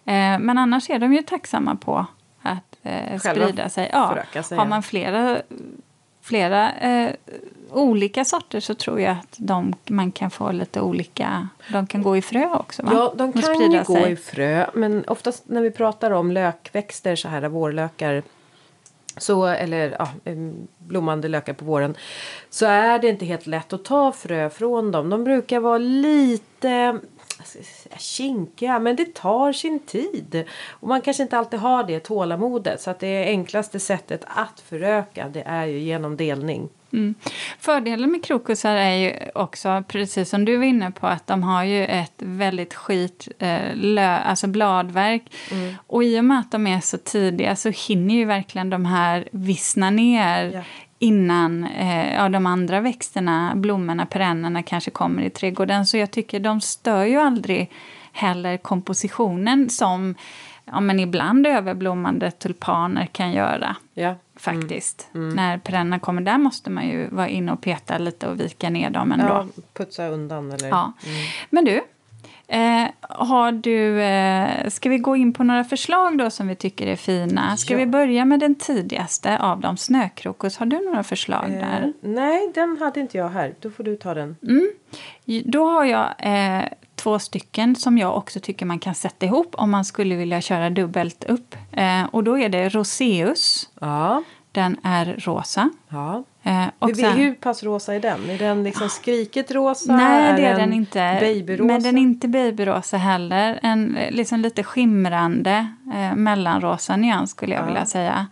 Eh, 0.05 0.39
men 0.39 0.59
annars 0.59 0.91
är 0.91 0.99
de 0.99 1.13
ju 1.13 1.23
tacksamma 1.23 1.77
på 1.77 2.07
att 2.43 2.77
eh, 2.83 3.19
sprida 3.19 3.69
sig. 3.69 3.91
Ja, 3.93 4.17
sig. 4.43 4.59
Har 4.59 4.67
man 4.67 4.83
flera 4.83 5.39
flera 6.23 6.73
eh, 6.73 7.13
olika 7.71 8.25
sorter 8.25 8.61
så 8.61 8.75
tror 8.75 9.01
jag 9.01 9.11
att 9.11 9.35
de, 9.37 9.75
man 9.87 10.13
kan 10.13 10.31
få 10.31 10.53
lite 10.53 10.81
olika... 10.81 11.49
De 11.73 11.87
kan 11.87 12.03
gå 12.03 12.17
i 12.17 12.23
frö 12.23 12.55
också, 12.55 12.83
va? 12.83 12.91
Ja, 12.93 13.13
de 13.17 13.33
kan 13.33 13.73
ju 13.73 13.83
gå 13.83 13.99
i 13.99 14.17
frö. 14.17 14.67
Men 14.75 15.05
oftast 15.07 15.49
när 15.49 15.61
vi 15.61 15.71
pratar 15.71 16.11
om 16.11 16.33
lökväxter, 16.33 17.17
så 17.17 17.29
här 17.29 17.49
vårlökar 17.49 18.23
så, 19.17 19.47
eller 19.47 19.97
ja, 19.99 20.09
blommande 20.79 21.29
lökar 21.29 21.53
på 21.53 21.65
våren 21.65 21.95
så 22.51 22.67
är 22.67 22.99
det 22.99 23.09
inte 23.09 23.25
helt 23.25 23.47
lätt 23.47 23.73
att 23.73 23.85
ta 23.85 24.13
frö 24.13 24.51
från 24.51 24.91
dem. 24.91 25.11
De 25.11 25.25
brukar 25.25 25.61
vara 25.61 25.79
lite 25.79 27.01
kinkiga 27.99 28.79
men 28.79 28.97
det 28.97 29.15
tar 29.15 29.53
sin 29.53 29.79
tid. 29.79 30.45
Och 30.69 30.89
man 30.89 31.01
kanske 31.01 31.23
inte 31.23 31.39
alltid 31.39 31.61
har 31.61 31.85
det 31.85 32.01
tålamodet 32.01 32.81
så 32.81 32.91
att 32.91 33.01
det 33.01 33.25
enklaste 33.25 33.81
sättet 33.81 34.25
att 34.27 34.61
föröka 34.61 35.29
det 35.29 35.43
är 35.43 35.67
ju 35.67 35.79
genom 35.79 36.17
delning. 36.17 36.69
Mm. 36.93 37.15
Fördelen 37.59 38.13
med 38.13 38.25
krokusar 38.25 38.77
är 38.77 38.95
ju 38.95 39.13
också, 39.35 39.85
precis 39.89 40.31
som 40.31 40.45
du 40.45 40.57
var 40.57 40.65
inne 40.65 40.91
på, 40.91 41.07
att 41.07 41.27
de 41.27 41.43
har 41.43 41.65
ju 41.65 41.85
ett 41.85 42.15
väldigt 42.17 42.75
skit 42.75 43.29
eh, 43.39 43.75
lö, 43.75 44.19
alltså 44.19 44.47
bladverk. 44.47 45.23
Mm. 45.51 45.75
Och 45.87 46.05
i 46.05 46.21
och 46.21 46.25
med 46.25 46.41
att 46.41 46.53
de 46.53 46.67
är 46.67 46.81
så 46.81 46.99
tidiga 46.99 47.57
så 47.57 47.69
hinner 47.69 48.15
ju 48.15 48.25
verkligen 48.25 48.71
de 48.71 48.85
här 48.85 49.29
vissna 49.33 49.91
ner 49.91 50.51
ja 50.55 50.63
innan 51.03 51.65
eh, 51.65 52.15
ja, 52.15 52.29
de 52.29 52.47
andra 52.47 52.81
växterna, 52.81 53.53
blommorna, 53.57 54.07
perennerna 54.07 54.63
kanske 54.63 54.91
kommer 54.91 55.23
i 55.23 55.31
trädgården. 55.31 55.87
Så 55.87 55.97
jag 55.97 56.11
tycker 56.11 56.41
de 56.41 56.61
stör 56.61 57.05
ju 57.05 57.17
aldrig 57.17 57.71
heller 58.13 58.57
kompositionen 58.57 59.71
som 59.71 60.15
ja, 60.65 60.81
men 60.81 61.01
ibland 61.01 61.47
överblommande 61.47 62.31
tulpaner 62.31 63.07
kan 63.07 63.33
göra. 63.33 63.77
Ja. 63.95 64.15
Faktiskt. 64.37 65.09
Mm. 65.15 65.25
Mm. 65.27 65.37
När 65.37 65.59
perennerna 65.59 65.99
kommer 65.99 66.23
där 66.23 66.39
måste 66.39 66.71
man 66.71 66.89
ju 66.89 67.09
vara 67.09 67.29
inne 67.29 67.53
och 67.53 67.61
peta 67.61 67.99
lite 67.99 68.29
och 68.29 68.41
vika 68.41 68.71
ner 68.71 68.91
dem 68.91 69.13
ändå. 69.13 69.27
Ja, 69.27 69.47
putsa 69.75 70.09
undan 70.09 70.53
eller... 70.53 70.69
Ja. 70.69 70.93
Mm. 71.07 71.17
Men 71.51 71.65
du, 71.65 71.81
Eh, 72.51 72.91
har 73.01 73.53
du, 73.53 74.03
eh, 74.03 74.69
ska 74.69 74.89
vi 74.89 74.99
gå 74.99 75.17
in 75.17 75.33
på 75.33 75.45
några 75.45 75.65
förslag 75.65 76.19
då 76.19 76.31
som 76.31 76.49
vi 76.49 76.55
tycker 76.55 76.87
är 76.87 76.97
fina? 76.97 77.57
Ska 77.57 77.73
ja. 77.75 77.79
vi 77.79 77.87
börja 77.87 78.25
med 78.25 78.41
den 78.41 78.55
tidigaste 78.55 79.39
av 79.39 79.61
dem, 79.61 79.77
snökrokus? 79.77 80.57
Har 80.57 80.67
du 80.67 80.85
några 80.85 81.03
förslag 81.03 81.45
eh, 81.45 81.59
där? 81.59 81.93
Nej, 82.01 82.51
den 82.55 82.79
hade 82.81 83.01
inte 83.01 83.19
jag 83.19 83.29
här. 83.29 83.55
Då 83.61 83.71
får 83.71 83.85
du 83.85 83.97
ta 83.97 84.15
den. 84.15 84.37
Mm. 84.43 84.71
Då 85.45 85.69
har 85.69 85.85
jag 85.85 86.09
eh, 86.19 86.65
två 86.95 87.19
stycken 87.19 87.77
som 87.77 87.99
jag 87.99 88.17
också 88.17 88.41
tycker 88.41 88.67
man 88.67 88.79
kan 88.79 88.95
sätta 88.95 89.27
ihop 89.27 89.55
om 89.55 89.71
man 89.71 89.85
skulle 89.85 90.17
vilja 90.17 90.41
köra 90.41 90.71
dubbelt 90.71 91.25
upp. 91.25 91.57
Eh, 91.73 92.05
och 92.05 92.25
då 92.25 92.39
är 92.39 92.49
det 92.49 92.69
roseus. 92.69 93.71
Ja. 93.81 94.23
Den 94.53 94.77
är 94.83 95.17
rosa. 95.19 95.71
Ja. 95.89 96.25
Eh, 96.43 96.67
och 96.79 96.97
sen, 96.97 97.13
hur 97.13 97.35
pass 97.35 97.63
rosa 97.63 97.95
är 97.95 98.01
den? 98.01 98.31
Är 98.31 98.39
den 98.39 98.63
liksom 98.63 98.89
skriket 98.89 99.51
rosa? 99.51 99.97
Nej, 99.97 100.37
det 100.37 100.47
är, 100.47 100.59
den 100.59 100.73
inte. 100.73 101.19
Babyrosa? 101.21 101.65
Men 101.65 101.83
den 101.83 101.99
är 101.99 102.03
inte 102.03 102.29
babyrosa 102.29 102.97
heller. 102.97 103.61
En 103.63 103.99
liksom 104.11 104.41
lite 104.41 104.63
skimrande 104.63 105.69
eh, 105.95 106.15
mellanrosa 106.15 106.97
nyans 106.97 107.31
skulle 107.31 107.55
jag 107.55 107.63
ja. 107.63 107.67
vilja 107.67 107.87
säga. 107.87 108.27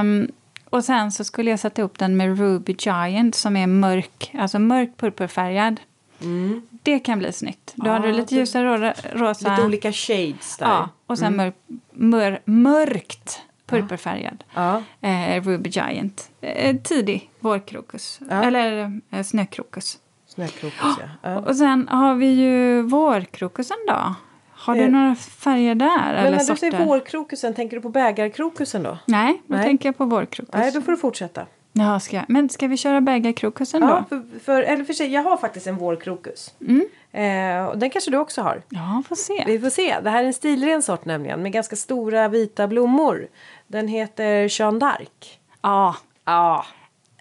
Um, 0.00 0.28
och 0.70 0.84
sen 0.84 1.12
så 1.12 1.24
skulle 1.24 1.50
jag 1.50 1.60
sätta 1.60 1.82
upp 1.82 1.98
den 1.98 2.16
med 2.16 2.38
Ruby 2.38 2.76
Giant 2.78 3.34
som 3.34 3.56
är 3.56 3.66
mörk, 3.66 4.34
alltså 4.38 4.58
mörk 4.58 4.96
purpurfärgad. 4.96 5.80
Mm. 6.20 6.62
Det 6.82 6.98
kan 6.98 7.18
bli 7.18 7.32
snyggt. 7.32 7.72
Då 7.74 7.86
ja, 7.86 7.92
har 7.92 8.00
du 8.00 8.12
lite 8.12 8.34
ljusare 8.34 8.94
rosa. 9.12 9.50
Lite 9.50 9.66
olika 9.66 9.92
shades 9.92 10.56
där. 10.56 10.66
Ja, 10.66 10.88
och 11.06 11.18
sen 11.18 11.34
mm. 11.34 11.36
mör, 11.36 11.52
mör, 11.92 12.40
mörkt 12.44 13.40
purpurfärgad. 13.68 14.44
Ja. 14.54 14.82
Eh, 15.00 15.42
Ruby 15.42 15.70
Giant. 15.70 16.30
Eh, 16.40 16.76
tidig 16.76 17.30
vårkrokus. 17.40 18.20
Ja. 18.30 18.42
Eller 18.42 19.00
eh, 19.10 19.22
snökrokus. 19.22 19.98
Snökrokus, 20.26 20.96
ja. 21.00 21.08
ja. 21.22 21.38
Och 21.38 21.56
sen 21.56 21.88
har 21.88 22.14
vi 22.14 22.26
ju 22.26 22.82
vårkrokusen 22.82 23.76
då. 23.88 24.14
Har 24.50 24.74
du 24.74 24.82
eh, 24.82 24.90
några 24.90 25.14
färger 25.14 25.74
där? 25.74 26.22
Men 26.22 26.32
när 26.32 26.44
du 26.44 26.56
säger 26.56 26.84
vårkrokusen, 26.84 27.54
tänker 27.54 27.76
du 27.76 27.82
på 27.82 27.88
bägarkrokusen 27.88 28.82
då? 28.82 28.98
Nej, 29.04 29.42
då 29.46 29.56
tänker 29.56 29.88
jag 29.88 29.98
på 29.98 30.04
vårkrokus. 30.04 30.54
Nej, 30.54 30.72
då 30.72 30.80
får 30.80 30.92
du 30.92 30.98
fortsätta. 30.98 31.46
Ja, 31.72 32.00
ska, 32.00 32.22
men 32.28 32.48
ska 32.48 32.66
vi 32.66 32.76
köra 32.76 33.00
bägarkrokusen 33.00 33.80
då? 33.80 33.86
Ja, 33.86 34.04
för, 34.08 34.38
för, 34.44 34.62
eller 34.62 34.84
för 34.84 34.92
sig, 34.92 35.12
jag 35.12 35.22
har 35.22 35.36
faktiskt 35.36 35.66
en 35.66 35.76
vårkrokus. 35.76 36.54
Mm. 36.60 36.88
Eh, 37.12 37.78
den 37.78 37.90
kanske 37.90 38.10
du 38.10 38.16
också 38.16 38.42
har. 38.42 38.62
Ja, 38.68 39.02
får 39.08 39.16
se. 39.16 39.44
Vi 39.46 39.58
får 39.58 39.70
se. 39.70 40.00
Det 40.00 40.10
här 40.10 40.22
är 40.22 40.26
en 40.26 40.34
stilren 40.34 40.82
sort 40.82 41.04
nämligen 41.04 41.42
med 41.42 41.52
ganska 41.52 41.76
stora 41.76 42.28
vita 42.28 42.68
blommor. 42.68 43.28
Den 43.68 43.88
heter 43.88 44.48
Jeanne 44.48 44.78
d'Arc. 44.78 45.38
Ja. 45.62 45.96
Ja. 46.24 46.66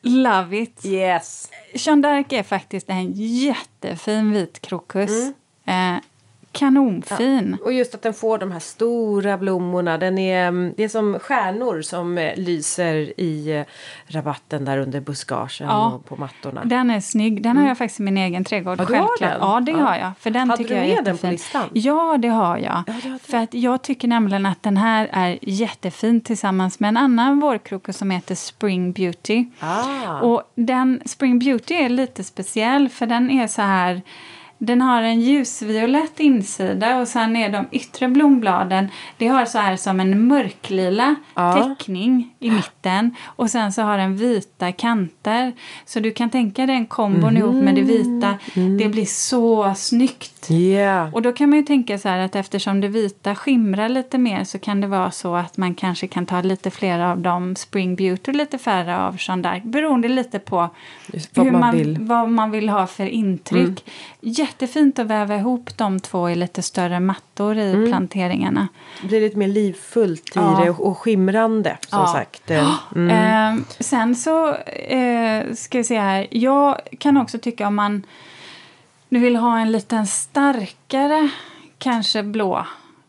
Love 0.02 0.58
it. 0.58 0.86
Yes. 0.86 1.52
Jeanne 1.74 2.02
d'Arc 2.02 2.34
är 2.34 2.44
faktiskt 2.44 2.90
en 2.90 3.12
jättefin 3.16 4.32
vit 4.32 4.62
krokus. 4.62 5.12
Mm. 5.66 5.96
Eh, 5.96 6.02
kanonfin. 6.52 7.58
Ja. 7.60 7.66
Och 7.66 7.74
just 7.74 7.96
att 7.96 8.02
den 8.02 8.14
får 8.14 8.38
de 8.38 8.52
här 8.52 8.60
stora 8.60 9.38
blommorna. 9.38 9.98
Den 9.98 10.18
är, 10.18 10.48
mm, 10.48 10.74
det 10.78 10.84
är 10.84 10.90
som 10.90 11.20
stjärnor 11.20 11.82
som 11.82 12.18
eh, 12.18 12.36
lyser 12.36 13.20
i 13.20 13.58
eh, 13.58 13.64
rabatten 14.08 14.66
där 14.66 14.78
under 14.78 15.00
buskagen 15.00 15.68
ja. 15.68 15.94
och 15.94 16.06
på 16.06 16.16
mattorna. 16.16 16.66
Den 16.66 16.92
är 16.92 17.00
snygg. 17.00 17.44
Den 17.44 17.52
mm. 17.52 17.64
har 17.64 17.70
jag 17.70 17.78
faktiskt 17.78 18.00
i 18.00 18.04
min 18.04 18.18
egen 18.18 18.44
trädgård. 18.44 18.80
Ja, 18.80 18.86
du 18.86 18.96
har 18.96 19.20
den? 19.20 19.38
Ja, 19.40 19.60
det 19.60 19.72
ja. 19.72 19.78
har 19.78 19.96
jag. 19.96 20.12
För 20.20 20.30
den 20.30 20.50
Hade 20.50 20.64
tycker 20.64 20.76
du 20.76 20.82
med 20.82 20.98
jag 20.98 21.06
den 21.06 21.18
på 21.18 21.28
listan? 21.28 21.70
Ja, 21.74 22.18
det 22.20 22.28
har 22.28 22.58
jag. 22.58 22.84
Ja, 22.88 22.94
det 23.04 23.20
för 23.32 23.38
att 23.38 23.54
jag 23.54 23.82
tycker 23.82 24.08
nämligen 24.08 24.46
att 24.46 24.64
den 24.64 24.78
här 24.78 25.10
är 25.12 25.40
jättefin 25.42 26.22
tillsammans 26.22 26.80
med 26.80 26.88
en 26.88 26.98
annan 26.98 27.40
vårkrokus 27.40 27.98
som 27.98 28.12
heter 28.12 28.36
Spring 28.36 28.92
Beauty. 28.92 29.46
Ah. 29.60 30.20
Och 30.20 30.52
den 30.56 31.02
Spring 31.06 31.40
Beauty 31.40 31.74
är 31.74 31.90
lite 31.90 32.24
speciell 32.24 32.90
för 32.90 33.06
den 33.06 33.32
är 33.32 33.48
så 33.48 33.62
här 33.62 34.02
Den 34.58 34.82
har 34.82 35.02
en 35.02 35.22
ljusviolett 35.22 36.20
insida 36.20 36.98
och 37.00 37.08
sen 37.08 37.36
är 37.36 37.50
de 37.50 37.66
yttre 37.72 38.08
blombladen, 38.08 38.88
det 39.18 39.28
har 39.28 39.46
så 39.46 39.58
här 39.58 39.76
som 39.76 40.00
en 40.00 40.28
mörklila 40.28 41.16
Ja. 41.34 41.54
teckning 41.78 42.34
i 42.40 42.52
mitten 42.52 43.16
och 43.26 43.50
sen 43.50 43.72
så 43.74 43.82
har 43.82 43.98
den 43.98 44.18
vita 44.18 44.72
kanter. 44.72 45.54
Så 45.86 46.00
du 46.00 46.12
kan 46.12 46.30
tänka 46.30 46.66
dig 46.66 46.76
en 46.76 46.86
kombon 46.86 47.38
ihop 47.38 47.56
med 47.56 47.76
det 47.76 47.82
vita. 47.82 48.38
Det 48.80 48.90
blir 48.90 49.06
så 49.06 49.74
snyggt. 49.76 50.52
Yeah. 50.52 51.14
Och 51.14 51.22
då 51.22 51.32
kan 51.34 51.50
man 51.50 51.60
ju 51.60 51.66
tänka 51.66 51.98
så 51.98 52.10
här 52.10 52.20
att 52.20 52.36
eftersom 52.36 52.82
det 52.82 52.88
vita 52.88 53.36
skimrar 53.36 53.90
lite 53.90 54.18
mer 54.18 54.44
så 54.44 54.60
kan 54.60 54.82
det 54.82 54.88
vara 54.88 55.12
så 55.12 55.36
att 55.36 55.58
man 55.58 55.76
kanske 55.76 56.08
kan 56.08 56.26
ta 56.26 56.42
lite 56.42 56.72
fler 56.72 57.00
av 57.00 57.20
dem 57.20 57.56
Spring 57.56 57.96
Beauty 57.96 58.32
och 58.32 58.36
lite 58.36 58.58
färre 58.58 58.98
av 58.98 59.16
Jeanne 59.20 59.50
d'Arc 59.50 59.62
beroende 59.72 60.08
lite 60.08 60.40
på 60.40 60.70
vad 61.34 61.46
hur 61.46 61.52
man 61.52 61.62
man. 61.62 61.80
Mm. 61.80 62.08
vad 62.08 62.30
man 62.30 62.52
vill 62.52 62.70
ha 62.70 62.88
för 62.88 63.06
intryck. 63.06 63.86
Jättefint 64.48 65.00
att 65.00 65.08
väva 65.08 65.36
ihop 65.36 65.78
de 65.78 66.00
två 66.00 66.30
i 66.30 66.36
lite 66.36 66.62
större 66.62 67.00
mattor 67.00 67.58
i 67.58 67.74
Mm. 67.74 67.88
planteringarna. 67.88 68.68
Det 69.02 69.08
blir 69.08 69.22
lite 69.22 69.38
mer 69.38 69.48
livfullt 69.48 70.28
i 70.36 70.40
Ja. 70.40 70.60
det 70.64 70.70
och, 70.70 70.88
och 70.88 70.98
skimrande 70.98 71.78
som 71.88 72.00
Ja. 72.00 72.08
sagt. 72.08 72.52
Eh, 72.52 72.76
Mm. 72.96 73.58
Eh, 73.58 73.64
sen 73.80 74.16
så 74.16 74.54
eh, 74.56 75.54
ska 75.54 75.78
vi 75.78 75.84
se 75.84 76.00
här. 76.00 76.28
Jag 76.32 76.78
kan 77.00 77.18
också 77.18 77.40
tycka 77.40 77.68
om 77.68 77.76
man 77.76 78.04
nu 79.10 79.20
vill 79.20 79.36
ha 79.36 79.60
en 79.60 79.72
liten 79.72 80.08
starkare, 80.08 81.30
kanske 81.78 82.24
blå, 82.24 82.66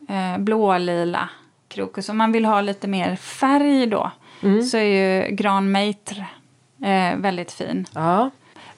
eh, 0.09 0.37
blålila 0.39 1.29
krokus. 1.67 2.09
Om 2.09 2.17
man 2.17 2.31
vill 2.31 2.45
ha 2.45 2.61
lite 2.61 2.87
mer 2.87 3.15
färg 3.15 3.85
då 3.87 4.11
Mm. 4.43 4.63
så 4.63 4.77
är 4.77 4.83
ju 5.27 5.35
Gran 5.35 5.71
Maitre 5.71 6.25
eh, 6.83 7.15
väldigt 7.17 7.51
fin. 7.51 7.85
Ja. 7.93 8.29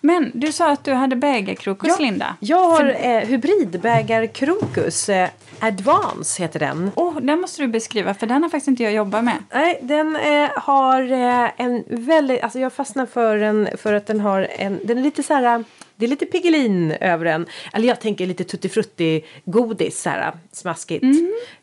Men 0.01 0.31
du 0.33 0.51
sa 0.51 0.71
att 0.71 0.83
du 0.83 0.93
hade 0.93 1.15
bägarkrokus, 1.15 1.89
Ja, 1.89 2.05
Linda. 2.05 2.35
Jag 2.39 2.69
har 2.69 2.85
eh, 2.85 3.19
hybridbägarkrokus. 3.19 5.09
Eh, 5.09 5.29
Advance 5.59 6.43
heter 6.43 6.59
den. 6.59 6.91
Oh, 6.95 7.19
den 7.21 7.41
måste 7.41 7.61
du 7.61 7.67
beskriva, 7.67 8.13
för 8.13 8.27
den 8.27 8.43
har 8.43 8.49
faktiskt 8.49 8.67
inte 8.67 8.83
jag 8.83 8.93
jobbat 8.93 9.23
med. 9.23 9.37
Nej, 9.53 9.79
den 9.81 10.15
eh, 10.15 10.49
har 10.55 11.11
eh, 11.11 11.49
en 11.57 11.83
väldigt... 11.87 12.43
Alltså 12.43 12.59
jag 12.59 12.73
fastnar 12.73 13.05
för 13.05 13.37
den 13.37 13.69
för 13.77 13.93
att 13.93 14.07
den 14.07 14.19
har 14.19 14.47
en... 14.57 14.79
Den 14.83 14.97
är 14.97 15.01
lite 15.01 15.23
så 15.23 15.33
här... 15.33 15.63
Det 16.01 16.05
är 16.05 16.09
lite 16.09 16.25
Piggelin 16.25 16.91
över 16.91 17.25
den. 17.25 17.45
Eller 17.73 17.87
jag 17.87 17.99
tänker 18.01 18.27
lite 18.27 18.43
tuttifrutti 18.43 19.25
godis 19.45 20.01
så 20.01 20.09
här 20.09 20.31
smaskigt. 20.51 21.03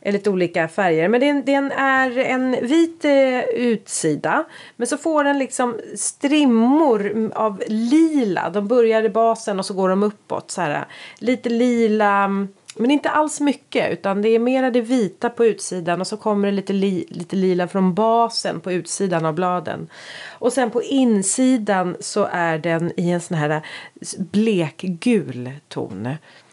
Eh, 0.01 0.13
Lite 0.13 0.31
olika 0.31 0.69
färger. 0.69 1.09
Men 1.09 1.21
den, 1.21 1.45
den 1.45 1.73
är 1.73 2.19
en 2.19 2.57
vit 2.63 3.05
eh, 3.05 3.41
utsida. 3.41 4.45
Men 4.77 4.87
så 4.87 4.97
får 4.97 5.25
den 5.25 5.39
liksom 5.39 5.77
strimmor 5.97 7.31
av 7.35 7.63
lila. 7.67 8.51
De 8.51 8.69
börjar 8.69 9.03
i 9.03 9.09
basen 9.09 9.59
och 9.59 9.67
så 9.67 9.75
går 9.75 9.89
de 9.89 10.03
uppåt 10.03 10.51
så 10.51 10.61
här. 10.61 10.85
Lite 11.19 11.49
lila. 11.49 12.31
Men 12.79 12.91
inte 12.91 13.11
alls 13.11 13.41
mycket 13.41 13.93
utan 13.93 14.23
det 14.23 14.29
är 14.29 14.39
mera 14.39 14.71
det 14.71 14.81
vita 14.81 15.31
på 15.31 15.45
utsidan 15.45 16.01
och 16.01 16.07
så 16.07 16.17
kommer 16.17 16.49
det 16.49 16.53
lite, 16.53 16.73
li, 16.73 17.07
lite 17.09 17.37
lila 17.37 17.69
från 17.69 17.95
basen 17.95 18.61
på 18.61 18.73
utsidan 18.73 19.27
av 19.27 19.35
bladen. 19.35 19.89
Och 20.39 20.53
sen 20.53 20.71
på 20.71 20.83
insidan 20.83 21.97
så 22.01 22.29
är 22.33 22.59
den 22.59 22.93
i 22.97 23.11
en 23.11 23.21
sån 23.21 23.37
här 23.37 23.63
blekgul 24.19 25.51
ton. 25.69 26.09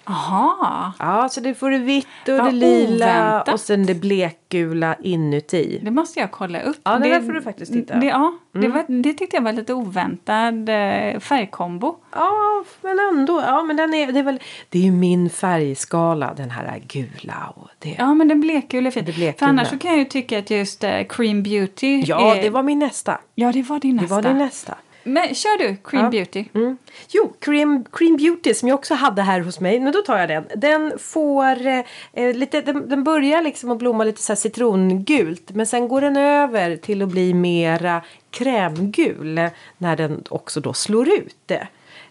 Aha. 0.07 0.93
Ja, 0.99 1.29
så 1.29 1.41
det 1.41 1.53
får 1.53 1.71
det 1.71 1.77
vitt 1.77 2.07
och 2.21 2.25
det 2.25 2.37
Vad 2.41 2.53
lila 2.53 3.05
oväntat. 3.05 3.53
och 3.53 3.59
sen 3.59 3.85
det 3.85 3.95
blekgula 3.95 4.95
inuti. 5.01 5.79
Det 5.83 5.91
måste 5.91 6.19
jag 6.19 6.31
kolla 6.31 6.61
upp. 6.61 6.77
Ja, 6.83 6.97
det 6.99 7.09
där 7.09 7.21
får 7.21 7.31
du 7.33 7.41
faktiskt 7.41 7.73
titta. 7.73 7.93
Mm. 7.93 8.05
Det, 8.05 8.11
ja, 8.11 8.33
det, 8.51 8.67
var, 8.67 8.85
det 9.03 9.13
tyckte 9.13 9.37
jag 9.37 9.43
var 9.43 9.53
lite 9.53 9.73
oväntad 9.73 10.69
eh, 10.69 11.19
färgkombo. 11.19 11.95
Ja, 12.11 12.63
men 12.81 12.99
ändå. 13.13 13.41
Ja, 13.47 13.63
men 13.63 13.75
den 13.77 13.93
är, 13.93 14.11
det, 14.11 14.19
är 14.19 14.23
väl, 14.23 14.39
det 14.69 14.79
är 14.79 14.83
ju 14.83 14.91
min 14.91 15.29
färgskala, 15.29 16.33
den 16.33 16.49
här 16.51 16.81
gula. 16.87 17.53
Och 17.55 17.69
det. 17.79 17.95
Ja, 17.99 18.13
men 18.13 18.27
den 18.27 18.41
blekgula 18.41 18.87
är 18.87 18.91
fin. 18.91 19.05
Det 19.05 19.11
blekgula. 19.15 19.33
För 19.39 19.45
annars 19.45 19.67
så 19.69 19.77
kan 19.77 19.91
jag 19.91 19.99
ju 19.99 20.05
tycka 20.05 20.39
att 20.39 20.49
just 20.49 20.83
eh, 20.83 21.03
Cream 21.09 21.43
Beauty 21.43 22.03
Ja, 22.05 22.35
är... 22.35 22.41
det 22.41 22.49
var 22.49 22.63
min 22.63 22.79
nästa. 22.79 23.19
Ja, 23.35 23.51
det 23.51 23.61
var 23.63 23.79
din 23.79 23.95
Det 23.97 24.01
nästa. 24.01 24.15
var 24.15 24.21
din 24.21 24.37
nästa. 24.37 24.75
Men 25.07 25.35
kör 25.35 25.57
du 25.57 25.75
Cream 25.83 26.03
Ja. 26.03 26.09
Beauty. 26.09 26.45
Mm. 26.53 26.77
Jo, 27.09 27.33
Cream, 27.39 27.85
Cream 27.91 28.17
Beauty 28.17 28.53
som 28.53 28.69
jag 28.69 28.75
också 28.75 28.93
hade 28.93 29.21
här 29.21 29.39
hos 29.39 29.59
mig. 29.59 29.79
Men 29.79 29.93
då 29.93 30.01
tar 30.01 30.17
jag 30.17 30.29
den. 30.29 30.45
Den 30.55 30.99
får 30.99 31.67
eh, 31.67 31.83
eh, 32.13 32.35
lite, 32.35 32.61
den, 32.61 32.89
den 32.89 33.03
börjar 33.03 33.41
liksom 33.41 33.71
att 33.71 33.77
blomma 33.77 34.03
lite 34.03 34.21
så 34.21 34.35
citrongult. 34.35 35.51
Men 35.51 35.65
sen 35.65 35.87
går 35.87 36.01
den 36.01 36.17
över 36.17 36.77
till 36.77 37.01
att 37.01 37.09
bli 37.09 37.33
mera 37.33 38.01
krämgul. 38.29 39.49
När 39.77 39.95
den 39.95 40.23
också 40.29 40.59
då 40.59 40.73
slår 40.73 41.09
ut. 41.09 41.51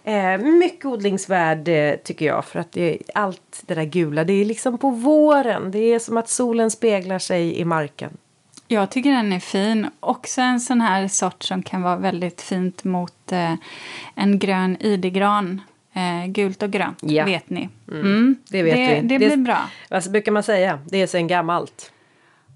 Eh, 0.04 0.38
mycket 0.38 0.84
odlingsvärd 0.84 1.68
eh, 1.68 1.94
tycker 1.96 2.26
jag. 2.26 2.44
För 2.44 2.58
att 2.58 2.72
det, 2.72 2.92
är 2.94 2.98
allt 3.14 3.62
det 3.66 3.74
där 3.74 3.84
gula 3.84 4.24
det 4.24 4.32
är 4.32 4.44
liksom 4.44 4.78
på 4.78 4.90
våren. 4.90 5.70
Det 5.70 5.78
är 5.78 5.98
som 5.98 6.16
att 6.16 6.28
solen 6.28 6.70
speglar 6.70 7.18
sig 7.18 7.60
i 7.60 7.64
marken. 7.64 8.10
Jag 8.68 8.90
tycker 8.90 9.10
den 9.12 9.32
är 9.32 9.40
fin. 9.40 9.90
Också 10.00 10.40
en 10.40 10.60
sån 10.60 10.80
här 10.80 11.08
sort 11.08 11.42
som 11.42 11.62
kan 11.62 11.82
vara 11.82 11.96
väldigt 11.96 12.42
fint 12.42 12.84
mot 12.84 13.32
eh, 13.32 13.54
en 14.14 14.38
grön 14.38 14.76
idegran. 14.80 15.60
Eh, 15.92 16.26
gult 16.26 16.62
och 16.62 16.70
grönt, 16.70 16.98
Ja. 17.02 17.24
vet 17.24 17.50
ni. 17.50 17.68
Mm. 17.92 18.36
Det 18.48 18.62
vet 18.62 18.74
det, 18.74 18.80
vi. 18.94 19.08
Det 19.08 19.18
Det- 19.18 19.26
blir 19.26 19.36
bra. 19.36 19.58
Vad 19.90 20.10
brukar 20.10 20.32
man 20.32 20.42
säga? 20.42 20.78
Det 20.86 20.98
är 21.02 21.06
sen 21.06 21.26
gammalt. 21.26 21.92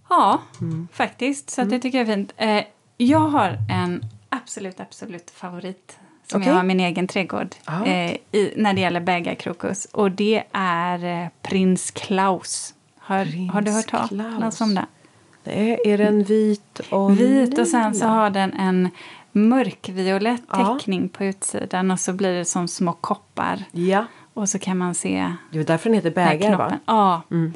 Ja, 0.09 0.41
Mm. 0.61 0.89
faktiskt. 0.93 1.51
Så 1.51 1.63
att 1.63 1.71
det 1.71 1.79
tycker 1.81 1.99
jag 1.99 2.09
är 2.09 2.15
fint. 2.15 2.33
Eh, 2.37 2.63
jag 2.97 3.19
har 3.19 3.59
en 3.71 4.05
absolut, 4.29 4.81
absolut 4.81 5.31
favorit. 5.31 5.99
Som 6.27 6.41
Okej. 6.41 6.49
jag 6.53 6.57
har 6.57 6.65
min 6.65 6.81
egen 6.81 7.07
trädgård. 7.07 7.55
Eh, 7.87 8.13
i, 8.33 8.53
när 8.57 8.73
det 8.75 8.81
gäller 8.81 9.01
bägarkrokus. 9.01 9.85
Och 9.85 10.11
det 10.11 10.43
är 10.53 11.05
eh, 11.23 11.29
Prins 11.43 11.91
Klaus. 11.91 12.75
Har, 12.99 13.25
Prins 13.25 13.53
har 13.53 13.61
du 13.63 13.71
hört 13.71 13.87
talas 13.87 14.61
om 14.61 14.75
det? 14.75 14.87
Det 15.45 15.93
är 15.93 15.99
den 15.99 16.23
vit 16.23 16.81
och 16.91 17.21
Vit 17.21 17.59
och 17.59 17.67
sen 17.69 17.95
så 17.95 18.07
har 18.07 18.31
den 18.31 18.53
en 18.53 18.89
mörkviolett 19.33 20.43
Ja. 20.49 20.79
teckning 20.79 21.09
på 21.09 21.25
utsidan 21.25 21.91
och 21.91 22.01
så 22.01 22.13
blir 22.13 22.33
det 22.35 22.45
som 22.45 22.69
små 22.69 22.93
koppar. 22.93 23.65
Ja, 23.73 24.05
Och 24.35 24.49
så 24.49 24.59
kan 24.59 24.79
man 24.79 24.95
se 24.95 25.33
det 25.53 25.59
är 25.59 25.65
därför 25.65 25.91
den 25.91 25.95
heter 25.95 26.11
bägare 26.11 26.57
va? 26.57 26.79
Ja. 26.87 27.23
Mm. 27.31 27.53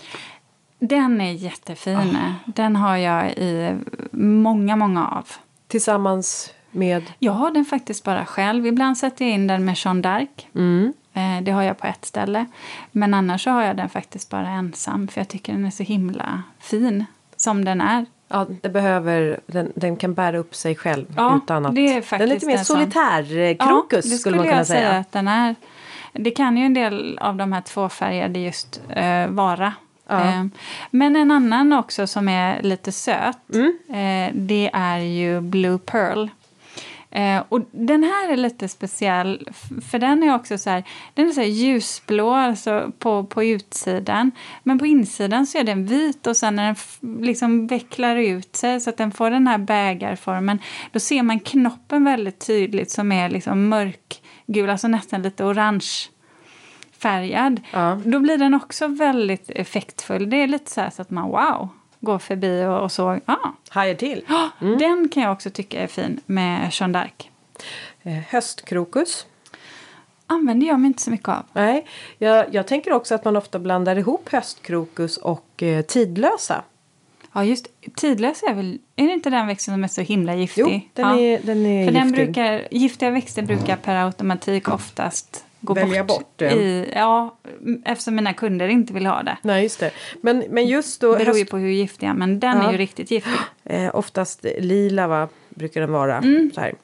Den 0.78 1.20
är 1.20 1.32
jättefin. 1.32 1.96
Ah. 2.16 2.32
Den 2.46 2.76
har 2.76 2.96
jag 2.96 3.30
i 3.32 3.76
många, 4.12 4.76
många 4.76 5.06
av. 5.08 5.28
Tillsammans 5.68 6.54
med... 6.70 7.02
Jag 7.18 7.32
har 7.32 7.50
den 7.50 7.64
faktiskt 7.64 8.04
bara 8.04 8.26
själv. 8.26 8.66
Ibland 8.66 8.98
sätter 8.98 9.24
jag 9.24 9.34
in 9.34 9.46
den 9.46 9.64
med 9.64 9.76
Jeanne 9.78 10.02
d'Arc. 10.08 10.28
Mm. 10.54 10.92
Eh, 11.14 11.44
det 11.44 11.52
har 11.52 11.62
jag 11.62 11.78
på 11.78 11.86
ett 11.86 12.04
ställe. 12.04 12.46
Men 12.92 13.14
annars 13.14 13.46
har 13.46 13.62
jag 13.62 13.76
den 13.76 13.88
faktiskt 13.88 14.30
bara 14.30 14.48
ensam. 14.48 15.08
För 15.08 15.20
jag 15.20 15.28
tycker 15.28 15.52
den 15.52 15.64
är 15.64 15.70
så 15.70 15.82
himla 15.82 16.42
fin 16.60 17.04
som 17.42 17.64
den 17.64 17.80
är. 17.80 18.06
Ja, 18.28 18.46
det 18.62 18.68
behöver, 18.68 19.40
den, 19.46 19.72
den 19.74 19.96
kan 19.96 20.14
bära 20.14 20.38
upp 20.38 20.54
sig 20.54 20.76
själv 20.76 21.06
Ja, 21.16 21.40
utan 21.44 21.66
att... 21.66 21.74
det 21.74 21.80
är 21.80 21.88
den 21.88 21.96
är 21.96 22.02
faktiskt 22.02 22.32
lite 22.34 22.46
mer 22.46 22.56
solitär-krokus 22.56 24.10
det 24.10 24.16
skulle 24.16 24.36
man 24.36 24.44
kunna 24.46 24.56
jag 24.56 24.66
säga. 24.66 24.90
att 24.90 25.12
den 25.12 25.28
är. 25.28 25.54
Det 26.12 26.30
kan 26.30 26.56
ju 26.56 26.64
en 26.66 26.74
del 26.74 27.18
av 27.18 27.36
de 27.36 27.52
här 27.52 27.60
tvåfärgade 27.60 28.38
just 28.38 28.80
eh, 28.88 29.26
vara. 29.28 29.72
Ja. 30.08 30.20
Eh, 30.28 30.44
men 30.90 31.16
en 31.16 31.30
annan 31.30 31.72
också 31.72 32.06
som 32.06 32.28
är 32.28 32.62
lite 32.62 32.92
söt, 32.92 33.38
Mm. 33.54 33.78
eh, 33.88 34.34
det 34.34 34.70
är 34.72 34.98
ju 34.98 35.40
Blue 35.40 35.78
Pearl. 35.78 36.28
Eh, 37.12 37.42
och 37.48 37.60
den 37.70 38.04
här 38.04 38.32
är 38.32 38.36
lite 38.36 38.68
speciell, 38.68 39.48
för 39.90 39.98
den 39.98 40.22
är 40.22 40.34
också 40.34 40.58
så 40.58 40.70
här, 40.70 40.84
den 41.14 41.28
är 41.28 41.32
så 41.32 41.42
ljusblå 41.42 42.30
alltså 42.30 42.92
på, 42.98 43.24
på 43.24 43.44
utsidan. 43.44 44.30
Men 44.62 44.78
på 44.78 44.86
insidan 44.86 45.46
så 45.46 45.58
är 45.58 45.64
den 45.64 45.86
vit 45.86 46.26
och 46.26 46.36
sen 46.36 46.56
när 46.56 46.64
den 46.64 46.76
liksom 47.24 47.66
vecklar 47.66 48.16
ut 48.16 48.56
sig 48.56 48.80
så 48.80 48.90
att 48.90 48.96
den 48.96 49.12
får 49.12 49.30
den 49.30 49.46
här 49.46 49.58
bägarformen, 49.58 50.58
då 50.92 51.00
ser 51.00 51.22
man 51.22 51.40
knoppen 51.40 52.04
väldigt 52.04 52.46
tydligt 52.46 52.90
som 52.90 53.12
är 53.12 53.30
liksom 53.30 53.68
mörkgul, 53.68 54.70
alltså 54.70 54.88
nästan 54.88 55.22
lite 55.22 55.44
orange 55.44 55.88
färgad. 56.98 57.60
Ja. 57.72 58.00
Då 58.04 58.20
blir 58.20 58.38
den 58.38 58.54
också 58.54 58.86
väldigt 58.86 59.50
effektfull. 59.50 60.30
Det 60.30 60.36
är 60.36 60.48
lite 60.48 60.70
så 60.70 60.80
här 60.80 60.90
så 60.90 61.02
att 61.02 61.10
man 61.10 61.28
wow, 61.28 61.68
går 62.02 62.18
förbi 62.18 62.64
och, 62.64 62.82
och 62.82 62.92
så, 62.92 63.20
ja. 63.26 63.54
Hajar 63.68 63.94
till. 63.94 64.24
Ah, 64.28 64.48
Den 64.78 65.08
kan 65.08 65.22
jag 65.22 65.32
också 65.32 65.50
tycka 65.50 65.80
är 65.82 65.86
fin 65.86 66.20
med 66.26 66.70
Jeanne 66.72 66.98
d'Arc. 66.98 67.28
Eh, 68.02 68.22
höstkrokus. 68.28 69.26
Använder 70.26 70.66
jag 70.66 70.80
mig 70.80 70.88
inte 70.88 71.02
så 71.02 71.10
mycket 71.10 71.28
av. 71.28 71.42
Nej, 71.52 71.86
jag, 72.18 72.54
jag 72.54 72.66
tänker 72.66 72.92
också 72.92 73.14
att 73.14 73.24
man 73.24 73.36
ofta 73.36 73.58
blandar 73.58 73.96
ihop 73.98 74.28
höstkrokus 74.32 75.16
och 75.16 75.62
eh, 75.62 75.82
tidlösa. 75.82 76.62
Ja, 77.34 77.44
just 77.44 77.68
tidlös 77.96 78.42
är 78.42 78.54
väl, 78.54 78.78
är 78.96 79.06
det 79.06 79.12
inte 79.12 79.30
den 79.30 79.46
växten 79.46 79.74
som 79.74 79.84
är 79.84 79.88
så 79.88 80.00
himla 80.00 80.34
giftig? 80.34 80.62
Jo, 80.62 80.80
den 80.94 81.08
ja. 81.08 81.18
är, 81.18 81.40
den 81.42 81.66
är 81.66 81.84
För 81.86 81.92
giftig. 81.92 81.94
den 81.94 82.12
brukar, 82.12 82.68
giftiga 82.70 83.10
växter 83.10 83.42
brukar 83.42 83.76
per 83.76 83.94
automatik 84.04 84.68
oftast 84.68 85.44
gå 85.60 85.74
Välja 85.74 86.04
bort. 86.04 86.18
bort. 86.38 86.42
I, 86.42 86.90
ja, 86.94 87.36
eftersom 87.84 88.14
mina 88.14 88.32
kunder 88.32 88.68
inte 88.68 88.92
vill 88.92 89.06
ha 89.06 89.22
det. 89.22 89.36
Nej, 89.42 89.62
just 89.62 89.80
det. 89.80 89.90
Men, 90.20 90.44
men 90.50 90.66
just 90.66 91.00
då... 91.00 91.12
Det 91.14 91.24
beror 91.24 91.38
ju 91.38 91.44
på 91.44 91.56
hur 91.58 91.68
giftiga, 91.70 92.14
men 92.14 92.40
den 92.40 92.56
Ja. 92.58 92.68
är 92.68 92.72
ju 92.72 92.78
riktigt 92.78 93.10
giftig. 93.10 93.32
Eh, 93.64 93.94
oftast 93.96 94.46
lila 94.58 95.06
va, 95.06 95.28
brukar 95.48 95.80
den 95.80 95.92
vara. 95.92 96.22
Så 96.54 96.60
här. 96.60 96.74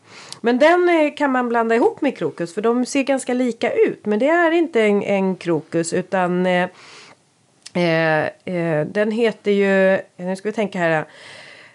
Men 0.40 0.58
den 0.58 0.88
eh, 0.88 1.14
kan 1.16 1.32
man 1.32 1.48
blanda 1.48 1.74
ihop 1.74 2.00
med 2.00 2.18
krokus 2.18 2.54
för 2.54 2.62
de 2.62 2.86
ser 2.86 3.02
ganska 3.02 3.34
lika 3.34 3.72
ut. 3.72 4.06
Men 4.06 4.18
det 4.18 4.28
är 4.28 4.50
inte 4.50 4.82
en, 4.82 5.02
en 5.02 5.36
krokus 5.36 5.92
utan 5.92 6.46
eh, 6.46 6.68
den 8.86 9.10
heter 9.10 9.50
ju, 9.50 10.00
nu 10.16 10.36
ska 10.36 10.48
vi 10.48 10.52
tänka 10.52 10.78
här. 10.78 10.92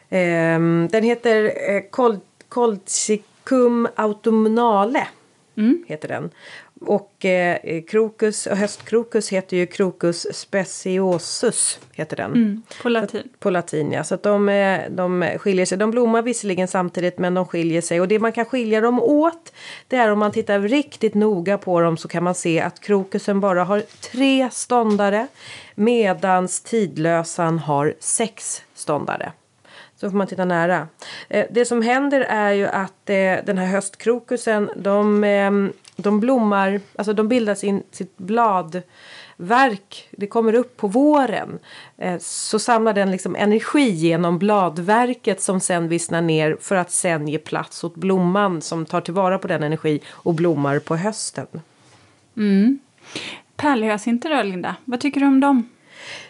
Eh, 0.09 0.59
den 0.89 1.03
heter 1.03 1.45
eh, 1.45 1.81
Col- 1.91 2.19
Colchicum 2.49 3.87
autumnale. 3.95 5.07
Heter 5.87 6.07
den. 6.07 6.29
Och 6.85 7.25
eh, 7.25 7.81
krokus, 7.87 8.47
och 8.47 8.57
höstkrokus 8.57 9.29
heter 9.29 9.57
ju 9.57 9.65
Crocus 9.65 10.27
speciosus. 10.33 11.79
Heter 11.91 12.17
den. 12.17 12.31
Mm, 12.31 12.61
på 12.81 12.89
latin. 12.89 13.29
På 13.39 13.49
latin 13.49 13.91
ja. 13.91 14.03
Så 14.03 14.15
att 14.15 14.23
de, 14.23 14.49
eh, 14.49 14.81
de 14.89 15.29
skiljer 15.37 15.65
sig. 15.65 15.77
De 15.77 15.91
blommar 15.91 16.21
visserligen 16.21 16.67
samtidigt 16.67 17.17
men 17.17 17.33
de 17.33 17.45
skiljer 17.45 17.81
sig. 17.81 18.01
Och 18.01 18.07
det 18.07 18.19
man 18.19 18.31
kan 18.31 18.45
skilja 18.45 18.81
dem 18.81 18.99
åt. 18.99 19.53
Det 19.87 19.95
är 19.95 20.11
om 20.11 20.19
man 20.19 20.31
tittar 20.31 20.59
riktigt 20.59 21.13
noga 21.13 21.57
på 21.57 21.81
dem 21.81 21.97
så 21.97 22.07
kan 22.07 22.23
man 22.23 22.35
se 22.35 22.61
att 22.61 22.79
krokusen 22.79 23.39
bara 23.39 23.63
har 23.63 23.83
tre 24.11 24.49
ståndare. 24.51 25.27
Medans 25.75 26.61
tidlösan 26.61 27.59
har 27.59 27.93
sex 27.99 28.61
ståndare. 28.73 29.31
Så 29.95 30.09
får 30.09 30.17
man 30.17 30.27
titta 30.27 30.45
nära. 30.45 30.87
Eh, 31.29 31.45
det 31.49 31.65
som 31.65 31.81
händer 31.81 32.21
är 32.21 32.51
ju 32.51 32.67
att 32.67 33.09
eh, 33.09 33.45
den 33.45 33.57
här 33.57 33.65
höstkrokusen 33.65 34.69
de, 34.75 35.23
eh, 35.23 35.51
de 36.03 36.19
blommar, 36.19 36.81
alltså 36.95 37.13
de 37.13 37.27
bildar 37.27 37.55
sin, 37.55 37.83
sitt 37.91 38.17
bladverk. 38.17 40.09
Det 40.11 40.27
kommer 40.27 40.55
upp 40.55 40.77
på 40.77 40.87
våren. 40.87 41.59
Eh, 41.97 42.19
så 42.19 42.59
samlar 42.59 42.93
den 42.93 43.11
liksom 43.11 43.35
energi 43.35 43.89
genom 43.89 44.39
bladverket 44.39 45.41
som 45.41 45.59
sen 45.59 45.87
vissnar 45.87 46.21
ner 46.21 46.57
för 46.61 46.75
att 46.75 46.91
sen 46.91 47.27
ge 47.27 47.37
plats 47.37 47.83
åt 47.83 47.95
blomman 47.95 48.61
som 48.61 48.85
tar 48.85 49.01
tillvara 49.01 49.39
på 49.39 49.47
den 49.47 49.63
energi 49.63 49.99
och 50.09 50.33
blommar 50.33 50.79
på 50.79 50.95
hösten. 50.95 51.47
Mm. 52.37 52.79
Pärlhyacinter 53.55 54.29
då, 54.29 54.43
Linda? 54.43 54.75
Vad 54.85 54.99
tycker 54.99 55.19
du 55.19 55.27
om 55.27 55.39
dem? 55.39 55.69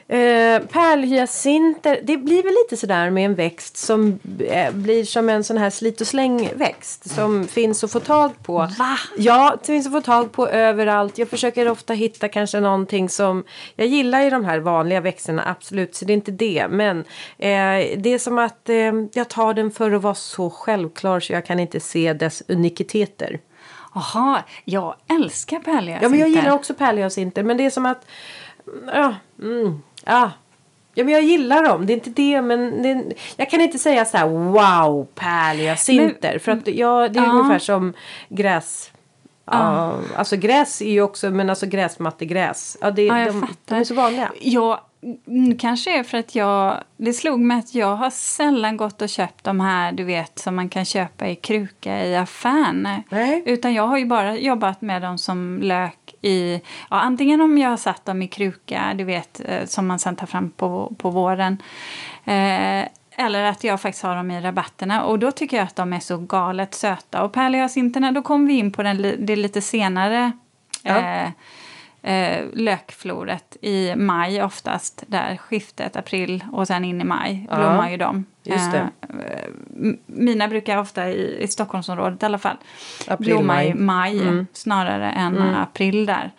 Eh, 0.07 0.59
pärlhyacinter, 0.59 1.99
det 2.03 2.17
blir 2.17 2.43
väl 2.43 2.53
lite 2.63 2.77
sådär 2.77 3.09
med 3.09 3.25
en 3.25 3.35
växt 3.35 3.77
som 3.77 4.19
eh, 4.39 4.73
blir 4.73 5.03
som 5.05 5.29
en 5.29 5.43
sån 5.43 5.57
här 5.57 5.69
slit 5.69 6.01
och 6.01 6.07
slängväxt 6.07 7.09
som 7.09 7.47
finns 7.47 7.83
att 7.83 7.91
få 7.91 7.99
tag 7.99 8.31
på. 8.43 8.57
Va? 8.57 8.97
Ja, 9.17 9.55
det 9.59 9.65
finns 9.65 9.87
att 9.87 9.93
få 9.93 10.01
tag 10.01 10.31
på 10.31 10.47
överallt. 10.47 11.17
Jag 11.17 11.29
försöker 11.29 11.69
ofta 11.69 11.93
hitta 11.93 12.27
kanske 12.27 12.59
någonting 12.59 13.09
som... 13.09 13.43
Jag 13.75 13.87
gillar 13.87 14.21
ju 14.21 14.29
de 14.29 14.45
här 14.45 14.59
vanliga 14.59 15.01
växterna, 15.01 15.43
absolut, 15.45 15.95
så 15.95 16.05
det 16.05 16.13
är 16.13 16.15
inte 16.15 16.31
det. 16.31 16.67
Men 16.69 16.99
eh, 17.37 17.97
det 17.97 18.13
är 18.13 18.19
som 18.19 18.37
att 18.37 18.69
eh, 18.69 18.93
jag 19.13 19.29
tar 19.29 19.53
den 19.53 19.71
för 19.71 19.91
att 19.91 20.01
vara 20.01 20.15
så 20.15 20.49
självklar 20.49 21.19
så 21.19 21.33
jag 21.33 21.45
kan 21.45 21.59
inte 21.59 21.79
se 21.79 22.13
dess 22.13 22.43
unikiteter. 22.47 23.39
Jaha, 23.95 24.43
jag 24.65 24.95
älskar 25.09 25.59
pärlhyacinter. 25.59 26.03
Ja, 26.05 26.09
men 26.09 26.19
jag 26.19 26.29
gillar 26.29 26.51
också 26.51 26.73
pärlhyacinter. 26.73 27.43
Men 27.43 27.57
det 27.57 27.65
är 27.65 27.69
som 27.69 27.85
att... 27.85 28.05
Ja, 28.85 29.15
mm, 29.41 29.81
ja. 30.05 30.31
Ja, 30.95 31.03
men 31.03 31.13
jag 31.13 31.23
gillar 31.23 31.63
dem. 31.63 31.85
Det 31.85 31.93
är 31.93 31.95
inte 31.95 32.09
det, 32.09 32.41
men 32.41 32.81
det, 32.81 33.15
jag 33.37 33.49
kan 33.49 33.61
inte 33.61 33.79
säga 33.79 34.05
så 34.05 34.17
här 34.17 34.27
wow, 34.27 35.07
pärlhyacinter. 35.15 36.39
För 36.39 36.51
att 36.51 36.67
jag, 36.67 37.13
det 37.13 37.19
är 37.19 37.23
Ja. 37.23 37.31
ungefär 37.31 37.59
som 37.59 37.93
gräs. 38.29 38.91
Ja, 39.45 39.93
alltså 40.15 40.37
gräs 40.37 40.81
är 40.81 40.91
ju 40.91 41.01
också, 41.01 41.29
men 41.29 41.49
alltså 41.49 41.65
gräsmattegräs. 41.65 42.77
Ja, 42.81 42.91
det, 42.91 43.03
Ja, 43.03 43.19
jag 43.19 43.27
de, 43.27 43.41
fattar. 43.41 43.55
de 43.65 43.75
är 43.75 43.83
så 43.83 43.93
vanliga. 43.93 44.31
Ja, 44.41 44.85
mm, 45.27 45.57
kanske 45.57 45.99
är 45.99 46.03
för 46.03 46.17
att 46.17 46.35
jag... 46.35 46.83
Det 46.97 47.13
slog 47.13 47.39
mig 47.39 47.59
att 47.59 47.75
jag 47.75 47.95
har 47.95 48.09
sällan 48.09 48.77
gått 48.77 49.01
och 49.01 49.09
köpt 49.09 49.43
de 49.43 49.59
här 49.59 49.91
du 49.91 50.03
vet 50.03 50.39
som 50.39 50.55
man 50.55 50.69
kan 50.69 50.85
köpa 50.85 51.27
i 51.27 51.35
kruka 51.35 52.05
i 52.05 52.15
affären. 52.15 52.87
Nej. 53.09 53.43
Utan 53.45 53.73
jag 53.73 53.87
har 53.87 53.97
ju 53.97 54.05
bara 54.05 54.35
jobbat 54.37 54.81
med 54.81 55.01
dem 55.01 55.17
som 55.17 55.59
lök 55.61 56.15
i... 56.21 56.61
Ja, 56.89 56.99
antingen 56.99 57.41
om 57.41 57.57
jag 57.57 57.69
har 57.69 57.77
satt 57.77 58.05
dem 58.05 58.21
i 58.21 58.27
kruka, 58.27 58.93
du 58.95 59.03
vet, 59.03 59.41
eh, 59.45 59.65
som 59.65 59.87
man 59.87 59.99
sen 59.99 60.15
tar 60.15 60.27
fram 60.27 60.49
på, 60.49 60.95
på 60.97 61.09
våren. 61.09 61.61
Eh, 62.25 62.87
eller 63.17 63.43
att 63.43 63.63
jag 63.63 63.81
faktiskt 63.81 64.03
har 64.03 64.15
dem 64.15 64.31
i 64.31 64.41
rabatterna. 64.41 65.03
Och 65.03 65.19
då 65.19 65.31
tycker 65.31 65.57
jag 65.57 65.63
att 65.63 65.75
de 65.75 65.93
är 65.93 65.99
så 65.99 66.17
galet 66.17 66.73
söta. 66.73 67.23
Och 67.23 67.33
pärlhyacinterna, 67.33 68.11
då 68.11 68.21
kommer 68.21 68.47
vi 68.47 68.53
in 68.53 68.71
på 68.71 68.83
den, 68.83 69.15
det 69.19 69.35
lite 69.35 69.61
senare 69.61 70.31
Ja. 70.83 70.97
eh, 70.97 71.29
eh, 72.03 72.45
lökfloret 72.53 73.57
i 73.61 73.95
maj 73.95 74.43
oftast. 74.43 75.03
Där 75.07 75.37
skiftet, 75.37 75.95
april 75.95 76.43
och 76.51 76.67
sen 76.67 76.85
in 76.85 77.01
i 77.01 77.03
maj 77.03 77.47
Ja, 77.49 77.55
blommar 77.55 77.89
ju 77.89 77.97
de. 77.97 78.25
just 78.43 78.71
det. 78.71 78.89
Eh, 79.01 79.49
mina 80.05 80.47
brukar 80.47 80.77
ofta 80.77 81.09
i, 81.09 81.37
i 81.43 81.47
Stockholmsområdet 81.47 82.23
i 82.23 82.25
alla 82.25 82.37
fall 82.37 82.57
April, 83.07 83.27
blomma 83.29 83.63
i 83.63 83.73
maj. 83.73 84.13
maj 84.15 84.27
Mm. 84.27 84.47
snarare 84.53 85.11
än 85.11 85.55
april 85.55 86.05
där. 86.05 86.31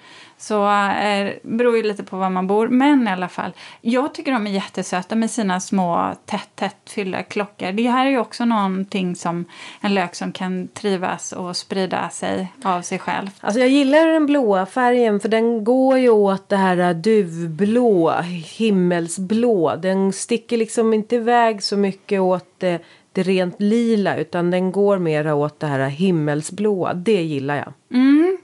Så 0.45 0.71
eh, 0.71 1.33
beror 1.43 1.77
ju 1.77 1.83
lite 1.83 2.05
på 2.05 2.17
var 2.17 2.31
man 2.31 2.47
bor. 2.47 2.69
Men 2.69 3.09
i 3.09 3.11
alla 3.11 3.29
fall, 3.29 3.53
jag 3.81 4.15
tycker 4.15 4.33
de 4.33 4.47
är 4.47 4.51
jättesöta 4.51 5.15
med 5.15 5.31
sina 5.31 5.61
små 5.61 6.15
tätt, 6.27 6.49
tätt 6.55 6.77
fyllda 6.87 7.23
klockor. 7.23 7.73
Det 7.73 7.83
här 7.83 8.07
är 8.07 8.11
ju 8.11 8.19
också 8.19 8.45
någonting 8.45 9.17
som 9.17 9.45
en 9.81 9.95
lök 9.95 10.15
som 10.15 10.33
kan 10.33 10.69
trivas 10.69 11.33
och 11.33 11.57
sprida 11.57 12.09
sig 12.09 12.53
av 12.63 12.83
sig 12.83 12.99
själv. 12.99 13.29
Alltså 13.41 13.61
jag 13.61 13.69
gillar 13.69 14.07
den 14.07 14.27
blåa 14.27 14.67
färgen 14.67 15.21
för 15.21 15.29
den 15.29 15.65
går 15.65 15.99
ju 15.99 16.11
åt 16.11 16.49
det 16.49 16.57
här 16.57 16.95
duvblå, 16.95 18.13
himmelsblå. 18.57 19.77
Den 19.77 20.13
sticker 20.13 20.57
liksom 20.57 20.95
inte 20.95 21.17
iväg 21.17 21.63
så 21.63 21.77
mycket 21.77 22.21
åt 22.21 22.49
det, 22.59 22.79
det 23.13 23.23
rent 23.23 23.61
lila 23.61 24.17
utan 24.17 24.51
den 24.51 24.73
går 24.73 24.99
mera 24.99 25.35
åt 25.35 25.61
det 25.61 25.67
här 25.67 25.89
himmelsblåa. 25.89 26.95
Det 26.95 27.23
gillar 27.23 27.57
jag. 27.57 27.73
Mm. 28.01 28.39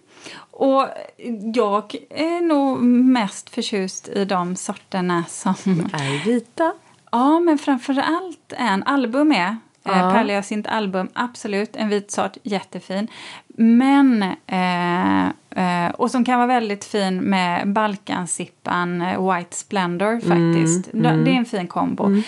Och 0.61 0.87
jag 1.55 1.95
är 2.11 2.41
nog 2.41 2.83
mest 2.83 3.51
förtjust 3.51 4.09
i 4.09 4.25
de 4.25 4.57
sorterna 4.57 5.25
som... 5.29 5.55
Är 5.93 6.25
vita. 6.25 6.73
Ja, 7.13 7.41
men 7.41 7.59
framför 7.59 7.99
allt 7.99 8.53
en 8.57 8.83
album 8.83 9.33
är. 9.33 9.57
Ja. 9.83 9.93
Eh, 9.93 10.13
Pärlhyacint 10.13 10.67
album, 10.67 11.09
absolut. 11.13 11.77
En 11.77 11.89
vit 11.89 12.11
sort, 12.11 12.37
jättefin. 12.43 13.09
Men, 13.57 14.23
eh, 14.47 15.25
eh, 15.87 15.91
och 15.91 16.11
som 16.11 16.25
kan 16.25 16.39
vara 16.39 16.47
väldigt 16.47 16.85
fin 16.85 17.17
med 17.17 17.69
Balkansippan 17.73 19.03
eh, 19.03 19.35
White 19.35 19.57
Splendor 19.57 20.15
faktiskt. 20.21 20.93
Mm, 20.95 21.03
Da- 21.03 21.25
Det 21.25 21.31
är 21.31 21.35
en 21.35 21.45
fin 21.45 21.67
kombo. 21.69 22.23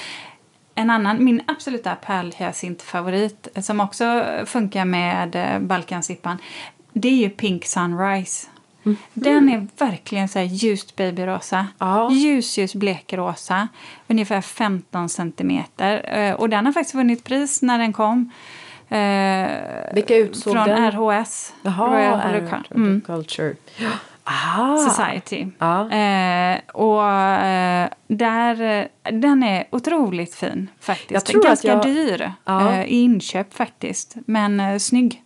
En 0.74 0.90
annan, 0.90 1.24
min 1.24 1.42
absoluta 1.46 1.94
pärlhyacint-favorit 1.94 3.48
eh, 3.54 3.62
som 3.62 3.80
också 3.80 4.24
funkar 4.46 4.84
med 4.84 5.36
Balkansippan, 5.66 6.38
det 6.92 7.08
är 7.08 7.16
ju 7.16 7.30
Pink 7.30 7.64
Sunrise. 7.64 8.46
Den 9.14 9.48
är 9.48 9.66
verkligen 9.78 10.28
så 10.28 10.38
här 10.38 10.46
ljust 10.46 10.96
babyrosa. 10.96 11.66
Ja. 11.78 12.10
Ljus, 12.10 12.58
ljus 12.58 12.74
blekrosa. 12.74 13.68
Ungefär 14.08 14.40
15 14.40 15.08
centimeter. 15.08 16.18
Eh, 16.18 16.34
Och 16.34 16.48
den 16.48 16.66
har 16.66 16.72
faktiskt 16.72 16.94
vunnit 16.94 17.24
pris 17.24 17.62
när 17.62 17.78
den 17.78 17.92
kom. 17.92 18.30
Eh, 18.88 19.48
Vilka 19.94 20.16
utsåg 20.16 20.52
Från 20.52 20.68
den? 20.68 20.90
RHS. 20.92 21.52
Jaha, 21.62 21.86
Royal 21.86 22.20
Horticulture. 22.20 22.74
Mm. 22.74 23.00
Culture. 23.00 23.54
Ah. 24.24 24.76
Society. 24.76 25.46
Ja. 25.58 25.90
Eh, 25.90 26.58
och 26.74 27.02
där, 28.06 28.88
den 29.12 29.42
är 29.42 29.64
otroligt 29.70 30.34
fin 30.34 30.70
faktiskt. 30.80 31.10
Jag 31.10 31.24
tror 31.24 31.42
Ganska 31.42 31.68
jag- 31.68 31.82
dyr 31.84 32.32
Ja. 32.44 32.82
i 32.84 32.94
inköp 33.00 33.54
faktiskt. 33.54 34.14
Men 34.26 34.60
eh, 34.60 34.78
snygg. 34.78 35.21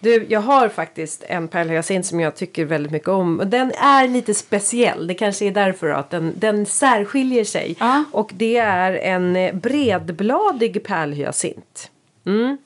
Du, 0.00 0.26
jag 0.28 0.40
har 0.40 0.68
faktiskt 0.68 1.24
en 1.28 1.48
pärlhyacint 1.48 2.06
som 2.06 2.20
jag 2.20 2.36
tycker 2.36 2.64
väldigt 2.64 2.92
mycket 2.92 3.08
om. 3.08 3.40
Och 3.40 3.46
den 3.46 3.72
är 3.72 4.08
lite 4.08 4.34
speciell. 4.34 5.06
Det 5.06 5.14
kanske 5.14 5.44
är 5.46 5.50
därför 5.50 5.88
att 5.88 6.10
den, 6.10 6.32
den 6.36 6.66
särskiljer 6.66 7.44
sig. 7.44 7.76
Ja. 7.80 8.04
Och 8.12 8.30
det 8.34 8.56
är 8.56 8.92
en 8.92 9.60
bredbladig 9.60 10.84
pärlhyacint. 10.84 11.90
Mm. 12.26 12.58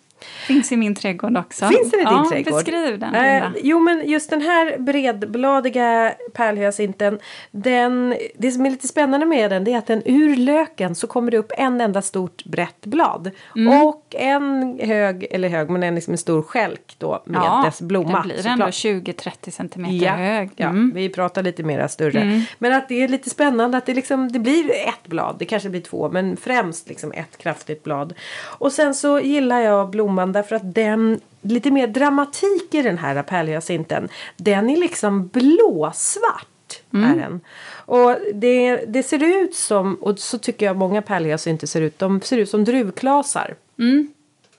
Finns 0.46 0.72
i 0.72 0.76
min 0.76 0.94
trädgård 0.94 1.36
också. 1.36 1.68
Finns 1.68 1.90
den 1.90 2.00
i 2.00 2.04
din 2.04 2.12
ja, 2.12 2.26
trädgård? 2.30 2.54
Beskriv 2.54 2.98
den. 2.98 3.14
Eh, 3.14 3.44
jo 3.62 3.80
men 3.80 4.08
just 4.08 4.30
den 4.30 4.40
här 4.42 4.78
bredbladiga 4.78 6.14
pärlhyacinten. 6.34 7.18
Den, 7.50 8.16
det 8.38 8.50
som 8.50 8.66
är 8.66 8.70
lite 8.70 8.88
spännande 8.88 9.26
med 9.26 9.50
den 9.50 9.64
det 9.64 9.72
är 9.72 9.78
att 9.78 9.86
den 9.86 10.02
ur 10.04 10.36
löken 10.36 10.94
så 10.94 11.06
kommer 11.06 11.30
det 11.30 11.38
upp 11.38 11.52
en 11.56 11.80
enda 11.80 12.02
stort 12.02 12.44
brett 12.44 12.86
blad. 12.86 13.30
Mm. 13.56 13.82
Och 13.82 14.14
en 14.18 14.78
hög, 14.82 15.26
eller 15.30 15.48
hög 15.48 15.70
men 15.70 15.82
en, 15.82 15.94
liksom 15.94 16.12
en 16.14 16.18
stor 16.18 16.42
skälk 16.42 16.96
då 16.98 17.22
med 17.26 17.40
ja, 17.44 17.62
dess 17.64 17.80
blomma. 17.80 18.12
Den 18.12 18.22
blir 18.22 18.46
ändå 18.46 18.72
såklart. 18.72 19.04
20-30 19.04 19.50
centimeter 19.50 20.06
hög. 20.08 20.50
Ja, 20.56 20.68
Mm. 20.74 20.92
vi 20.94 21.08
pratar 21.08 21.42
lite 21.42 21.62
mera 21.62 21.88
större. 21.88 22.42
Men 22.58 22.72
att 22.72 22.88
det 22.88 23.02
är 23.02 23.08
lite 23.08 23.30
spännande 23.30 23.78
att 23.78 23.86
det, 23.86 23.94
liksom, 23.94 24.32
det 24.32 24.38
blir 24.38 24.70
ett 24.70 25.06
blad. 25.08 25.36
Det 25.38 25.44
kanske 25.44 25.68
blir 25.68 25.80
två 25.80 26.08
men 26.10 26.36
främst 26.36 26.88
liksom 26.88 27.12
ett 27.12 27.38
kraftigt 27.38 27.82
blad. 27.84 28.14
Och 28.58 28.72
sen 28.72 28.94
så 28.94 29.20
gillar 29.20 29.60
jag 29.60 29.90
blomman 30.14 30.32
därför 30.32 30.56
att 30.56 30.74
den 30.74 31.20
lite 31.42 31.70
mer 31.70 31.86
dramatik 31.86 32.74
i 32.74 32.82
den 32.82 32.98
här 32.98 33.22
pärlhyacinten. 33.22 34.08
Den 34.36 34.70
är 34.70 34.76
liksom 34.76 35.26
blåsvart. 35.28 36.48
Är 36.90 37.16
den. 37.16 37.40
Och 37.86 38.16
det, 38.34 38.76
det 38.76 39.02
ser 39.02 39.22
ut 39.22 39.54
som, 39.54 39.94
och 39.94 40.18
så 40.18 40.38
tycker 40.38 40.66
jag 40.66 40.76
många 40.76 41.02
pärlhyacinter 41.02 41.66
ser 41.66 41.80
ut, 41.80 41.98
de 41.98 42.20
ser 42.20 42.38
ut 42.38 42.50
som 42.50 42.64
druvklasar. 42.64 43.54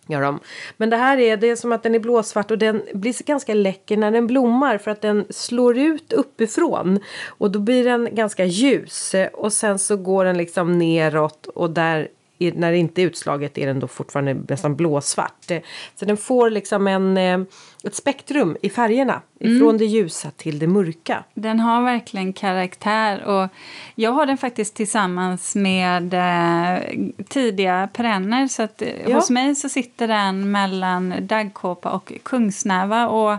Gör 0.07 0.21
de. 0.21 0.39
Men 0.77 0.89
det 0.89 0.97
här 0.97 1.17
är, 1.17 1.37
det 1.37 1.49
är 1.49 1.55
som 1.55 1.71
att 1.71 1.83
den 1.83 1.95
är 1.95 1.99
blåsvart 1.99 2.51
och 2.51 2.57
den 2.57 2.81
blir 2.93 3.25
ganska 3.25 3.53
läcker 3.53 3.97
när 3.97 4.11
den 4.11 4.27
blommar 4.27 4.77
för 4.77 4.91
att 4.91 5.01
den 5.01 5.25
slår 5.29 5.77
ut 5.77 6.13
uppifrån. 6.13 6.99
Och 7.27 7.51
då 7.51 7.59
blir 7.59 7.83
den 7.83 8.09
ganska 8.11 8.45
ljus 8.45 9.15
och 9.33 9.53
sen 9.53 9.79
så 9.79 9.97
går 9.97 10.25
den 10.25 10.37
liksom 10.37 10.77
neråt 10.77 11.47
och 11.47 11.69
där 11.69 12.07
när 12.37 12.71
det 12.71 12.77
inte 12.77 13.01
är 13.01 13.05
utslaget 13.05 13.57
är 13.57 13.67
den 13.67 13.79
då 13.79 13.87
fortfarande 13.87 14.33
nästan 14.49 14.75
blåsvart. 14.75 15.51
Eh, 15.51 15.61
så 15.95 16.05
den 16.05 16.17
får 16.17 16.49
liksom 16.49 16.87
en, 16.87 17.17
eh, 17.17 17.39
ett 17.87 17.95
spektrum 17.95 18.57
i 18.61 18.69
färgerna. 18.69 19.21
Ifrån 19.39 19.61
mm. 19.61 19.77
det 19.77 19.85
ljusa 19.85 20.31
till 20.31 20.59
det 20.59 20.67
mörka. 20.67 21.23
Den 21.33 21.59
har 21.59 21.81
verkligen 21.81 22.33
karaktär. 22.33 23.23
och 23.23 23.49
Jag 23.95 24.11
har 24.11 24.25
den 24.25 24.37
faktiskt 24.37 24.75
tillsammans 24.75 25.55
med 25.55 26.13
eh, 26.13 26.79
tidiga 27.27 27.89
perenner. 27.93 28.47
Så 28.47 28.63
att, 28.63 28.81
eh, 28.81 28.89
ja. 29.07 29.15
Hos 29.15 29.29
mig 29.29 29.55
så 29.55 29.69
sitter 29.69 30.07
den 30.07 30.51
mellan 30.51 31.13
daggkåpa 31.21 31.89
och 31.91 32.13
kungsnäva. 32.23 33.07
Och 33.07 33.37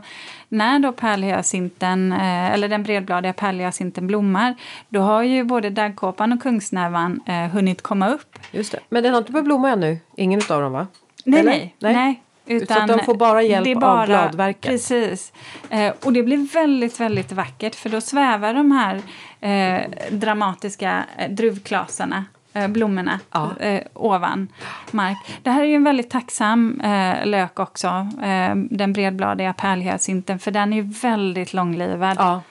när 0.49 0.79
då 0.79 0.93
pärlhyacinten, 0.93 2.13
eh, 2.13 2.53
eller 2.53 2.69
den 2.69 2.83
bredbladiga 2.83 3.33
pärlhyacinten 3.33 4.07
blommar 4.07 4.55
då 4.89 5.01
har 5.01 5.23
ju 5.23 5.45
både 5.45 5.71
daggkåpan 5.71 6.33
och 6.33 6.43
kungsnävan 6.43 7.21
eh, 7.27 7.35
hunnit 7.35 7.83
komma 7.83 8.09
upp. 8.09 8.39
Just 8.51 8.73
det. 8.73 8.81
Men 8.89 9.03
den 9.03 9.13
har 9.13 9.19
inte 9.19 9.33
börjat 9.33 9.45
blomma 9.45 9.71
ännu? 9.71 9.99
Ingen 10.17 10.41
av 10.51 10.63
dem 10.63 10.73
va? 10.73 10.87
Nej, 11.25 11.43
nej. 11.43 11.75
nej. 11.79 11.95
nej. 11.95 12.23
Utan 12.47 12.89
så 12.89 12.97
de 12.97 13.05
får 13.05 13.15
bara 13.15 13.43
hjälp 13.43 13.81
bara, 13.81 14.01
av 14.01 14.07
bladverket? 14.07 14.71
Precis. 14.71 15.33
Eh, 15.71 15.93
och 16.05 16.13
det 16.13 16.23
blir 16.23 16.53
väldigt, 16.53 17.01
väldigt 17.01 17.33
vackert 17.33 17.75
för 17.75 17.89
då 17.89 18.01
svävar 18.01 18.55
de 18.55 18.73
här 18.73 19.03
eh, 19.41 19.91
dramatiska 20.11 21.05
eh, 21.19 21.31
druvklasarna 21.31 22.25
eh, 22.53 22.69
blommorna 22.69 23.21
ja. 23.33 23.51
eh, 23.61 23.83
ovan 23.93 24.49
mark. 24.91 25.19
Det 25.43 25.51
här 25.51 25.63
är 25.63 25.67
ju 25.67 25.75
en 25.75 25.85
väldigt 25.85 26.11
tacksam 26.11 26.81
eh, 26.81 27.27
lök 27.27 27.61
också, 27.61 28.09
den 28.55 28.93
bredbladiga 28.93 29.53
pärlhyacinten, 29.53 30.39
för 30.39 30.51
den 30.51 30.73
är 30.73 30.77
ju 30.77 30.83
väldigt 30.83 31.55
långlivad. 31.55 32.17
Ja. 32.19 32.43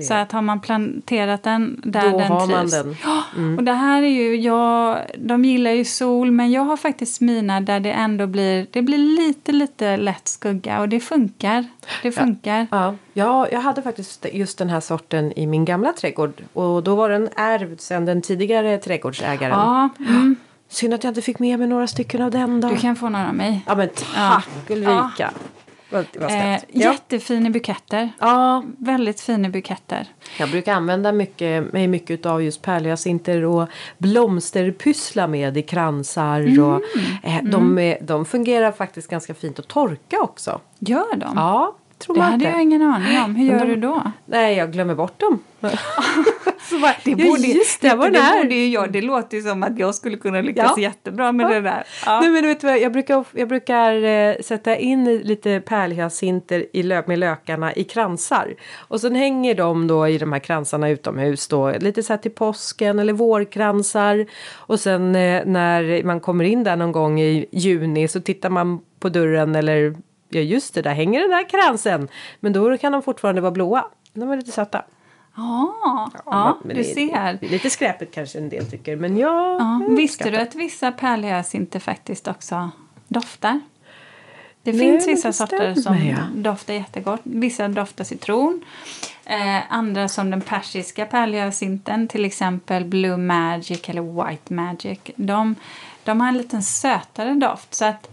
Så 0.00 0.14
att 0.14 0.32
har 0.32 0.42
man 0.42 0.60
planterat 0.60 1.42
den 1.42 1.80
där 1.84 2.10
Då 2.10 2.18
den 2.18 2.28
har 2.32 2.46
trivs. 2.46 2.74
Man 2.74 2.84
den. 2.84 2.96
Mm. 3.36 3.58
Och 3.58 3.64
det 3.64 3.72
här 3.72 4.02
är 4.02 4.08
ju, 4.08 4.36
jag, 4.36 4.98
de 5.18 5.44
gillar 5.44 5.70
ju 5.70 5.84
sol 5.84 6.30
men 6.30 6.50
jag 6.52 6.62
har 6.62 6.76
faktiskt 6.76 7.20
mina 7.20 7.60
där 7.60 7.80
det 7.80 7.92
ändå 7.92 8.26
blir, 8.26 8.66
det 8.70 8.82
blir 8.82 8.98
lite 8.98 9.52
lite 9.52 9.96
lätt 9.96 10.28
skugga 10.28 10.80
och 10.80 10.88
det 10.88 11.00
funkar. 11.00 11.64
Det 12.02 12.12
funkar. 12.12 12.66
Ja. 12.70 12.94
Ja. 13.12 13.48
jag 13.52 13.60
hade 13.60 13.82
faktiskt 13.82 14.26
just 14.32 14.58
den 14.58 14.70
här 14.70 14.80
sorten 14.80 15.32
i 15.38 15.46
min 15.46 15.64
gamla 15.64 15.92
trädgård 15.92 16.42
och 16.52 16.82
då 16.82 16.94
var 16.94 17.08
den 17.08 17.28
ärvd 17.36 17.80
sedan 17.80 18.04
den 18.04 18.22
tidigare 18.22 18.78
trädgårdsägaren. 18.78 19.58
Ja. 19.58 19.88
Mm. 19.98 20.36
Synd 20.68 20.94
att 20.94 21.04
jag 21.04 21.10
inte 21.10 21.22
fick 21.22 21.38
med 21.38 21.58
mig 21.58 21.68
några 21.68 21.86
stycken 21.86 22.22
av 22.22 22.30
den 22.30 22.60
då. 22.60 22.68
Du 22.68 22.76
kan 22.76 22.96
få 22.96 23.08
några 23.08 23.28
av 23.28 23.34
mig. 23.34 23.64
Ja 23.66 23.74
men 23.74 23.88
tack 23.88 24.08
ja. 24.16 24.74
Ulrika. 24.74 25.12
Ja. 25.18 25.30
Vad, 25.94 26.06
vad 26.14 26.30
eh, 26.30 26.60
jättefina 26.68 27.50
buketter. 27.50 28.10
Ja. 28.18 28.64
Väldigt 28.78 29.20
fina 29.20 29.48
buketter. 29.48 30.06
Jag 30.38 30.50
brukar 30.50 30.74
använda 30.74 31.12
mycket, 31.12 31.72
mig 31.72 31.88
mycket 31.88 32.26
av 32.26 32.42
just 32.42 32.62
pärlhyacinter 32.62 33.44
och 33.44 33.68
blomsterpyssla 33.98 35.26
med 35.26 35.56
i 35.56 35.62
kransar. 35.62 36.40
Mm. 36.40 36.64
Och, 36.64 36.82
eh, 37.22 37.38
mm. 37.38 37.50
de, 37.50 37.96
de 38.00 38.24
fungerar 38.24 38.72
faktiskt 38.72 39.08
ganska 39.08 39.34
fint 39.34 39.58
att 39.58 39.68
torka 39.68 40.20
också. 40.20 40.60
Gör 40.78 41.16
de? 41.16 41.32
Ja, 41.36 41.76
tror 42.04 42.14
det 42.14 42.22
hade 42.22 42.44
jag 42.44 42.62
ingen 42.62 42.82
aning 42.82 43.18
om. 43.18 43.34
Hur 43.34 43.46
gör 43.46 43.58
de, 43.58 43.66
du 43.66 43.76
då? 43.76 44.02
Nej, 44.26 44.56
jag 44.56 44.72
glömmer 44.72 44.94
bort 44.94 45.20
dem. 45.20 45.38
bara, 46.80 46.94
det 47.04 47.14
borde, 47.14 47.46
just 47.46 47.80
det, 47.80 47.88
det, 47.88 47.96
det, 47.96 48.10
det 48.10 48.42
borde 48.42 48.54
ju 48.54 48.68
jag. 48.68 48.92
Det 48.92 49.02
låter 49.02 49.36
ju 49.36 49.42
som 49.42 49.62
att 49.62 49.78
jag 49.78 49.94
skulle 49.94 50.16
kunna 50.16 50.40
lyckas 50.40 50.72
ja. 50.76 50.82
jättebra 50.82 51.32
med 51.32 51.44
ja. 51.44 51.48
det 51.48 51.60
där. 51.60 51.84
Ja. 52.06 52.20
Nej, 52.20 52.30
men 52.30 52.42
vet 52.42 52.60
du 52.60 52.66
vad, 52.66 52.78
jag 52.78 52.92
brukar, 52.92 53.24
jag 53.32 53.48
brukar 53.48 54.04
eh, 54.04 54.34
sätta 54.40 54.76
in 54.76 55.18
lite 55.18 55.60
pärlhyacinter 55.60 56.66
i 56.72 56.82
lö, 56.82 57.02
med 57.06 57.18
lökarna 57.18 57.74
i 57.74 57.84
kransar. 57.84 58.54
Och 58.76 59.00
sen 59.00 59.14
hänger 59.14 59.54
de 59.54 59.86
då 59.86 60.08
i 60.08 60.18
de 60.18 60.32
här 60.32 60.40
kransarna 60.40 60.88
utomhus 60.88 61.48
då. 61.48 61.70
Lite 61.70 62.02
så 62.02 62.12
här 62.12 62.18
till 62.18 62.30
påsken 62.30 62.98
eller 62.98 63.12
vårkransar. 63.12 64.26
Och 64.54 64.80
sen 64.80 65.16
eh, 65.16 65.42
när 65.46 66.02
man 66.04 66.20
kommer 66.20 66.44
in 66.44 66.64
där 66.64 66.76
någon 66.76 66.92
gång 66.92 67.20
i 67.20 67.46
juni 67.52 68.08
så 68.08 68.20
tittar 68.20 68.50
man 68.50 68.80
på 69.00 69.08
dörren 69.08 69.54
eller 69.54 69.94
ja 70.34 70.40
just 70.40 70.74
det, 70.74 70.82
där 70.82 70.94
hänger 70.94 71.20
den 71.20 71.30
där 71.30 71.48
kransen. 71.48 72.08
Men 72.40 72.52
då 72.52 72.78
kan 72.78 72.92
de 72.92 73.02
fortfarande 73.02 73.40
vara 73.40 73.52
blåa. 73.52 73.84
De 74.12 74.30
är 74.30 74.36
lite 74.36 74.52
söta. 74.52 74.78
Ah, 75.36 75.66
ja, 75.84 76.10
ja 76.24 76.58
du 76.64 76.74
det, 76.74 76.84
ser. 76.84 77.38
Lite 77.40 77.70
skräpigt 77.70 78.14
kanske 78.14 78.38
en 78.38 78.48
del 78.48 78.70
tycker, 78.70 78.96
men 78.96 79.16
jag... 79.16 79.60
Ja, 79.60 79.80
visste 79.88 80.30
du 80.30 80.36
att 80.36 80.54
vissa 80.54 80.92
pärlhyacinter 80.92 81.80
faktiskt 81.80 82.28
också 82.28 82.70
doftar? 83.08 83.60
Det 84.62 84.72
Nej, 84.72 84.80
finns 84.80 85.08
vissa 85.08 85.32
sorter 85.32 85.74
som 85.74 86.06
ja. 86.06 86.16
doftar 86.34 86.74
jättegott. 86.74 87.20
Vissa 87.22 87.68
doftar 87.68 88.04
citron. 88.04 88.64
Eh, 89.24 89.72
andra 89.72 90.08
som 90.08 90.30
den 90.30 90.40
persiska 90.40 91.06
pärlhyacinten, 91.06 92.08
till 92.08 92.24
exempel 92.24 92.84
Blue 92.84 93.16
Magic 93.16 93.88
eller 93.88 94.28
White 94.28 94.54
Magic. 94.54 94.98
De, 95.16 95.54
de 96.04 96.20
har 96.20 96.28
en 96.28 96.38
lite 96.38 96.62
sötare 96.62 97.34
doft. 97.34 97.74
Så 97.74 97.84
att 97.84 98.10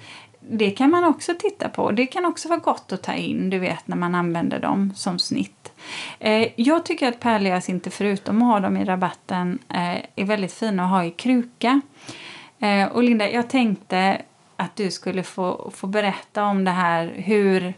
det 0.50 0.72
kan 0.72 0.92
man 0.92 1.04
också 1.04 1.34
titta 1.40 1.70
på. 1.70 1.92
Det 1.92 2.06
kan 2.06 2.26
också 2.26 2.50
vara 2.50 2.60
gott 2.60 2.92
att 2.92 3.04
ta 3.04 3.14
in, 3.14 3.50
du 3.50 3.60
vet, 3.60 3.88
när 3.88 3.98
man 3.98 4.16
använder 4.16 4.60
dem 4.60 4.94
som 4.96 5.20
snitt. 5.20 5.72
Eh, 6.20 6.48
jag 6.56 6.86
tycker 6.86 7.08
att 7.08 7.20
pärlhyacinter, 7.20 7.92
förutom 7.92 8.42
att 8.42 8.48
ha 8.48 8.60
dem 8.60 8.78
i 8.78 8.86
rabatten, 8.86 9.60
eh, 9.70 9.98
är 10.16 10.26
väldigt 10.26 10.54
fina 10.54 10.84
att 10.84 10.90
ha 10.90 11.06
i 11.06 11.12
kruka. 11.12 11.82
Eh, 12.60 12.86
och 12.86 13.04
Linda, 13.04 13.30
jag 13.30 13.50
tänkte 13.50 14.22
att 14.56 14.76
du 14.76 14.92
skulle 14.92 15.24
få, 15.24 15.72
få 15.76 15.88
berätta 15.88 16.44
om 16.44 16.64
det 16.64 16.72
här, 16.72 17.14
hur 17.16 17.74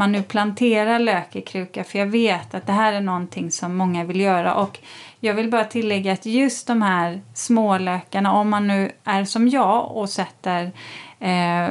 man 0.00 0.12
nu 0.12 0.22
planterar 0.22 0.98
lök 0.98 1.36
i 1.36 1.40
kruka, 1.40 1.84
för 1.84 1.98
jag 1.98 2.06
vet 2.06 2.54
att 2.54 2.66
det 2.66 2.72
här 2.72 2.92
är 2.92 3.00
någonting 3.00 3.50
som 3.50 3.76
många 3.76 4.04
vill 4.04 4.20
göra. 4.20 4.54
Och 4.54 4.78
jag 5.20 5.34
vill 5.34 5.50
bara 5.50 5.64
tillägga 5.64 6.12
att 6.12 6.26
just 6.26 6.66
de 6.66 6.82
här 6.82 7.20
smålökarna, 7.34 8.32
om 8.32 8.50
man 8.50 8.66
nu 8.66 8.92
är 9.04 9.24
som 9.24 9.48
jag 9.48 9.96
och 9.96 10.10
sätter 10.10 10.72
eh, 11.18 11.68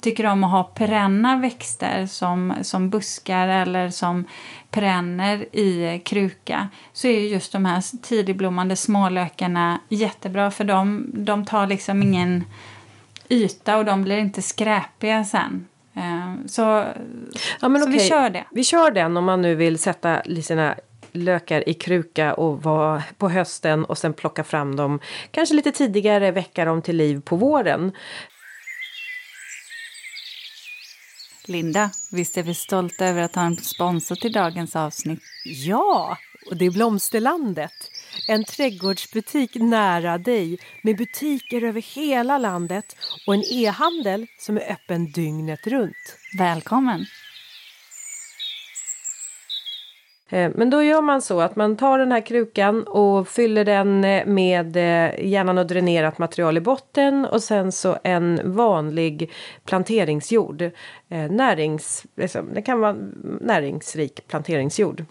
tycker 0.00 0.26
om 0.26 0.44
att 0.44 0.50
ha 0.50 0.62
perenna 0.64 1.36
växter 1.36 2.06
som, 2.06 2.54
som 2.62 2.90
buskar 2.90 3.48
eller 3.48 3.90
som 3.90 4.24
perenner 4.70 5.56
i 5.56 6.02
kruka 6.04 6.68
så 6.92 7.08
är 7.08 7.20
just 7.20 7.52
de 7.52 7.64
här 7.64 7.82
tidigblommande 8.02 8.76
smålökarna 8.76 9.80
jättebra 9.88 10.50
för 10.50 10.64
de, 10.64 11.10
de 11.14 11.44
tar 11.44 11.66
liksom 11.66 12.02
ingen 12.02 12.44
yta 13.28 13.76
och 13.76 13.84
de 13.84 14.02
blir 14.02 14.18
inte 14.18 14.42
skräpiga 14.42 15.24
sen. 15.24 15.66
Eh, 15.98 16.46
så, 16.46 16.84
ja, 17.60 17.68
men 17.68 17.82
så 17.82 17.90
vi 17.90 18.08
kör 18.08 18.30
det. 18.30 18.44
Vi 18.50 18.64
kör 18.64 18.90
den 18.90 19.16
om 19.16 19.24
man 19.24 19.42
nu 19.42 19.54
vill 19.54 19.78
sätta 19.78 20.22
sina 20.42 20.74
lökar 21.12 21.68
i 21.68 21.74
kruka 21.74 22.34
och 22.34 22.62
vara 22.62 23.02
på 23.18 23.28
hösten 23.28 23.84
och 23.84 23.98
sen 23.98 24.12
plocka 24.12 24.44
fram 24.44 24.76
dem 24.76 25.00
kanske 25.30 25.54
lite 25.54 25.72
tidigare, 25.72 26.30
väcka 26.30 26.64
dem 26.64 26.82
till 26.82 26.96
liv 26.96 27.20
på 27.20 27.36
våren. 27.36 27.92
Linda, 31.46 31.90
visst 32.12 32.36
är 32.36 32.42
vi 32.42 32.54
stolta 32.54 33.06
över 33.06 33.22
att 33.22 33.34
ha 33.34 33.42
en 33.42 33.56
sponsor 33.56 34.14
till 34.14 34.32
dagens 34.32 34.76
avsnitt? 34.76 35.22
Ja, 35.44 36.18
och 36.50 36.56
det 36.56 36.66
är 36.66 36.70
Blomsterlandet. 36.70 37.90
En 38.26 38.44
trädgårdsbutik 38.44 39.54
nära 39.54 40.18
dig 40.18 40.58
med 40.82 40.96
butiker 40.96 41.64
över 41.64 41.94
hela 41.94 42.38
landet 42.38 42.96
och 43.26 43.34
en 43.34 43.42
e-handel 43.52 44.26
som 44.38 44.56
är 44.56 44.72
öppen 44.72 45.12
dygnet 45.12 45.66
runt. 45.66 46.16
Välkommen! 46.38 47.06
Eh, 50.30 50.50
men 50.54 50.70
då 50.70 50.82
gör 50.82 51.02
man 51.02 51.22
så 51.22 51.40
att 51.40 51.56
man 51.56 51.76
tar 51.76 51.98
den 51.98 52.12
här 52.12 52.20
krukan 52.20 52.82
och 52.82 53.28
fyller 53.28 53.64
den 53.64 54.04
eh, 54.04 54.26
med 54.26 54.76
eh, 54.76 55.26
gärna 55.26 55.52
något 55.52 55.68
dränerat 55.68 56.18
material 56.18 56.56
i 56.56 56.60
botten 56.60 57.24
och 57.24 57.42
sen 57.42 57.72
så 57.72 57.98
en 58.04 58.40
vanlig 58.44 59.30
planteringsjord. 59.64 60.70
Närings, 61.08 62.06
liksom, 62.16 62.54
det 62.54 62.62
kan 62.62 62.80
vara 62.80 62.96
näringsrik 63.40 64.28
planteringsjord. 64.28 65.04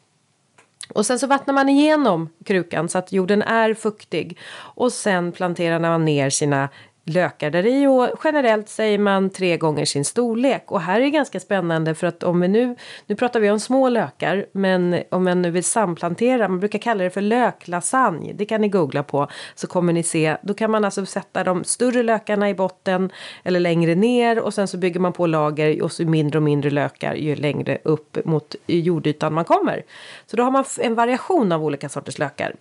Och 0.93 1.05
sen 1.05 1.19
så 1.19 1.27
vattnar 1.27 1.53
man 1.53 1.69
igenom 1.69 2.29
krukan 2.45 2.89
så 2.89 2.97
att 2.97 3.11
jorden 3.11 3.41
är 3.41 3.73
fuktig. 3.73 4.37
Och 4.55 4.91
sen 4.91 5.31
planterar 5.31 5.79
man 5.79 6.05
ner 6.05 6.29
sina 6.29 6.69
lökar 7.09 7.51
där 7.51 7.65
i 7.65 7.87
och 7.87 8.09
generellt 8.23 8.69
säger 8.69 8.97
man 8.99 9.29
tre 9.29 9.57
gånger 9.57 9.85
sin 9.85 10.05
storlek. 10.05 10.71
Och 10.71 10.81
här 10.81 10.99
är 10.99 11.03
det 11.03 11.09
ganska 11.09 11.39
spännande 11.39 11.95
för 11.95 12.07
att 12.07 12.23
om 12.23 12.41
vi 12.41 12.47
nu, 12.47 12.75
nu 13.05 13.15
pratar 13.15 13.39
vi 13.39 13.51
om 13.51 13.59
små 13.59 13.89
lökar, 13.89 14.45
men 14.51 15.03
om 15.11 15.23
man 15.23 15.41
nu 15.41 15.51
vill 15.51 15.63
samplantera, 15.63 16.47
man 16.47 16.59
brukar 16.59 16.79
kalla 16.79 17.03
det 17.03 17.09
för 17.09 17.21
löklasagne, 17.21 18.33
det 18.33 18.45
kan 18.45 18.61
ni 18.61 18.69
googla 18.69 19.03
på 19.03 19.27
så 19.55 19.67
kommer 19.67 19.93
ni 19.93 20.03
se, 20.03 20.37
då 20.41 20.53
kan 20.53 20.71
man 20.71 20.85
alltså 20.85 21.05
sätta 21.05 21.43
de 21.43 21.63
större 21.63 22.03
lökarna 22.03 22.49
i 22.49 22.53
botten 22.53 23.11
eller 23.43 23.59
längre 23.59 23.95
ner 23.95 24.39
och 24.39 24.53
sen 24.53 24.67
så 24.67 24.77
bygger 24.77 24.99
man 24.99 25.13
på 25.13 25.27
lager 25.27 25.83
och 25.83 25.91
så 25.91 26.05
mindre 26.05 26.39
och 26.39 26.43
mindre 26.43 26.69
lökar 26.69 27.15
ju 27.15 27.35
längre 27.35 27.77
upp 27.83 28.17
mot 28.25 28.55
jordytan 28.65 29.33
man 29.33 29.45
kommer. 29.45 29.83
Så 30.25 30.37
då 30.37 30.43
har 30.43 30.51
man 30.51 30.65
en 30.79 30.95
variation 30.95 31.51
av 31.51 31.65
olika 31.65 31.89
sorters 31.89 32.19
lökar. 32.19 32.55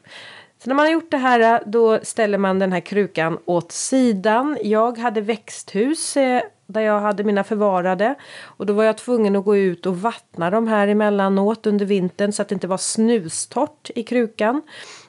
Så 0.58 0.70
när 0.70 0.74
man 0.74 0.86
har 0.86 0.92
gjort 0.92 1.10
det 1.10 1.16
här 1.16 1.54
eh, 1.54 1.60
då 1.66 1.98
ställer 2.02 2.38
man 2.38 2.58
den 2.58 2.72
här 2.72 2.80
krukan 2.80 3.38
åt 3.44 3.72
sidan. 3.72 4.58
Jag 4.62 4.98
hade 4.98 5.20
växthus 5.20 6.16
eh, 6.16 6.42
där 6.66 6.80
jag 6.80 7.00
hade 7.00 7.24
mina 7.24 7.44
förvarade. 7.44 8.14
Och 8.42 8.66
då 8.66 8.72
var 8.72 8.84
jag 8.84 8.98
tvungen 8.98 9.36
att 9.36 9.44
gå 9.44 9.56
ut 9.56 9.86
och 9.86 10.00
vattna 10.00 10.50
dem 10.50 10.66
här 10.66 10.88
emellanåt 10.88 11.66
under 11.66 11.86
vintern 11.86 12.32
så 12.32 12.42
att 12.42 12.48
det 12.48 12.54
inte 12.54 12.66
var 12.66 12.78
snustort 12.78 13.90
i 13.94 14.02
krukan. 14.02 14.62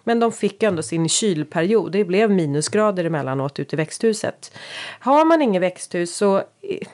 Men 0.03 0.19
de 0.19 0.31
fick 0.31 0.63
ändå 0.63 0.83
sin 0.83 1.09
kylperiod. 1.09 1.91
Det 1.91 2.05
blev 2.05 2.31
minusgrader 2.31 3.05
emellanåt 3.05 3.59
ute 3.59 3.75
i 3.75 3.77
växthuset. 3.77 4.57
Har 4.99 5.25
man 5.25 5.41
inget 5.41 5.61
växthus 5.61 6.15
så 6.15 6.37
eh, 6.37 6.87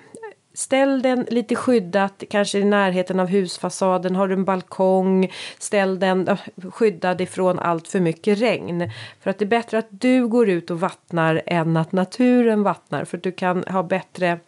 Ställ 0.55 1.01
den 1.01 1.25
lite 1.29 1.55
skyddat, 1.55 2.23
kanske 2.29 2.59
i 2.59 2.63
närheten 2.63 3.19
av 3.19 3.27
husfasaden. 3.27 4.15
Har 4.15 4.27
du 4.27 4.33
en 4.33 4.45
balkong, 4.45 5.31
ställ 5.59 5.99
den 5.99 6.27
eh, 6.27 6.37
skyddad 6.71 7.21
ifrån 7.21 7.59
allt 7.59 7.87
för 7.87 7.99
mycket 7.99 8.39
regn. 8.39 8.91
För 9.21 9.29
att 9.29 9.39
det 9.39 9.45
är 9.45 9.47
bättre 9.47 9.77
att 9.77 9.87
du 9.89 10.27
går 10.27 10.49
ut 10.49 10.71
och 10.71 10.79
vattnar 10.79 11.41
än 11.45 11.77
att 11.77 11.91
naturen 11.91 12.63
vattnar. 12.63 13.05
För 13.05 13.17
att 13.17 13.23
du 13.23 13.31
kan 13.31 13.63
ha 13.63 13.83
bättre 13.83 14.39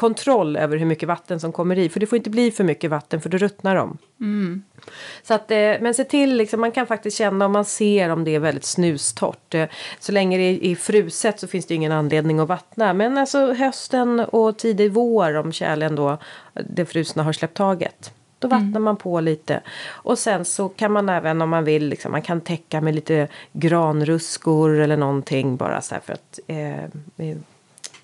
kontroll 0.00 0.56
över 0.56 0.76
hur 0.76 0.86
mycket 0.86 1.08
vatten 1.08 1.40
som 1.40 1.52
kommer 1.52 1.78
i. 1.78 1.88
För 1.88 2.00
det 2.00 2.06
får 2.06 2.16
inte 2.16 2.30
bli 2.30 2.50
för 2.50 2.64
mycket 2.64 2.90
vatten 2.90 3.20
för 3.20 3.28
då 3.28 3.38
ruttnar 3.38 3.76
de. 3.76 3.98
Mm. 4.20 4.62
Så 5.22 5.34
att, 5.34 5.50
eh, 5.50 5.56
men 5.80 5.94
se 5.94 6.04
till, 6.04 6.36
liksom, 6.36 6.60
man 6.60 6.72
kan 6.72 6.86
faktiskt 6.86 7.16
känna 7.16 7.46
om 7.46 7.52
man 7.52 7.64
ser 7.64 8.08
om 8.10 8.24
det 8.24 8.34
är 8.34 8.38
väldigt 8.38 8.64
snustort. 8.64 9.54
Eh, 9.54 9.66
så 9.98 10.12
länge 10.12 10.38
det 10.38 10.66
är 10.66 10.76
fruset 10.76 11.40
så 11.40 11.46
finns 11.46 11.66
det 11.66 11.74
ingen 11.74 11.92
anledning 11.92 12.38
att 12.38 12.48
vattna. 12.48 12.92
Men 12.92 13.18
alltså 13.18 13.52
hösten 13.52 14.20
och 14.20 14.58
tidig 14.58 14.92
vår 14.92 15.36
om 15.36 15.52
kärlen 15.52 15.96
då 15.96 16.18
det 16.68 16.86
frusna 16.86 17.22
har 17.22 17.32
släppt 17.32 17.56
taget. 17.56 18.12
Då 18.38 18.48
vattnar 18.48 18.68
mm. 18.68 18.82
man 18.82 18.96
på 18.96 19.20
lite. 19.20 19.60
Och 19.88 20.18
sen 20.18 20.44
så 20.44 20.68
kan 20.68 20.92
man 20.92 21.08
även 21.08 21.42
om 21.42 21.50
man 21.50 21.64
vill, 21.64 21.88
liksom, 21.88 22.12
man 22.12 22.22
kan 22.22 22.40
täcka 22.40 22.80
med 22.80 22.94
lite 22.94 23.28
granruskor 23.52 24.78
eller 24.78 24.96
någonting 24.96 25.56
bara 25.56 25.80
så 25.80 25.94
här 25.94 26.02
för 26.04 26.12
att 26.12 26.40
eh, 26.46 26.84
eh 27.16 27.36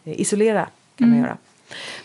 isolera 0.04 0.68
kan 0.96 1.06
mm. 1.06 1.18
man 1.18 1.28
göra. 1.28 1.36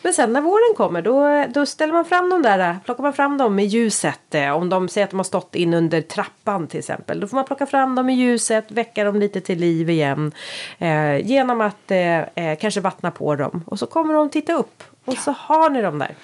Men 0.01 0.13
sen 0.13 0.33
när 0.33 0.41
våren 0.41 0.75
kommer 0.77 1.01
då, 1.01 1.45
då 1.53 1.65
ställer 1.65 1.93
man 1.93 2.05
fram 2.05 2.29
dem 2.29 2.41
där, 2.41 2.79
plockar 2.85 3.03
man 3.03 3.13
fram 3.13 3.37
dem 3.37 3.59
i 3.59 3.63
ljuset. 3.63 4.35
Eh, 4.35 4.51
om 4.51 4.69
de 4.69 4.87
säger 4.87 5.05
att 5.05 5.11
de 5.11 5.19
har 5.19 5.23
stått 5.23 5.55
in 5.55 5.73
under 5.73 6.01
trappan 6.01 6.67
till 6.67 6.79
exempel. 6.79 7.19
Då 7.19 7.27
får 7.27 7.35
man 7.35 7.45
plocka 7.45 7.65
fram 7.65 7.95
dem 7.95 8.09
i 8.09 8.13
ljuset, 8.13 8.71
väcka 8.71 9.03
dem 9.03 9.19
lite 9.19 9.41
till 9.41 9.59
liv 9.59 9.89
igen. 9.89 10.31
Eh, 10.79 11.27
genom 11.27 11.61
att 11.61 11.91
eh, 11.91 12.19
eh, 12.19 12.57
kanske 12.59 12.81
vattna 12.81 13.11
på 13.11 13.35
dem. 13.35 13.63
Och 13.67 13.79
så 13.79 13.87
kommer 13.87 14.13
de 14.13 14.29
titta 14.29 14.53
upp. 14.53 14.83
Och 15.05 15.17
så 15.17 15.31
har 15.31 15.69
ni 15.69 15.81
dem 15.81 15.99
där. 15.99 16.15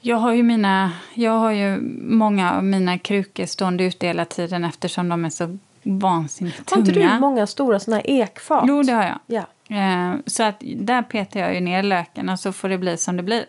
Jag 0.00 0.16
har 0.16 0.32
ju, 0.32 0.42
mina, 0.42 0.92
jag 1.14 1.32
har 1.32 1.50
ju 1.50 1.78
många 2.00 2.52
av 2.52 2.64
mina 2.64 2.98
krukor 2.98 3.46
stående 3.46 3.84
ute 3.84 4.06
hela 4.06 4.24
tiden 4.24 4.64
eftersom 4.64 5.08
de 5.08 5.24
är 5.24 5.30
så 5.30 5.58
vansinnigt 5.86 6.66
tunga. 6.66 6.82
Har 6.82 6.88
inte 6.88 7.14
du 7.14 7.20
många 7.20 7.46
stora 7.46 7.78
såna 7.80 7.96
här 7.96 8.10
ekfat? 8.10 8.64
Jo, 8.68 8.82
det 8.82 8.92
har 8.92 9.04
jag. 9.04 9.18
Ja. 9.26 9.46
Eh, 9.76 10.14
så 10.26 10.42
att 10.42 10.62
där 10.76 11.02
petar 11.02 11.40
jag 11.40 11.54
ju 11.54 11.60
ner 11.60 11.82
löken 11.82 12.28
och 12.28 12.40
så 12.40 12.52
får 12.52 12.68
det 12.68 12.78
bli 12.78 12.96
som 12.96 13.16
det 13.16 13.22
blir. 13.22 13.44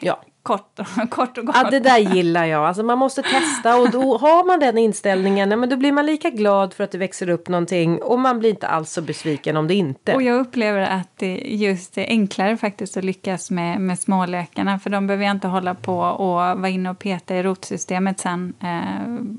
Ja. 0.00 0.22
Kort 0.42 0.80
kort 1.10 1.38
och 1.38 1.46
gott. 1.46 1.56
Ja, 1.56 1.70
det 1.70 1.80
där 1.80 1.98
gillar 1.98 2.44
jag. 2.44 2.64
Alltså 2.64 2.82
man 2.82 2.98
måste 2.98 3.22
testa 3.22 3.76
och 3.76 3.90
då 3.90 4.16
har 4.20 4.46
man 4.46 4.60
den 4.60 4.78
inställningen, 4.78 5.60
men 5.60 5.68
då 5.68 5.76
blir 5.76 5.92
man 5.92 6.06
lika 6.06 6.30
glad 6.30 6.74
för 6.74 6.84
att 6.84 6.90
det 6.90 6.98
växer 6.98 7.28
upp 7.28 7.48
någonting 7.48 8.02
och 8.02 8.18
man 8.18 8.38
blir 8.38 8.50
inte 8.50 8.66
alls 8.66 8.92
så 8.92 9.02
besviken 9.02 9.56
om 9.56 9.68
det 9.68 9.74
inte. 9.74 10.14
Och 10.14 10.22
jag 10.22 10.40
upplever 10.40 10.80
att 10.80 11.08
det 11.16 11.36
just 11.44 11.98
är 11.98 12.06
enklare 12.06 12.56
faktiskt 12.56 12.96
att 12.96 13.04
lyckas 13.04 13.50
med, 13.50 13.80
med 13.80 13.98
smålökarna 13.98 14.78
för 14.78 14.90
de 14.90 15.06
behöver 15.06 15.24
jag 15.24 15.36
inte 15.36 15.48
hålla 15.48 15.74
på 15.74 15.98
och 15.98 16.34
vara 16.34 16.68
inne 16.68 16.90
och 16.90 16.98
peta 16.98 17.36
i 17.36 17.42
rotsystemet 17.42 18.20
sen 18.20 18.52
eh, 18.60 18.68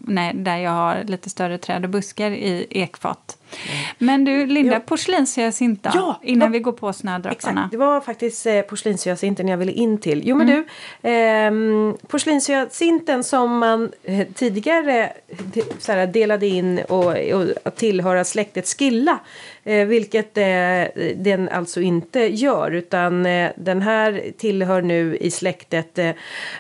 när, 0.04 0.34
där 0.34 0.58
jag 0.58 0.72
har 0.72 1.04
lite 1.04 1.30
större 1.30 1.58
träd 1.58 1.84
och 1.84 1.90
buskar 1.90 2.32
i 2.32 2.68
ekfat. 2.70 3.38
Men 3.98 4.26
du, 4.26 4.46
Linda, 4.46 4.74
ja. 4.74 4.80
porslinshyacint 4.80 5.88
ja, 5.94 6.20
Innan 6.24 6.48
ja. 6.48 6.52
vi 6.52 6.60
går 6.60 6.72
på 6.72 6.94
snödropparna. 6.94 7.32
Exakt, 7.62 7.72
det 7.72 7.78
var 7.78 8.02
faktiskt 8.02 8.46
eh, 8.46 8.62
porslinshyacinten 8.62 9.48
jag 9.48 9.58
ville 9.58 9.72
in 9.72 9.98
till. 9.98 10.22
Jo 10.26 10.36
men 10.36 10.50
mm. 10.50 10.66
du, 11.02 11.10
eh, 11.10 12.08
porslinshyacinten 12.08 13.24
som 13.24 13.58
man 13.58 13.92
eh, 14.04 14.28
tidigare 14.36 15.14
såhär, 15.80 16.08
delade 16.08 16.48
in 16.48 16.80
och, 16.90 17.16
och 17.64 17.76
tillhöra 17.76 18.24
släktet 18.24 18.68
skilla. 18.68 19.20
Eh, 19.64 19.86
vilket 19.86 20.38
eh, 20.38 21.14
den 21.16 21.50
alltså 21.50 21.82
inte 21.82 22.20
gör 22.20 22.72
utan 22.72 23.26
eh, 23.26 23.52
den 23.56 23.82
här 23.82 24.32
tillhör 24.38 24.82
nu 24.82 25.18
i 25.18 25.32
släktet 25.32 25.98
eh, 25.98 26.12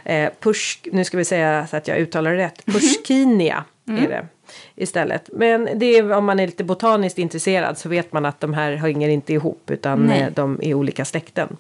eh 0.06 0.30
push, 0.39 0.80
nu 0.92 1.04
ska 1.04 1.18
vi 1.18 1.26
säga 1.26 1.68
så 1.68 1.78
att 1.78 1.88
jag 1.88 1.98
uttalar 1.98 2.32
det 2.32 2.38
rätt, 2.38 2.66
Pushkinia. 2.66 3.64
Mm. 3.88 4.04
Är 4.04 4.10
det 4.10 4.28
istället. 4.76 5.30
Men 5.34 5.69
det 5.76 5.86
är, 5.86 6.11
om 6.11 6.26
man 6.26 6.39
är 6.39 6.45
lite 6.45 6.63
botaniskt 6.63 7.17
intresserad 7.17 7.78
så 7.78 7.89
vet 7.89 8.13
man 8.13 8.26
att 8.26 8.39
de 8.39 8.53
här 8.53 8.76
hänger 8.76 9.09
inte 9.09 9.34
ihop 9.34 9.72
utan 9.72 9.99
Nej. 9.99 10.22
Eh, 10.22 10.28
de 10.34 10.59
är 10.61 10.74
olika 10.74 11.05
släkten. 11.05 11.57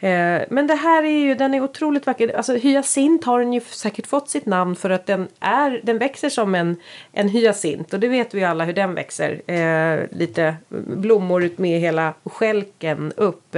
Eh, 0.00 0.40
men 0.50 0.66
det 0.66 0.74
här 0.74 1.02
är 1.02 1.18
ju, 1.18 1.34
den 1.34 1.54
är 1.54 1.60
otroligt 1.60 2.06
vacker. 2.06 2.36
Alltså 2.36 2.54
hyacint 2.54 3.24
har 3.24 3.40
den 3.40 3.52
ju 3.52 3.60
säkert 3.60 4.06
fått 4.06 4.28
sitt 4.28 4.46
namn 4.46 4.76
för 4.76 4.90
att 4.90 5.06
den 5.06 5.28
är, 5.40 5.80
den 5.82 5.98
växer 5.98 6.28
som 6.28 6.54
en, 6.54 6.76
en 7.12 7.28
hyacint 7.28 7.94
och 7.94 8.00
det 8.00 8.08
vet 8.08 8.34
vi 8.34 8.44
alla 8.44 8.64
hur 8.64 8.72
den 8.72 8.94
växer. 8.94 9.50
Eh, 9.50 10.00
lite 10.10 10.56
blommor 10.86 11.44
ut 11.44 11.58
med 11.58 11.80
hela 11.80 12.14
skälken 12.24 13.12
upp. 13.16 13.56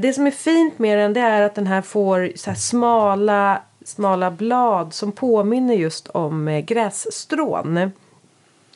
Det 0.00 0.14
som 0.14 0.26
är 0.26 0.30
fint 0.30 0.78
med 0.78 0.98
den 0.98 1.12
det 1.12 1.20
är 1.20 1.42
att 1.42 1.54
den 1.54 1.66
här 1.66 1.82
får 1.82 2.32
så 2.34 2.50
här 2.50 2.56
smala 2.56 3.62
smala 3.88 4.30
blad 4.30 4.94
som 4.94 5.12
påminner 5.12 5.74
just 5.74 6.08
om 6.08 6.48
eh, 6.48 6.60
grässtrån. 6.60 7.90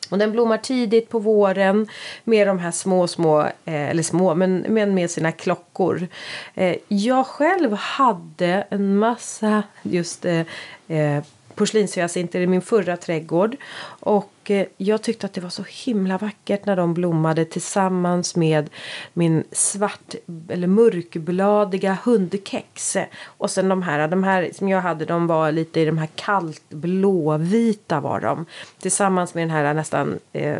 Och 0.09 0.17
den 0.17 0.31
blommar 0.31 0.57
tidigt 0.57 1.09
på 1.09 1.19
våren 1.19 1.87
med 2.23 2.47
de 2.47 2.59
här 2.59 2.71
små, 2.71 3.07
små, 3.07 3.41
eh, 3.41 3.89
eller 3.89 4.03
små, 4.03 4.35
men, 4.35 4.65
men 4.69 4.93
med 4.93 5.11
sina 5.11 5.31
klockor. 5.31 6.07
Eh, 6.53 6.75
jag 6.87 7.27
själv 7.27 7.73
hade 7.73 8.67
en 8.69 8.97
massa 8.97 9.63
just 9.83 10.25
eh, 10.25 10.41
eh 10.87 11.23
porslinshyacinter 11.55 12.41
i 12.41 12.47
min 12.47 12.61
förra 12.61 12.97
trädgård. 12.97 13.55
Och 13.85 14.33
eh, 14.43 14.67
jag 14.77 15.01
tyckte 15.01 15.25
att 15.25 15.33
det 15.33 15.41
var 15.41 15.49
så 15.49 15.63
himla 15.85 16.17
vackert 16.17 16.65
när 16.65 16.75
de 16.75 16.93
blommade 16.93 17.45
tillsammans 17.45 18.35
med 18.35 18.69
min 19.13 19.43
svart 19.51 20.15
eller 20.49 20.67
mörkbladiga 20.67 21.97
hundkex. 22.05 22.97
Och 23.25 23.51
sen 23.51 23.69
de 23.69 23.81
här, 23.81 24.07
de 24.07 24.23
här 24.23 24.49
som 24.53 24.69
jag 24.69 24.81
hade 24.81 25.05
de 25.05 25.27
var 25.27 25.51
lite 25.51 25.79
i 25.79 25.85
de 25.85 25.97
här 25.97 26.09
kallt 26.15 26.69
blåvita 26.69 27.99
var 27.99 28.19
de. 28.19 28.45
Tillsammans 28.79 29.33
med 29.33 29.41
den 29.41 29.51
här 29.51 29.73
nästan 29.73 30.19
eh, 30.33 30.57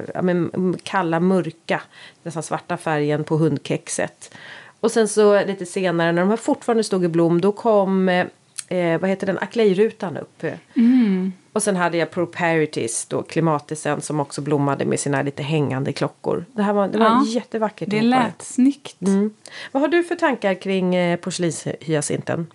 kalla 0.84 1.20
mörka, 1.20 1.82
nästan 2.24 2.44
svarta 2.44 2.78
färgen 2.78 3.24
på 3.24 3.38
hundkexet. 3.38 4.34
Och 4.80 4.92
sen 4.92 5.08
så 5.08 5.46
lite 5.46 5.66
senare 5.66 6.12
när 6.12 6.22
de 6.22 6.30
här 6.30 6.38
fortfarande 6.38 6.84
stod 6.84 7.06
i 7.06 7.08
blom 7.08 7.42
då 7.42 7.52
kom 7.52 8.10
eh, 8.10 8.26
eh, 8.74 8.94
eh, 8.94 9.00
vad 9.00 9.10
heter 9.10 9.28
den, 9.28 9.38
Aclay-rutan 9.38 10.18
upp. 10.18 10.44
Mm. 10.76 11.34
Och 11.54 11.64
sen 11.64 11.76
hade 11.76 11.98
jag 11.98 12.12
Proparities, 12.12 13.06
då 13.06 13.24
klimatisen 13.24 14.02
som 14.02 14.20
också 14.20 14.42
blommade 14.42 14.86
med 14.86 15.00
sina 15.00 15.22
lite 15.22 15.44
hängande 15.44 15.94
klockor. 15.94 16.46
Det 16.54 16.64
här 16.64 16.74
var, 16.74 16.88
det 16.88 16.98
var 16.98 17.06
ja, 17.06 17.24
jättevackert. 17.28 17.90
Det 17.90 18.02
lät 18.02 18.40
det. 18.40 18.46
snyggt. 18.46 19.02
Mm. 19.02 19.34
Vad 19.72 19.82
har 19.82 19.88
du 19.88 20.04
för 20.04 20.16
tankar 20.16 20.54
kring 20.54 20.96
eh, 20.96 21.18
porslinshyacinten? 21.18 22.48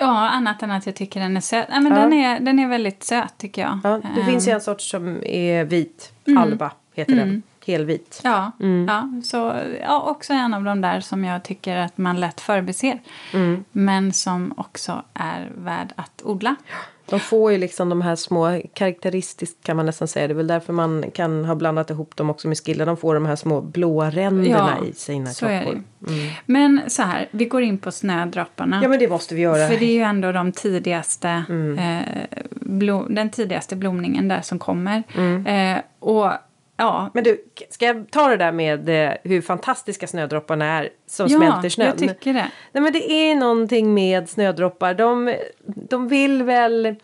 Ja, 0.00 0.28
annat 0.28 0.62
än 0.62 0.70
att 0.70 0.86
jag 0.86 0.94
tycker 0.94 1.20
den 1.20 1.36
är 1.36 1.40
söt. 1.40 1.66
Ja, 1.70 1.80
men 1.80 1.92
ja. 1.92 1.98
Den, 1.98 2.12
är, 2.12 2.40
den 2.40 2.58
är 2.58 2.68
väldigt 2.68 3.02
söt 3.02 3.38
tycker 3.38 3.62
jag. 3.62 3.78
Ja, 3.84 4.00
det 4.14 4.20
um. 4.20 4.26
finns 4.26 4.48
ju 4.48 4.52
en 4.52 4.60
sorts 4.60 4.90
som 4.90 5.24
är 5.24 5.64
vit, 5.64 6.12
mm. 6.26 6.42
alba 6.42 6.72
heter 6.94 7.12
mm. 7.12 7.28
den 7.28 7.42
helvit. 7.66 8.20
Ja, 8.24 8.52
mm. 8.60 8.88
ja, 8.88 9.22
så, 9.24 9.54
ja, 9.80 10.00
också 10.10 10.32
en 10.32 10.54
av 10.54 10.64
de 10.64 10.80
där 10.80 11.00
som 11.00 11.24
jag 11.24 11.42
tycker 11.42 11.76
att 11.76 11.98
man 11.98 12.20
lätt 12.20 12.40
förbiser. 12.40 13.00
Mm. 13.32 13.64
Men 13.72 14.12
som 14.12 14.54
också 14.56 15.02
är 15.14 15.52
värd 15.54 15.92
att 15.96 16.22
odla. 16.24 16.56
De 17.12 17.20
får 17.20 17.52
ju 17.52 17.58
liksom 17.58 17.88
de 17.88 18.02
här 18.02 18.16
små 18.16 18.60
karaktäristiskt 18.74 19.64
kan 19.64 19.76
man 19.76 19.86
nästan 19.86 20.08
säga. 20.08 20.28
Det 20.28 20.32
är 20.32 20.36
väl 20.36 20.46
därför 20.46 20.72
man 20.72 21.04
kan 21.14 21.44
ha 21.44 21.54
blandat 21.54 21.90
ihop 21.90 22.16
dem 22.16 22.30
också 22.30 22.48
med 22.48 22.58
skilla. 22.58 22.84
De 22.84 22.96
får 22.96 23.14
de 23.14 23.26
här 23.26 23.36
små 23.36 23.60
blåa 23.60 24.10
ränderna 24.10 24.76
ja, 24.80 24.86
i 24.86 24.92
sina 24.92 25.30
så 25.30 25.46
klockor. 25.46 25.72
Mm. 25.72 26.30
Men 26.46 26.80
så 26.88 27.02
här, 27.02 27.28
vi 27.30 27.44
går 27.44 27.62
in 27.62 27.78
på 27.78 27.92
snödropparna. 27.92 28.80
Ja 28.82 28.88
men 28.88 28.98
det 28.98 29.08
måste 29.08 29.34
vi 29.34 29.40
göra. 29.40 29.68
För 29.68 29.76
det 29.78 29.84
är 29.84 29.94
ju 29.94 30.02
ändå 30.02 30.32
de 30.32 30.52
tidigaste, 30.52 31.44
mm. 31.48 31.78
eh, 31.78 32.38
blom, 32.50 33.14
den 33.14 33.30
tidigaste 33.30 33.76
blomningen 33.76 34.28
där 34.28 34.40
som 34.40 34.58
kommer. 34.58 35.02
Mm. 35.14 35.46
Eh, 35.46 35.82
och 35.98 36.30
Ja. 36.82 37.10
Men 37.14 37.24
du, 37.24 37.44
ska 37.70 37.86
jag 37.86 38.10
ta 38.10 38.28
det 38.28 38.36
där 38.36 38.52
med 38.52 38.88
eh, 38.88 39.14
hur 39.22 39.40
fantastiska 39.40 40.06
snödropparna 40.06 40.64
är 40.64 40.88
som 41.06 41.26
ja, 41.30 41.36
smälter 41.36 41.68
snön? 41.68 41.86
Ja, 41.86 42.04
jag 42.06 42.14
tycker 42.14 42.32
det. 42.32 42.50
Nej, 42.72 42.82
men 42.82 42.92
det 42.92 43.12
är 43.12 43.34
någonting 43.34 43.94
med 43.94 44.28
snödroppar. 44.28 44.94
De, 44.94 45.36
de 45.66 46.08
vill 46.08 46.42
väl... 46.42 46.94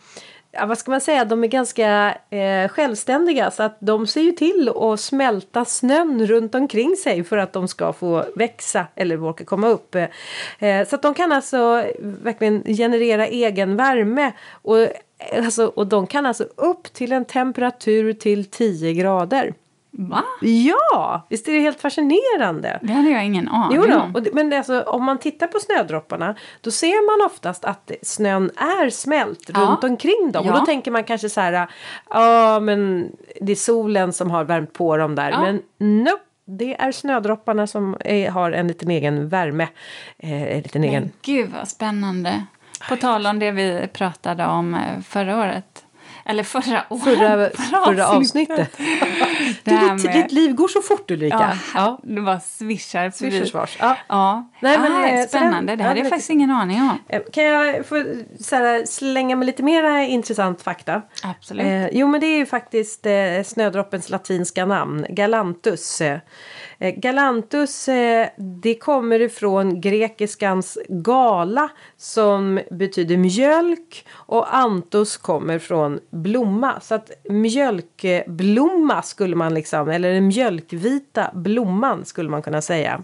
Ja, 0.51 0.65
vad 0.65 0.77
ska 0.77 0.91
man 0.91 1.01
säga? 1.01 1.25
De 1.25 1.43
är 1.43 1.47
ganska 1.47 2.17
eh, 2.29 2.67
självständiga 2.67 3.51
så 3.51 3.63
att 3.63 3.77
de 3.79 4.07
ser 4.07 4.21
ju 4.21 4.31
till 4.31 4.71
att 4.75 4.99
smälta 4.99 5.65
snön 5.65 6.27
runt 6.27 6.55
omkring 6.55 6.95
sig 6.95 7.23
för 7.23 7.37
att 7.37 7.53
de 7.53 7.67
ska 7.67 7.93
få 7.93 8.25
växa 8.35 8.85
eller 8.95 9.23
orka 9.23 9.45
komma 9.45 9.67
upp. 9.67 9.95
Eh, 9.95 10.87
så 10.87 10.95
att 10.95 11.01
de 11.01 11.13
kan 11.13 11.31
alltså 11.31 11.85
verkligen 11.99 12.63
generera 12.63 13.27
egen 13.27 13.77
värme 13.77 14.31
och, 14.51 14.87
alltså, 15.37 15.65
och 15.65 15.87
de 15.87 16.07
kan 16.07 16.25
alltså 16.25 16.43
upp 16.43 16.93
till 16.93 17.11
en 17.11 17.25
temperatur 17.25 18.13
till 18.13 18.45
10 18.45 18.93
grader. 18.93 19.53
Va? 19.91 20.23
Ja, 20.41 21.25
visst 21.29 21.47
är 21.47 21.51
det 21.53 21.59
helt 21.59 21.81
fascinerande? 21.81 22.79
Det 22.81 22.93
hade 22.93 23.09
jag 23.09 23.25
ingen 23.25 23.47
aning 23.47 23.77
Jo 23.77 23.85
då, 23.91 23.97
om. 23.99 24.15
och 24.15 24.27
men 24.33 24.53
alltså, 24.53 24.81
om 24.81 25.03
man 25.05 25.17
tittar 25.19 25.47
på 25.47 25.59
snödropparna 25.59 26.35
då 26.61 26.71
ser 26.71 27.19
man 27.19 27.25
oftast 27.25 27.65
att 27.65 27.91
snön 28.01 28.51
är 28.57 28.89
smält 28.89 29.49
Ja. 29.53 29.59
runt 29.59 29.83
omkring 29.83 30.31
dem. 30.31 30.41
Och 30.49 30.51
Ja. 30.55 30.59
då 30.59 30.65
tänker 30.65 30.91
man 30.91 31.03
kanske 31.03 31.29
så 31.29 31.41
här, 31.41 31.67
ja 32.09 32.59
men 32.59 33.11
det 33.41 33.51
är 33.51 33.55
solen 33.55 34.13
som 34.13 34.31
har 34.31 34.43
värmt 34.43 34.73
på 34.73 34.97
dem 34.97 35.15
där. 35.15 35.31
Ja. 35.31 35.41
Men 35.41 35.61
nope, 36.03 36.23
det 36.45 36.75
är 36.81 36.91
snödropparna 36.91 37.67
som 37.67 37.97
är, 37.99 38.29
har 38.29 38.51
en 38.51 38.67
liten 38.67 38.91
egen 38.91 39.29
värme. 39.29 39.67
Eh, 40.17 40.43
en 40.43 40.61
liten 40.61 40.83
egen... 40.83 41.03
Men 41.03 41.11
gud 41.21 41.49
vad 41.59 41.67
spännande. 41.67 42.43
På 42.89 42.95
tal 42.95 43.27
om 43.27 43.39
det 43.39 43.51
vi 43.51 43.87
pratade 43.93 44.45
om 44.45 44.73
eh, 44.73 45.01
förra 45.03 45.39
året. 45.39 45.85
Eller 46.25 46.43
förra 46.55 46.83
året. 46.89 47.03
Förra, 47.03 47.85
förra 47.85 48.07
avsnittet. 48.07 48.77
Det 49.63 49.71
du, 49.71 49.75
här 49.77 50.13
ditt, 50.23 50.31
liv 50.31 50.53
går 50.53 50.67
så 50.67 50.81
fort 50.81 51.11
Ulrika. 51.11 51.37
Ja, 51.39 51.57
Ja. 51.73 51.99
det 52.03 52.21
var 52.21 52.39
svischar 52.39 53.09
förbi. 53.09 53.49
Ja. 53.79 53.95
Ja, 54.07 54.49
Nej, 54.59 54.77
men, 54.79 54.91
ah, 54.91 55.05
eh, 55.07 55.27
spännande. 55.27 55.75
det 55.75 55.83
hade 55.83 55.99
jag 55.99 56.09
faktiskt 56.09 56.29
ingen 56.29 56.51
aning 56.51 56.81
om. 56.81 56.97
Eh, 57.09 57.21
Kan 57.33 57.43
jag 57.43 57.85
få 57.85 57.95
här, 57.95 58.85
slänga 58.85 59.35
med 59.35 59.45
lite 59.45 59.63
mera 59.63 60.03
intressant 60.03 60.61
fakta? 60.61 61.01
Absolut. 61.23 61.65
Eh, 61.65 61.87
jo 61.91 62.07
men 62.07 62.21
det 62.21 62.27
är 62.27 62.37
ju 62.37 62.45
faktiskt 62.45 63.05
eh, 63.05 63.13
snödroppens 63.45 64.09
latinska 64.09 64.65
namn, 64.65 65.05
Galantus. 65.09 66.01
Eh, 66.01 66.19
Eh, 66.79 66.95
Galantus 66.95 67.87
eh, 67.87 68.27
det 68.37 68.75
kommer 68.75 69.21
ifrån 69.21 69.81
grekiskans 69.81 70.77
gala 70.89 71.69
som 71.97 72.59
betyder 72.71 73.17
mjölk 73.17 74.05
och 74.13 74.55
antus 74.55 75.17
kommer 75.17 75.59
från 75.59 75.99
blomma. 76.09 76.79
Så 76.81 76.95
att 76.95 77.11
mjölkblomma 77.29 79.01
skulle 79.01 79.35
man 79.35 79.53
liksom, 79.53 79.89
eller 79.89 80.13
den 80.13 80.27
mjölkvita 80.27 81.31
blomman 81.33 82.05
skulle 82.05 82.29
man 82.29 82.41
kunna 82.41 82.61
säga. 82.61 83.03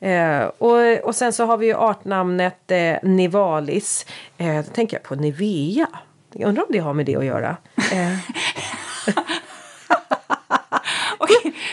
Eh, 0.00 0.42
och, 0.58 1.04
och 1.04 1.14
sen 1.14 1.32
så 1.32 1.44
har 1.44 1.56
vi 1.56 1.66
ju 1.66 1.74
artnamnet 1.74 2.70
eh, 2.70 2.96
Nivalis. 3.02 4.06
Eh, 4.38 4.56
då 4.56 4.62
tänker 4.62 4.96
jag 4.96 5.02
på 5.02 5.14
Nivea. 5.14 5.86
Jag 6.32 6.48
undrar 6.48 6.62
om 6.62 6.68
det 6.72 6.78
har 6.78 6.94
med 6.94 7.06
det 7.06 7.16
att 7.16 7.24
göra. 7.24 7.56
Eh, 7.92 8.18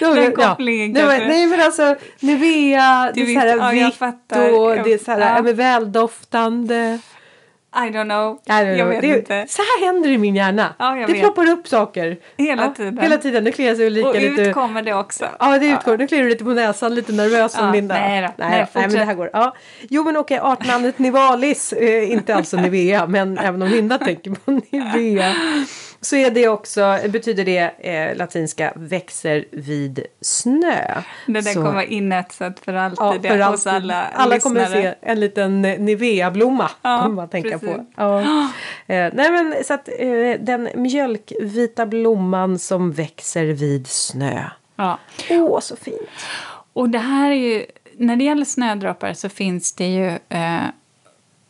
Då- 0.08 0.14
den 0.14 0.34
ja. 0.38 0.48
kopplingen 0.50 0.92
nej, 0.92 1.04
men, 1.06 1.12
kanske. 1.20 1.28
nej 1.28 1.48
men 1.48 1.62
alltså 1.62 1.96
Nivea, 2.20 3.12
det 3.14 3.22
är 3.22 3.26
så 3.26 3.40
här 3.40 3.48
ja, 3.48 3.74
jag 3.74 3.86
vitt 3.86 4.02
och 4.56 4.78
Jag- 4.78 4.84
det 4.84 4.94
är 4.94 4.98
så 4.98 5.12
här 5.12 5.20
ja. 5.20 5.42
ja. 5.46 5.54
väldoftande. 5.54 7.00
I 7.76 7.80
don't 7.80 8.04
know. 8.04 8.40
I 8.46 8.52
don't 8.52 8.68
jag 8.70 8.78
know. 8.78 8.88
vet 8.90 9.02
det, 9.02 9.08
inte. 9.08 9.46
Så 9.54 9.62
här 9.62 9.86
händer 9.86 10.10
i 10.10 10.18
min 10.18 10.36
hjärna. 10.36 10.76
Ja, 10.80 10.98
jag 10.98 11.08
det 11.10 11.14
vet. 11.14 11.22
ploppar 11.22 11.50
upp 11.50 11.68
saker. 11.68 12.18
Hela 12.38 12.64
Ja, 12.64 12.74
tiden. 12.78 12.98
Hela 13.00 13.18
tiden. 13.18 13.44
Nu 13.44 13.52
kliar 13.52 13.76
sig 13.76 13.88
Ulrika 13.88 14.08
Och 14.10 14.16
lite. 14.16 14.42
ut 14.42 14.54
kommer 14.54 14.82
det 14.82 14.94
också. 14.94 15.26
Ja, 15.40 15.58
det 15.60 15.68
utgår. 15.68 15.98
Nu 15.98 16.08
kliar 16.08 16.24
du 16.24 16.30
lite 16.30 16.44
på 16.44 16.50
näsan, 16.50 16.96
lite 16.96 17.12
nervös 17.12 17.56
Ja, 17.60 17.72
Linda. 17.72 17.96
nej 17.96 18.22
då. 18.22 18.28
nej, 18.38 18.50
Nej, 18.50 18.68
nej, 18.74 18.88
men 18.88 18.92
det 18.98 19.06
här 19.06 19.14
går. 19.14 19.30
Ja. 19.34 19.56
Jo, 19.90 20.04
men 20.04 20.18
okej, 20.18 20.40
artnamnet 20.40 21.00
Nivalis, 21.00 21.74
eh, 21.74 22.12
inte 22.12 22.36
alltså 22.36 22.58
Nivea, 22.58 23.08
men 23.08 23.38
även 23.38 23.62
om 23.62 23.68
Linda 23.68 23.98
tänker 23.98 24.32
på 24.32 24.52
Nivea. 24.72 25.34
Så 26.04 26.16
är 26.16 26.32
det 26.32 26.48
också, 26.48 26.98
betyder 27.10 27.46
det 27.46 27.58
eh, 27.90 28.18
latinska 28.18 28.74
växer 28.76 29.46
vid 29.52 30.06
snö. 30.22 31.02
Det 31.28 31.34
där 31.34 31.42
Så- 31.42 31.54
kommer 31.54 31.72
vara 31.74 31.84
inetsat 31.86 32.60
för 32.60 32.74
alltid 32.74 32.98
Ja, 33.00 33.16
det, 33.22 33.30
för 33.30 33.38
hos 33.40 33.68
alltid. 33.68 33.84
alla 33.92 34.04
alla 34.14 34.40
kommer 34.40 34.60
lyssnare. 34.62 34.82
se 34.82 34.94
en 35.12 35.20
liten 35.20 35.66
eh, 35.66 35.80
Nivea-blomma. 35.80 36.70
Ja, 36.82 37.08
man 37.08 37.30
precis. 37.30 37.60
på. 37.62 37.86
Ja. 37.98 38.22
Eh, 38.88 39.10
nej 39.14 39.32
men 39.32 39.56
så 39.64 39.74
att 39.74 39.90
eh, 40.00 40.40
den 40.40 40.70
mjölkvita 40.76 41.86
blomman 41.86 42.60
som 42.60 42.92
växer 42.92 43.46
vid 43.46 43.88
snö. 43.88 44.44
Ja. 44.76 45.00
Åh, 45.30 45.60
så 45.60 45.76
fint. 45.76 46.10
Och 46.74 46.90
det 46.90 46.98
här 47.00 47.32
är 47.32 47.36
ju, 47.36 47.66
när 47.98 48.16
det 48.16 48.24
gäller 48.24 48.46
snödroppar 48.46 49.14
så 49.14 49.30
finns 49.30 49.74
det 49.74 49.86
ju 49.88 50.08
eh, 50.30 50.62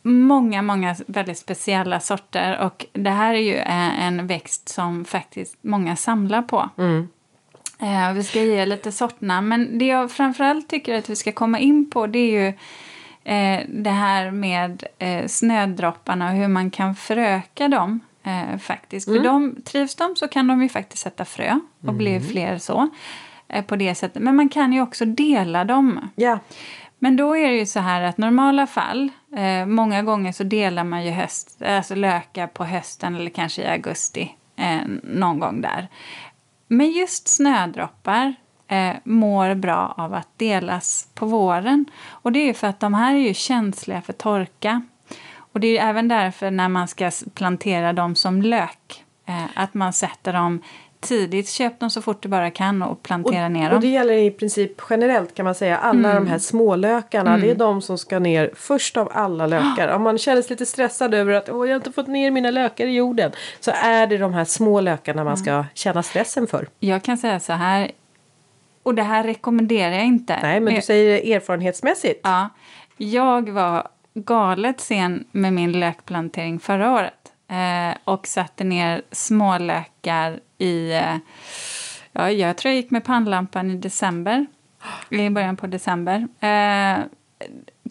många, 0.02 0.62
många 0.62 0.96
väldigt 1.06 1.38
speciella 1.38 2.00
sorter. 2.00 2.58
Och 2.60 2.86
det 2.92 3.10
här 3.10 3.34
är 3.34 3.38
ju 3.38 3.56
eh, 3.56 4.06
en 4.06 4.26
växt 4.26 4.68
som 4.68 5.04
faktiskt 5.04 5.56
många 5.60 5.96
samlar 5.96 6.42
på. 6.42 6.68
Eh, 7.82 8.12
vi 8.12 8.22
ska 8.22 8.42
ge 8.42 8.66
lite 8.66 8.92
sortnamn, 8.92 9.48
men 9.48 9.78
det 9.78 9.86
jag 9.86 10.10
framförallt 10.10 10.68
tycker 10.68 10.98
att 10.98 11.10
vi 11.10 11.16
ska 11.16 11.32
komma 11.32 11.58
in 11.58 11.90
på 11.90 12.06
det 12.06 12.18
är 12.18 12.40
ju 12.40 12.46
eh, 13.24 13.60
det 13.68 13.90
här 13.90 14.30
med 14.30 14.84
eh, 14.98 15.26
snödropparna 15.26 16.30
och 16.30 16.36
hur 16.36 16.48
man 16.48 16.70
kan 16.70 16.94
föröka 16.94 17.68
dem. 17.68 18.00
Faktiskt. 18.60 19.08
För 19.08 19.18
de, 19.18 19.56
trivs 19.64 19.94
de 19.94 20.16
så 20.16 20.28
kan 20.28 20.46
de 20.46 20.62
ju 20.62 20.68
faktiskt 20.68 21.02
sätta 21.02 21.24
frö 21.24 21.60
och 21.86 21.94
bli 21.94 22.20
fler 22.20 22.58
så. 22.58 22.88
På 23.66 23.76
det 23.76 23.94
sättet. 23.94 24.22
Men 24.22 24.36
man 24.36 24.48
kan 24.48 24.72
ju 24.72 24.80
också 24.80 25.04
dela 25.04 25.64
dem. 25.64 26.10
Ja. 26.14 26.38
Men 26.98 27.16
då 27.16 27.36
är 27.36 27.48
det 27.48 27.56
ju 27.56 27.66
så 27.66 27.80
här 27.80 28.02
att 28.02 28.18
normala 28.18 28.66
fall, 28.66 29.10
eh, 29.36 29.66
många 29.66 30.02
gånger 30.02 30.32
så 30.32 30.44
delar 30.44 30.84
man 30.84 31.04
ju 31.04 31.10
höst, 31.10 31.62
alltså 31.62 31.94
lökar 31.94 32.46
på 32.46 32.64
hösten 32.64 33.16
eller 33.16 33.30
kanske 33.30 33.62
i 33.62 33.66
augusti, 33.66 34.36
eh, 34.56 34.80
någon 35.02 35.38
gång 35.38 35.60
där. 35.60 35.88
Men 36.68 36.90
just 36.90 37.28
snödroppar 37.28 38.34
eh, 38.68 38.96
mår 39.04 39.54
bra 39.54 39.94
av 39.96 40.14
att 40.14 40.28
delas 40.36 41.08
på 41.14 41.26
våren. 41.26 41.84
Och 42.08 42.32
det 42.32 42.38
är 42.38 42.46
ju 42.46 42.54
för 42.54 42.66
att 42.66 42.80
de 42.80 42.94
här 42.94 43.14
är 43.14 43.18
ju 43.18 43.34
känsliga 43.34 44.02
för 44.02 44.12
torka. 44.12 44.82
Och 45.34 45.60
det 45.60 45.66
är 45.66 45.70
ju 45.72 45.78
även 45.78 46.08
därför 46.08 46.50
när 46.50 46.68
man 46.68 46.88
ska 46.88 47.10
plantera 47.34 47.92
dem 47.92 48.14
som 48.14 48.42
lök, 48.42 49.04
eh, 49.26 49.44
att 49.54 49.74
man 49.74 49.92
sätter 49.92 50.32
dem 50.32 50.62
tidigt, 51.02 51.48
köp 51.48 51.80
dem 51.80 51.90
så 51.90 52.02
fort 52.02 52.22
du 52.22 52.28
bara 52.28 52.50
kan 52.50 52.82
och 52.82 53.02
plantera 53.02 53.48
ner 53.48 53.68
dem. 53.68 53.74
Och 53.76 53.80
det 53.80 53.88
gäller 53.88 54.14
i 54.14 54.30
princip 54.30 54.72
generellt 54.90 55.34
kan 55.34 55.44
man 55.44 55.54
säga. 55.54 55.76
Alla 55.78 56.10
Mm. 56.10 56.24
de 56.24 56.30
här 56.30 56.38
smålökarna. 56.38 57.38
Det 57.38 57.50
är 57.50 57.54
de 57.54 57.82
som 57.82 57.98
ska 57.98 58.18
ner 58.18 58.50
först 58.54 58.96
av 58.96 59.08
alla 59.14 59.46
lökar. 59.46 59.88
Om 59.88 60.02
man 60.02 60.18
känner 60.18 60.42
sig 60.42 60.50
lite 60.50 60.66
stressad 60.66 61.14
över 61.14 61.32
att 61.32 61.48
Åh, 61.50 61.66
jag 61.68 61.72
har 61.74 61.76
inte 61.76 61.92
fått 61.92 62.06
ner 62.06 62.30
mina 62.30 62.50
lökar 62.50 62.86
i 62.86 62.94
jorden. 62.94 63.32
Så 63.60 63.70
är 63.74 64.06
det 64.06 64.18
de 64.18 64.34
här 64.34 64.44
små 64.44 64.80
lökarna 64.80 65.24
man 65.24 65.36
ska 65.36 65.64
känna 65.74 66.02
stressen 66.02 66.46
för. 66.46 66.68
Jag 66.78 67.02
kan 67.02 67.18
säga 67.18 67.40
så 67.40 67.52
här, 67.52 67.90
och 68.82 68.94
det 68.94 69.02
här 69.02 69.24
rekommenderar 69.24 69.92
jag 69.92 70.04
inte. 70.06 70.38
Nej 70.42 70.60
men 70.60 70.74
du 70.74 70.82
säger 70.82 71.12
det 71.12 71.32
erfarenhetsmässigt. 71.34 72.20
Ja, 72.22 72.48
jag 72.96 73.50
var 73.50 73.88
galet 74.14 74.80
sen 74.80 75.24
med 75.32 75.52
min 75.52 75.72
lökplantering 75.72 76.58
förra 76.60 76.92
året. 76.92 77.14
Eh, 77.52 77.96
och 78.04 78.26
satte 78.26 78.64
ner 78.64 79.02
smålökar 79.12 80.40
i... 80.58 80.92
Eh, 80.92 81.16
ja, 82.12 82.30
jag 82.30 82.56
tror 82.56 82.70
jag 82.72 82.76
gick 82.76 82.90
med 82.90 83.04
pannlampan 83.04 83.70
i 83.70 83.76
december. 83.76 84.46
I 85.10 85.30
början 85.30 85.56
på 85.56 85.66
december. 85.66 86.28
Eh, 86.40 86.98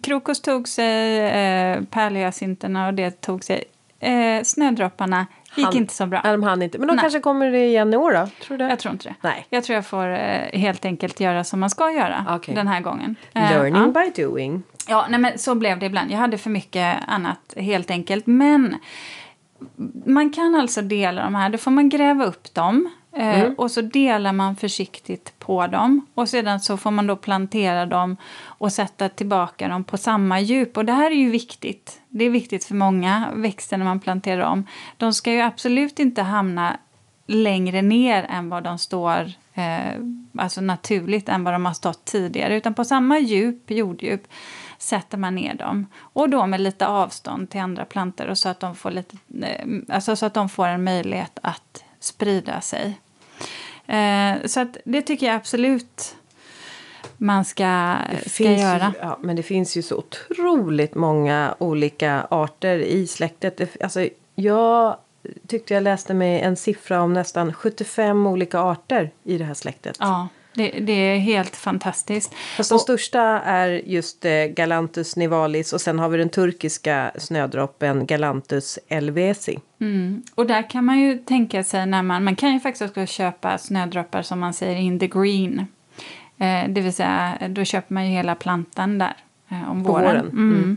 krokus 0.02 0.40
tog 0.42 0.68
sig, 0.68 1.18
eh, 1.18 1.80
pärlhyacinterna 1.90 2.86
och 2.86 2.94
det 2.94 3.20
tog 3.20 3.44
sig. 3.44 3.64
Eh, 4.00 4.42
snödropparna 4.42 5.26
gick 5.56 5.66
Han- 5.66 5.76
inte 5.76 5.94
så 5.94 6.06
bra. 6.06 6.20
Nej, 6.24 6.32
de 6.32 6.42
hann 6.42 6.62
inte. 6.62 6.78
Men 6.78 6.88
de 6.88 6.94
Nej. 6.94 7.02
kanske 7.02 7.20
kommer 7.20 7.50
det 7.50 7.66
igen 7.66 7.94
i 7.94 7.96
år 7.96 8.12
då? 8.12 8.28
Tror 8.46 8.58
du? 8.58 8.64
Jag 8.64 8.78
tror 8.78 8.92
inte 8.92 9.08
det. 9.08 9.14
Nej. 9.20 9.46
Jag 9.50 9.64
tror 9.64 9.74
jag 9.74 9.86
får 9.86 10.08
eh, 10.08 10.58
helt 10.60 10.84
enkelt 10.84 11.20
göra 11.20 11.44
som 11.44 11.60
man 11.60 11.70
ska 11.70 11.90
göra 11.92 12.26
Okej. 12.30 12.54
den 12.54 12.68
här 12.68 12.80
gången. 12.80 13.16
Eh, 13.34 13.50
Learning 13.50 13.92
ja. 13.94 14.02
by 14.14 14.22
doing. 14.22 14.62
Ja, 14.88 15.06
nej, 15.10 15.20
men 15.20 15.38
så 15.38 15.54
blev 15.54 15.78
det 15.78 15.86
ibland. 15.86 16.10
Jag 16.10 16.18
hade 16.18 16.38
för 16.38 16.50
mycket 16.50 16.96
annat 17.06 17.54
helt 17.56 17.90
enkelt. 17.90 18.26
Men 18.26 18.76
man 20.06 20.30
kan 20.30 20.54
alltså 20.54 20.82
dela 20.82 21.22
de 21.24 21.34
här. 21.34 21.48
Då 21.50 21.58
får 21.58 21.70
man 21.70 21.88
gräva 21.88 22.24
upp 22.24 22.54
dem. 22.54 22.90
eh, 23.16 23.42
Och 23.56 23.70
så 23.70 23.80
delar 23.80 24.32
man 24.32 24.56
försiktigt 24.56 25.38
på 25.38 25.66
dem. 25.66 26.06
Och 26.14 26.28
sedan 26.28 26.60
så 26.60 26.76
får 26.76 26.90
man 26.90 27.06
då 27.06 27.16
plantera 27.16 27.86
dem 27.86 28.16
och 28.44 28.72
sätta 28.72 29.08
tillbaka 29.08 29.68
dem 29.68 29.84
på 29.84 29.96
samma 29.98 30.40
djup. 30.40 30.76
Och 30.76 30.84
det 30.84 30.92
här 30.92 31.10
är 31.10 31.14
ju 31.14 31.30
viktigt. 31.30 32.00
Det 32.08 32.24
är 32.24 32.30
viktigt 32.30 32.64
för 32.64 32.74
många 32.74 33.28
växter 33.34 33.76
när 33.76 33.84
man 33.84 34.00
planterar 34.00 34.42
om. 34.42 34.66
De 34.96 35.12
ska 35.12 35.32
ju 35.32 35.40
absolut 35.40 35.98
inte 35.98 36.22
hamna 36.22 36.76
längre 37.26 37.82
ner 37.82 38.26
än 38.30 38.48
vad 38.48 38.62
de 38.62 38.78
står 38.78 39.30
eh, 39.54 40.00
alltså 40.38 40.60
naturligt 40.60 41.28
än 41.28 41.44
vad 41.44 41.54
de 41.54 41.64
har 41.64 41.72
stått 41.74 42.04
tidigare. 42.04 42.56
Utan 42.56 42.74
på 42.74 42.84
samma 42.84 43.18
djup, 43.18 43.70
jorddjup 43.70 44.22
sätter 44.82 45.18
man 45.18 45.34
ner 45.34 45.54
dem. 45.54 45.86
Och 45.96 46.30
då 46.30 46.46
med 46.46 46.60
lite 46.60 46.86
avstånd 46.86 47.50
till 47.50 47.60
andra 47.60 47.84
plantor 47.84 48.26
och 48.26 48.38
så 48.38 48.48
att 48.48 48.60
de 48.60 48.74
får, 48.74 48.90
lite, 48.90 49.16
eh, 49.42 49.66
alltså 49.88 50.16
så 50.16 50.26
att 50.26 50.34
de 50.34 50.48
får 50.48 50.66
en 50.66 50.84
möjlighet 50.84 51.38
att 51.42 51.84
sprida 52.00 52.60
sig. 52.60 52.98
Eh, 53.86 54.34
så 54.44 54.60
att 54.60 54.76
det 54.84 55.02
tycker 55.02 55.26
jag 55.26 55.36
absolut 55.36 56.16
man 57.16 57.44
ska, 57.44 57.96
ska 58.26 58.52
göra. 58.52 58.92
Ju, 58.94 59.00
ja, 59.00 59.18
men 59.20 59.36
det 59.36 59.42
finns 59.42 59.76
ju 59.76 59.82
så 59.82 59.96
otroligt 59.96 60.94
många 60.94 61.54
olika 61.58 62.26
arter 62.30 62.78
i 62.78 63.06
släktet. 63.06 63.56
Det, 63.56 63.82
alltså, 63.82 64.08
jag 64.34 64.96
tyckte 65.46 65.74
jag 65.74 65.82
läste 65.82 66.14
mig 66.14 66.40
en 66.40 66.56
siffra 66.56 67.02
om 67.02 67.12
nästan 67.12 67.54
75 67.54 68.26
olika 68.26 68.60
arter 68.60 69.10
i 69.24 69.38
det 69.38 69.44
här 69.44 69.54
släktet. 69.54 69.96
Ja, 70.00 70.28
Det, 70.54 70.70
det 70.70 70.92
är 70.92 71.18
helt 71.18 71.56
fantastiskt. 71.56 72.34
Fast 72.56 72.70
de 72.70 72.78
största 72.78 73.20
är 73.40 73.68
just 73.68 74.24
eh, 74.24 74.32
Galanthus 74.32 75.16
nivalis 75.16 75.72
och 75.72 75.80
sen 75.80 75.98
har 75.98 76.08
vi 76.08 76.18
den 76.18 76.28
turkiska 76.28 77.12
snödroppen 77.18 78.06
Galanthus 78.06 78.78
elvesi. 78.88 79.58
Mm. 79.80 80.22
Och 80.34 80.46
där 80.46 80.70
kan 80.70 80.84
man 80.84 81.00
ju 81.00 81.18
tänka 81.18 81.64
sig 81.64 81.86
när 81.86 82.02
man, 82.02 82.24
man 82.24 82.36
kan 82.36 82.52
ju 82.52 82.60
faktiskt 82.60 82.82
också 82.82 83.06
köpa 83.06 83.58
snödroppar 83.58 84.22
som 84.22 84.40
man 84.40 84.54
säger 84.54 84.76
in 84.76 84.98
the 84.98 85.06
green. 85.06 85.66
Eh, 86.38 86.68
det 86.68 86.80
vill 86.80 86.92
säga, 86.92 87.38
då 87.48 87.64
köper 87.64 87.94
man 87.94 88.06
ju 88.06 88.12
hela 88.12 88.34
plantan 88.34 88.98
där 88.98 89.16
eh, 89.50 89.70
om 89.70 89.84
På 89.84 89.92
våren. 89.92 90.04
våren. 90.04 90.28
Mm. 90.30 90.76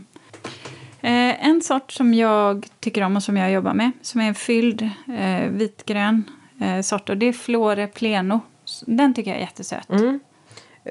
Eh, 1.00 1.46
en 1.46 1.62
sort 1.62 1.92
som 1.92 2.14
jag 2.14 2.66
tycker 2.80 3.02
om 3.02 3.16
och 3.16 3.22
som 3.22 3.36
jag 3.36 3.52
jobbar 3.52 3.74
med, 3.74 3.90
som 4.02 4.20
är 4.20 4.28
en 4.28 4.34
fylld 4.34 4.82
eh, 5.18 5.48
vitgrön 5.50 6.24
eh, 6.60 6.80
sort, 6.80 7.08
och 7.08 7.16
det 7.16 7.26
är 7.26 7.32
Flore 7.32 7.86
pleno. 7.86 8.40
Den 8.86 9.14
tycker 9.14 9.30
jag 9.30 9.38
är 9.38 9.44
jättesöt. 9.44 9.90
Mm. 9.90 10.20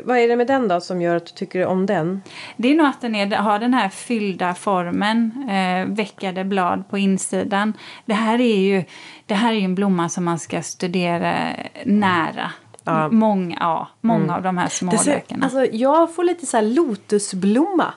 Vad 0.03 0.17
är 0.17 0.27
det 0.27 0.35
med 0.35 0.47
den 0.47 0.67
då 0.67 0.81
som 0.81 1.01
gör 1.01 1.15
att 1.15 1.25
du 1.25 1.31
tycker 1.31 1.65
om 1.65 1.85
den? 1.85 2.21
Det 2.57 2.67
är 2.71 2.75
nog 2.75 2.85
att 2.87 3.01
den 3.01 3.15
är, 3.15 3.35
har 3.35 3.59
den 3.59 3.73
här 3.73 3.89
fyllda 3.89 4.53
formen, 4.53 5.49
eh, 5.49 5.95
veckade 5.95 6.43
blad 6.43 6.89
på 6.89 6.97
insidan. 6.97 7.73
Det 8.05 8.13
här 8.13 8.41
är 8.41 8.57
ju 8.59 8.83
det 9.25 9.33
här 9.33 9.53
är 9.53 9.59
en 9.59 9.75
blomma 9.75 10.09
som 10.09 10.23
man 10.25 10.39
ska 10.39 10.61
studera 10.61 11.35
nära. 11.85 12.51
Ja. 12.83 13.09
Många, 13.09 13.57
ja, 13.59 13.87
många 14.01 14.35
av 14.35 14.41
de 14.43 14.57
här 14.57 14.65
Det 14.65 14.69
ser, 14.71 14.97
smålökarna. 14.97 15.45
alltså, 15.45 15.65
jag 15.65 16.15
får 16.15 16.23
lite 16.23 16.45
så 16.45 16.57
här 16.57 16.63
lotusblomma. 16.63 17.93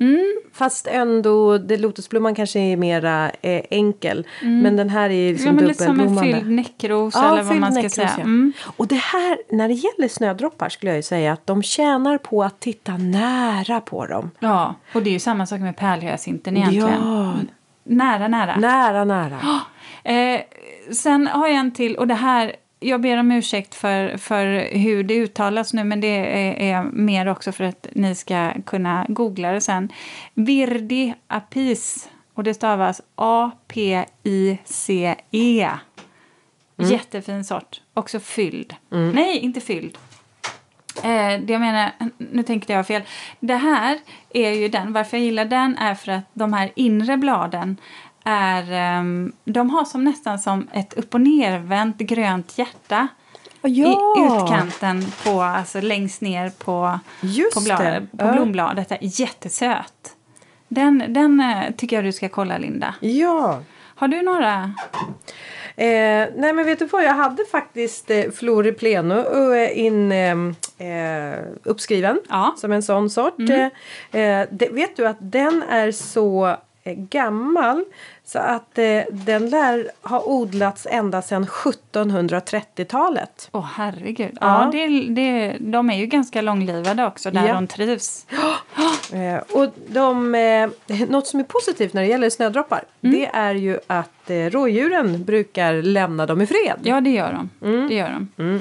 Mm. 0.00 0.32
Fast 0.52 0.86
ändå, 0.86 1.58
det, 1.58 1.76
lotusblomman 1.76 2.34
kanske 2.34 2.60
är 2.60 2.76
mera 2.76 3.30
eh, 3.42 3.62
enkel. 3.70 4.26
Men 4.42 4.76
den 4.76 4.88
här 4.90 5.10
är 5.10 5.32
liksom 5.32 5.48
Mm. 5.48 5.54
ja, 5.56 5.60
men 5.60 5.68
lite 5.68 5.84
som 5.84 5.90
en 5.92 5.98
dubbelblommande. 5.98 6.38
fylld 6.40 6.50
näckros 6.50 7.14
Ja, 7.14 7.32
eller 7.32 7.42
vad 7.42 7.56
man 7.56 7.72
ska 7.72 7.88
säga. 7.88 8.10
ja. 8.16 8.22
Mm. 8.22 8.52
Och 8.76 8.86
det 8.86 8.94
här, 8.94 9.38
när 9.50 9.68
det 9.68 9.74
gäller 9.74 10.08
snödroppar 10.08 10.68
skulle 10.68 10.90
jag 10.90 10.96
ju 10.96 11.02
säga 11.02 11.32
att 11.32 11.46
de 11.46 11.62
tjänar 11.62 12.18
på 12.18 12.44
att 12.44 12.60
titta 12.60 12.96
nära 12.96 13.80
på 13.80 14.06
dem. 14.06 14.30
Ja, 14.38 14.74
och 14.94 15.02
det 15.02 15.10
är 15.10 15.12
ju 15.12 15.18
samma 15.18 15.46
sak 15.46 15.60
med 15.60 15.76
pärlhyacinten 15.76 16.56
egentligen. 16.56 16.88
Ja. 17.02 17.34
Nära, 17.84 18.28
nära. 18.28 18.56
Nära, 18.56 19.04
nära. 19.04 19.38
Eh, 20.04 20.40
sen 20.92 21.26
har 21.26 21.48
jag 21.48 21.56
en 21.56 21.72
till, 21.72 21.96
och 21.96 22.06
det 22.06 22.14
här, 22.14 22.52
jag 22.82 23.00
ber 23.00 23.16
om 23.16 23.32
ursäkt 23.32 23.74
för, 23.74 24.16
för 24.16 24.76
hur 24.78 25.04
det 25.04 25.14
uttalas 25.14 25.72
nu, 25.72 25.84
men 25.84 26.00
det 26.00 26.06
är, 26.08 26.54
är 26.54 26.82
mer 26.82 27.28
också 27.28 27.52
för 27.52 27.64
att 27.64 27.86
ni 27.92 28.14
ska 28.14 28.52
kunna 28.66 29.06
googla 29.08 29.52
det 29.52 29.60
sen. 29.60 29.92
Virdi 30.34 31.14
apis, 31.26 32.08
och 32.34 32.44
det 32.44 32.54
stavas 32.54 33.00
A-P-I-C-E. 33.14 34.08
Jättefin 36.76 37.44
sort, 37.44 37.80
också 37.94 38.20
fylld. 38.20 38.74
Nej, 39.14 39.38
inte 39.38 39.60
fylld. 39.60 39.98
Eh, 40.96 41.40
det 41.40 41.52
jag 41.52 41.60
menar, 41.60 41.90
nu 42.18 42.42
tänkte 42.42 42.72
jag 42.72 42.86
fel. 42.86 43.02
Det 43.40 43.56
här 43.56 43.98
är 44.30 44.50
ju 44.50 44.68
den, 44.68 44.92
varför 44.92 45.16
jag 45.16 45.24
gillar 45.24 45.44
den 45.44 45.76
är 45.76 45.94
för 45.94 46.12
att 46.12 46.24
de 46.32 46.52
här 46.52 46.72
inre 46.76 47.16
bladen 47.16 47.76
är, 48.24 48.72
ehm, 48.72 49.32
de 49.44 49.70
har 49.70 49.84
som 49.84 50.04
nästan 50.04 50.38
som 50.38 50.68
ett 50.72 50.94
upp 50.94 51.14
och 51.14 51.20
nervänt 51.20 51.98
grönt 51.98 52.58
hjärta 52.58 53.08
i 53.64 53.86
utkanten 54.26 55.04
på, 55.24 55.42
alltså 55.42 55.80
längst 55.80 56.20
ner 56.20 56.50
på, 56.50 56.98
Just 57.20 57.54
på, 57.54 57.60
blad, 57.60 57.78
det. 57.80 58.06
på 58.18 58.24
Ja. 58.24 58.32
blombladet. 58.32 58.92
Jättesöt. 59.00 60.16
Den, 60.68 61.04
den 61.08 61.40
eh, 61.40 61.70
tycker 61.76 61.96
jag 61.96 62.04
du 62.04 62.12
ska 62.12 62.28
kolla, 62.28 62.58
Linda. 62.58 62.94
Ja. 63.00 63.62
Har 63.94 64.08
du 64.08 64.22
några? 64.22 64.72
Eh, 65.76 66.28
nej 66.36 66.52
men 66.52 66.64
vet 66.64 66.78
du 66.78 66.86
vad, 66.86 67.04
jag 67.04 67.14
hade 67.14 67.44
faktiskt 67.44 68.10
eh, 68.10 68.30
Flori 68.30 68.72
Pleno 68.72 69.54
eh, 69.54 69.78
in, 69.78 70.12
eh, 70.12 70.36
eh, 70.88 71.38
uppskriven 71.64 72.20
Ja. 72.28 72.44
Mm. 72.44 72.56
som 72.56 72.72
en 72.72 72.82
sån 72.82 73.10
sort. 73.10 73.40
Eh, 73.40 74.20
eh, 74.20 74.48
det, 74.50 74.68
vet 74.72 74.96
du 74.96 75.06
att 75.06 75.16
den 75.20 75.62
är 75.70 75.92
så 75.92 76.56
gammal 76.84 77.84
så 78.24 78.38
att 78.38 78.78
eh, 78.78 79.00
den 79.10 79.50
lär 79.50 79.90
ha 80.08 80.20
odlats 80.22 80.86
ända 80.90 81.22
sedan 81.22 81.46
1730-talet. 81.46 83.48
Åh, 83.52 83.66
herregud. 83.74 84.38
Ja. 84.40 84.64
Ja, 84.64 84.70
det, 84.72 84.88
det, 85.08 85.56
de 85.60 85.90
är 85.90 85.96
ju 85.96 86.06
ganska 86.06 86.42
långlivade 86.42 87.06
också, 87.06 87.30
där 87.30 87.46
Ja. 87.48 87.54
de 87.54 87.66
trivs. 87.66 88.26
Eh, 89.12 89.36
och 89.58 89.74
de, 89.86 90.34
eh, 90.34 90.70
något 91.08 91.26
som 91.26 91.40
är 91.40 91.44
positivt 91.44 91.92
när 91.92 92.02
det 92.02 92.08
gäller 92.08 92.30
snödroppar 92.30 92.84
Mm. 93.02 93.16
det 93.20 93.26
är 93.26 93.54
ju 93.54 93.78
att 93.86 94.30
eh, 94.30 94.36
rådjuren 94.36 95.24
brukar 95.24 95.74
lämna 95.82 96.26
dem 96.26 96.40
i 96.42 96.46
fred. 96.46 96.78
Ja, 96.82 97.00
det 97.00 97.10
gör 97.10 97.32
de. 97.32 97.50
Mm. 97.68 97.88
Det 97.88 97.94
gör 97.94 98.26
de. 98.36 98.60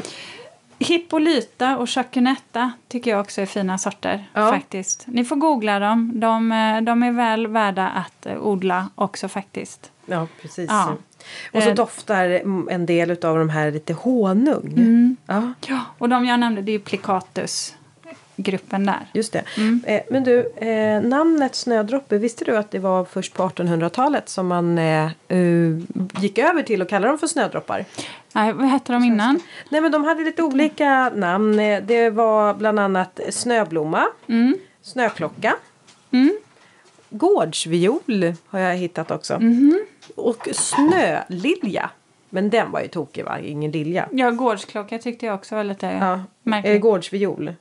Hippolyta 0.84 1.78
och 1.78 1.90
chaconetta 1.90 2.72
tycker 2.88 3.12
jag 3.12 3.20
också 3.20 3.42
är 3.42 3.46
fina 3.46 3.78
sorter. 3.78 4.30
Ja. 4.34 4.52
faktiskt. 4.52 5.04
Ni 5.08 5.26
får 5.26 5.36
googla 5.36 5.80
dem. 5.80 6.12
De, 6.16 6.52
eh, 6.52 6.82
de 6.82 7.04
är 7.04 7.12
väl 7.12 7.48
värda 7.48 7.88
att 7.88 8.26
eh, 8.26 8.38
odla 8.38 8.90
också 8.96 9.28
faktiskt. 9.28 9.92
Ja, 10.06 10.28
precis. 10.42 10.70
Ja. 10.70 10.96
Och 11.54 11.64
så 11.64 11.70
Eh. 11.70 11.76
doftar 11.76 12.26
en 12.70 12.86
del 12.86 13.12
av 13.12 13.38
de 13.38 13.50
här 13.50 13.72
lite 13.72 13.94
honung. 13.94 14.68
Mm. 14.78 15.18
Ja, 15.26 15.54
Ja, 15.68 15.80
och 15.98 16.10
de 16.10 16.26
jag 16.26 16.40
nämnde 16.40 16.62
det 16.62 16.72
är 16.72 16.74
ju 16.74 16.80
Plicatus-gruppen 18.36 18.86
där. 18.86 19.08
just 19.14 19.34
det. 19.34 19.44
Mm. 19.58 19.82
Eh, 19.88 20.02
men 20.10 20.24
du, 20.24 20.52
eh, 20.56 21.02
namnet 21.02 21.56
snödroppe, 21.56 22.18
visste 22.18 22.46
du 22.46 22.58
att 22.58 22.72
det 22.72 22.80
var 22.80 23.06
först 23.06 23.34
på 23.34 23.44
1800-talet 23.44 24.30
som 24.30 24.48
man 24.48 24.78
eh, 24.78 25.06
eh, 25.28 25.40
gick 26.22 26.38
över 26.38 26.64
till 26.64 26.82
att 26.82 26.90
kalla 26.90 27.08
dem 27.08 27.18
för 27.18 27.28
snödroppar? 27.28 27.86
Nej, 28.34 28.54
vad 28.54 28.66
hette 28.68 28.94
de 28.94 29.04
innan? 29.04 29.40
Nej 29.70 29.82
men 29.82 29.92
de 29.92 30.04
hade 30.04 30.24
lite 30.24 30.44
olika 30.44 31.10
namn. 31.16 31.60
Eh, 31.60 31.84
Det 31.84 32.10
var 32.10 32.54
bland 32.54 32.80
annat 32.80 33.20
snöblomma, 33.30 34.08
Mm. 34.28 34.56
snöklocka, 34.82 35.56
Mm. 36.12 36.38
gårdsviol 37.10 38.34
har 38.48 38.60
jag 38.60 38.76
hittat 38.76 39.12
också. 39.12 39.40
Mhm. 39.40 39.80
Och 40.16 40.48
snölilja. 40.52 41.90
Men 42.30 42.50
den 42.50 42.72
var 42.72 42.82
ju 42.82 42.88
tokig 42.88 43.26
va? 43.26 43.40
Ingen 43.40 43.72
lilja. 43.72 44.08
Ja, 44.12 44.32
gårdsklocka 44.32 44.98
tyckte 45.00 45.26
jag 45.26 45.36
också 45.36 45.56
var 45.56 45.64
lite 45.64 45.86
Ja, 45.86 46.14
eh, 46.14 46.20
märkligt. 46.44 46.82
gårdsviol. 46.82 47.54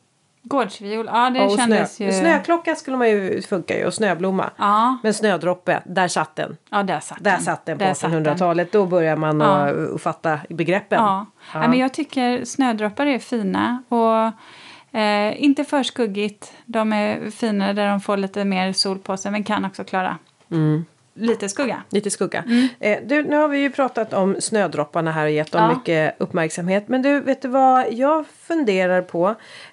Gårdsviol, 0.43 1.07
ja 1.13 1.31
det 1.31 1.41
och 1.45 1.57
kändes 1.59 1.97
snö. 1.97 2.07
ju... 2.07 2.13
Snöklocka 2.13 2.75
skulle 2.75 2.97
man 2.97 3.09
ju 3.11 3.43
funka 3.43 3.79
ju 3.79 3.87
och 3.87 3.95
snöblomma. 3.95 4.51
Ja, 4.57 4.99
Men 5.03 5.15
snödroppe, 5.15 5.83
där 5.85 6.09
satt 6.09 6.37
den. 6.37 6.57
ja, 6.71 6.83
där 6.83 7.01
satt 7.01 7.19
Där 7.25 7.31
den. 7.31 7.41
satt 7.41 7.67
den 7.67 7.79
på 7.79 7.85
Där 7.85 7.95
satt 7.95 8.11
den. 8.11 8.27
1800-talet. 8.27 8.73
Då 8.73 8.87
börjar 8.87 9.17
man 9.17 9.41
Ja. 9.41 9.47
att 9.71 9.95
att 9.95 10.03
fatta 10.03 10.39
begreppen. 10.49 10.99
Ja. 11.03 11.27
Ja. 11.55 11.61
Men 11.61 11.79
jag 11.79 11.95
tycker 11.95 12.45
snödroppar 12.45 13.07
är 13.07 13.19
fina. 13.19 13.83
Och 13.89 14.99
eh, 15.01 15.45
Inte 15.45 15.65
för 15.65 15.83
skuggigt. 15.83 16.53
De 16.65 16.93
är 16.93 17.31
fina 17.31 17.73
där 17.73 17.89
de 17.91 18.01
får 18.01 18.17
lite 18.17 18.45
mer 18.45 18.73
sol 18.73 18.99
på 18.99 19.17
sig 19.17 19.31
men 19.33 19.45
kan 19.45 19.65
också 19.65 19.85
klara 19.85 20.19
Mm. 20.53 20.85
Lite 21.15 21.49
skugga. 21.49 21.83
Lite 21.91 22.11
skugga. 22.11 22.45
Eh, 22.81 22.99
du, 23.05 23.23
nu 23.23 23.37
har 23.37 23.49
vi 23.49 23.59
ju 23.59 23.71
pratat 23.71 24.13
om 24.15 24.37
snödropparna 24.41 25.13
här 25.13 25.25
och 25.25 25.31
gett 25.31 25.53
dem 25.53 25.63
Ja. 25.63 25.75
mycket 25.79 26.15
uppmärksamhet. 26.19 26.89
Men 26.89 27.03
du, 27.03 27.21
vet 27.21 27.43
du 27.43 27.49
vad 27.49 27.93
jag 27.93 28.25
funderar 28.27 29.03
på? 29.03 29.29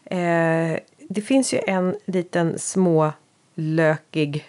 Eh, 0.06 0.80
det 1.10 1.22
finns 1.22 1.54
ju 1.54 1.60
en 1.68 1.96
liten 2.06 2.60
smålökig, 2.60 4.46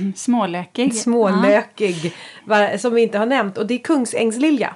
Mm, 0.00 0.12
Smålökig. 0.16 0.94
smålökig 0.94 2.14
va- 2.44 2.78
som 2.78 2.94
vi 2.94 3.02
inte 3.02 3.18
har 3.18 3.26
nämnt 3.26 3.58
och 3.58 3.66
det 3.66 3.74
är 3.74 3.78
kungsängslilja. 3.78 4.74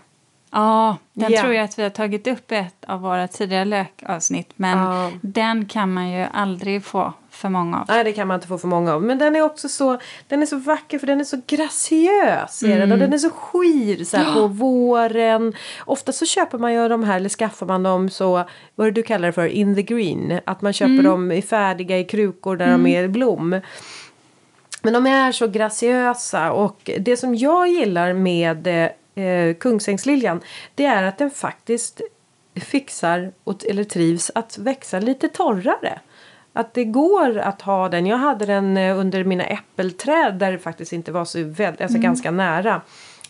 Ja, 0.50 0.96
den 1.12 1.32
Ja. 1.32 1.40
tror 1.42 1.54
jag 1.54 1.64
att 1.64 1.78
vi 1.78 1.82
har 1.82 1.90
tagit 1.90 2.26
upp 2.26 2.52
i 2.52 2.54
ett 2.54 2.84
av 2.86 3.00
våra 3.00 3.28
tidigare 3.28 3.64
lökavsnitt. 3.64 4.50
Men 4.56 4.78
Ja. 4.78 5.10
den 5.22 5.66
kan 5.66 5.92
man 5.92 6.10
ju 6.10 6.26
aldrig 6.32 6.84
få 6.84 7.12
för 7.34 7.48
många 7.48 7.80
av. 7.80 7.84
Nej, 7.88 8.04
det 8.04 8.12
kan 8.12 8.28
man 8.28 8.34
inte 8.34 8.46
få 8.46 8.58
för 8.58 8.68
många 8.68 8.94
av. 8.94 9.02
Men 9.02 9.18
den 9.18 9.36
är 9.36 9.42
också 9.42 9.68
så, 9.68 9.98
den 10.28 10.42
är 10.42 10.46
så 10.46 10.56
vacker 10.56 10.98
för 10.98 11.06
den 11.06 11.20
är 11.20 11.24
så 11.24 11.40
graciös. 11.46 12.62
Mm. 12.62 12.78
den, 12.78 12.92
och 12.92 12.98
den 12.98 13.12
är 13.12 13.18
så 13.18 13.30
skir 13.30 14.04
så 14.04 14.16
här, 14.16 14.34
på 14.34 14.46
våren. 14.46 15.54
Ofta 15.84 16.12
så 16.12 16.26
köper 16.26 16.58
man 16.58 16.74
ju 16.74 16.88
de 16.88 17.04
här, 17.04 17.16
eller 17.16 17.28
skaffar 17.28 17.66
man 17.66 17.82
dem 17.82 18.10
så, 18.10 18.44
vad 18.74 18.86
är 18.86 18.90
det 18.90 18.94
du 18.94 19.02
kallar 19.02 19.28
det 19.28 19.32
för, 19.32 19.46
in 19.46 19.74
the 19.74 19.82
green. 19.82 20.40
Att 20.44 20.62
man 20.62 20.72
köper 20.72 20.92
Mm. 20.94 21.04
dem 21.04 21.32
i 21.32 21.42
färdiga 21.42 21.98
i 21.98 22.04
krukor 22.04 22.56
där 22.56 22.70
de 22.70 22.86
är 22.86 23.02
i 23.02 23.08
blom. 23.08 23.60
Men 24.82 24.92
de 24.92 25.06
är 25.06 25.32
så 25.32 25.46
graciösa 25.46 26.52
och 26.52 26.90
det 26.98 27.16
som 27.16 27.34
jag 27.34 27.68
gillar 27.68 28.12
med 28.12 28.66
eh, 29.14 29.54
kungsängsliljan 29.60 30.40
det 30.74 30.84
är 30.84 31.02
att 31.02 31.18
den 31.18 31.30
faktiskt 31.30 32.00
fixar 32.54 33.32
eller 33.68 33.84
trivs 33.84 34.30
att 34.34 34.58
växa 34.58 35.00
lite 35.00 35.28
torrare. 35.28 36.00
Att 36.56 36.74
det 36.74 36.84
går 36.84 37.38
att 37.38 37.62
ha 37.62 37.88
den. 37.88 38.06
Jag 38.06 38.16
hade 38.16 38.46
den 38.46 38.76
eh, 38.76 38.98
under 38.98 39.24
mina 39.24 39.44
äppelträd 39.44 40.34
där 40.34 40.52
det 40.52 40.58
faktiskt 40.58 40.92
inte 40.92 41.12
var 41.12 41.24
så 41.24 41.42
väldigt, 41.42 41.80
alltså 41.80 41.98
ganska 41.98 42.30
nära. 42.30 42.80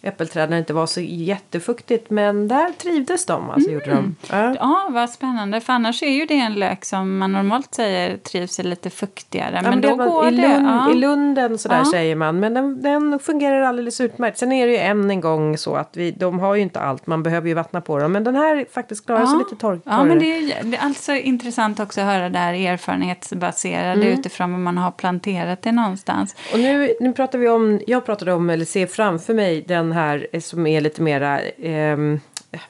Äppelträden 0.04 0.58
inte 0.58 0.72
var 0.72 0.86
så 0.86 1.00
jättefuktigt. 1.00 2.10
Men 2.10 2.48
där 2.48 2.70
trivdes 2.82 3.26
de. 3.26 3.50
Alltså, 3.50 3.70
gjorde 3.70 3.90
de. 3.90 4.16
Ja. 4.30 4.54
Ja, 4.60 4.88
vad 4.90 5.10
spännande. 5.10 5.60
För 5.60 5.72
annars 5.72 6.02
är 6.02 6.10
ju 6.10 6.26
det 6.26 6.38
en 6.38 6.54
lök 6.54 6.84
som 6.84 7.18
man 7.18 7.32
normalt 7.32 7.74
säger 7.74 8.16
trivs 8.16 8.58
lite 8.58 8.90
fuktigare. 8.90 9.60
Ja, 9.64 9.70
men 9.70 9.80
det 9.80 9.88
då 9.88 9.94
var 9.96 10.06
går 10.06 10.28
i, 10.28 10.36
det. 10.36 10.48
Lund, 10.48 10.66
ja. 10.68 10.90
I 10.92 10.94
Lunden 10.94 11.58
sådär 11.58 11.76
Ja. 11.84 11.90
säger 11.90 12.16
man. 12.16 12.40
Men 12.40 12.54
den, 12.54 12.82
den 12.82 13.18
fungerar 13.18 13.60
alldeles 13.60 14.00
utmärkt. 14.00 14.38
Sen 14.38 14.52
är 14.52 14.66
det 14.66 14.72
ju 14.72 14.78
än 14.78 15.10
en 15.10 15.20
gång 15.20 15.56
så 15.58 15.74
att 15.76 15.96
vi, 15.96 16.10
de 16.10 16.38
har 16.38 16.54
ju 16.54 16.62
inte 16.62 16.80
allt. 16.80 17.06
Man 17.06 17.22
behöver 17.22 17.48
ju 17.48 17.54
vattna 17.54 17.80
på 17.80 17.98
dem. 17.98 18.12
Men 18.12 18.24
den 18.24 18.36
här 18.36 18.66
faktiskt 18.74 19.06
klarar 19.06 19.26
sig 19.26 19.38
lite 19.38 19.56
torr, 19.56 19.80
Ja, 19.84 20.04
men 20.04 20.08
torrare. 20.08 20.18
det 20.18 20.52
är, 20.52 20.64
det 20.64 20.76
är 20.76 20.82
alltså 20.84 21.12
intressant 21.12 21.80
också 21.80 22.00
att 22.00 22.06
höra 22.06 22.28
det 22.28 22.38
här 22.38 22.54
erfarenhetsbaserade 22.54 23.92
Mm. 24.02 24.08
utifrån 24.18 24.52
vad 24.52 24.60
man 24.60 24.78
har 24.78 24.90
planterat 24.90 25.62
det 25.62 25.72
någonstans. 25.72 26.36
Och 26.52 26.58
nu, 26.58 26.94
nu 27.00 27.12
pratar 27.12 27.38
vi 27.38 27.48
om, 27.48 27.80
jag 27.86 28.06
pratade 28.06 28.32
om, 28.32 28.50
eller 28.50 28.64
ser 28.64 28.86
framför 28.86 29.34
mig 29.34 29.64
den 29.68 29.92
här 29.94 30.26
eh, 30.32 30.40
som 30.40 30.66
är 30.66 30.80
lite 30.80 31.02
mera, 31.02 31.42
eh, 31.42 31.96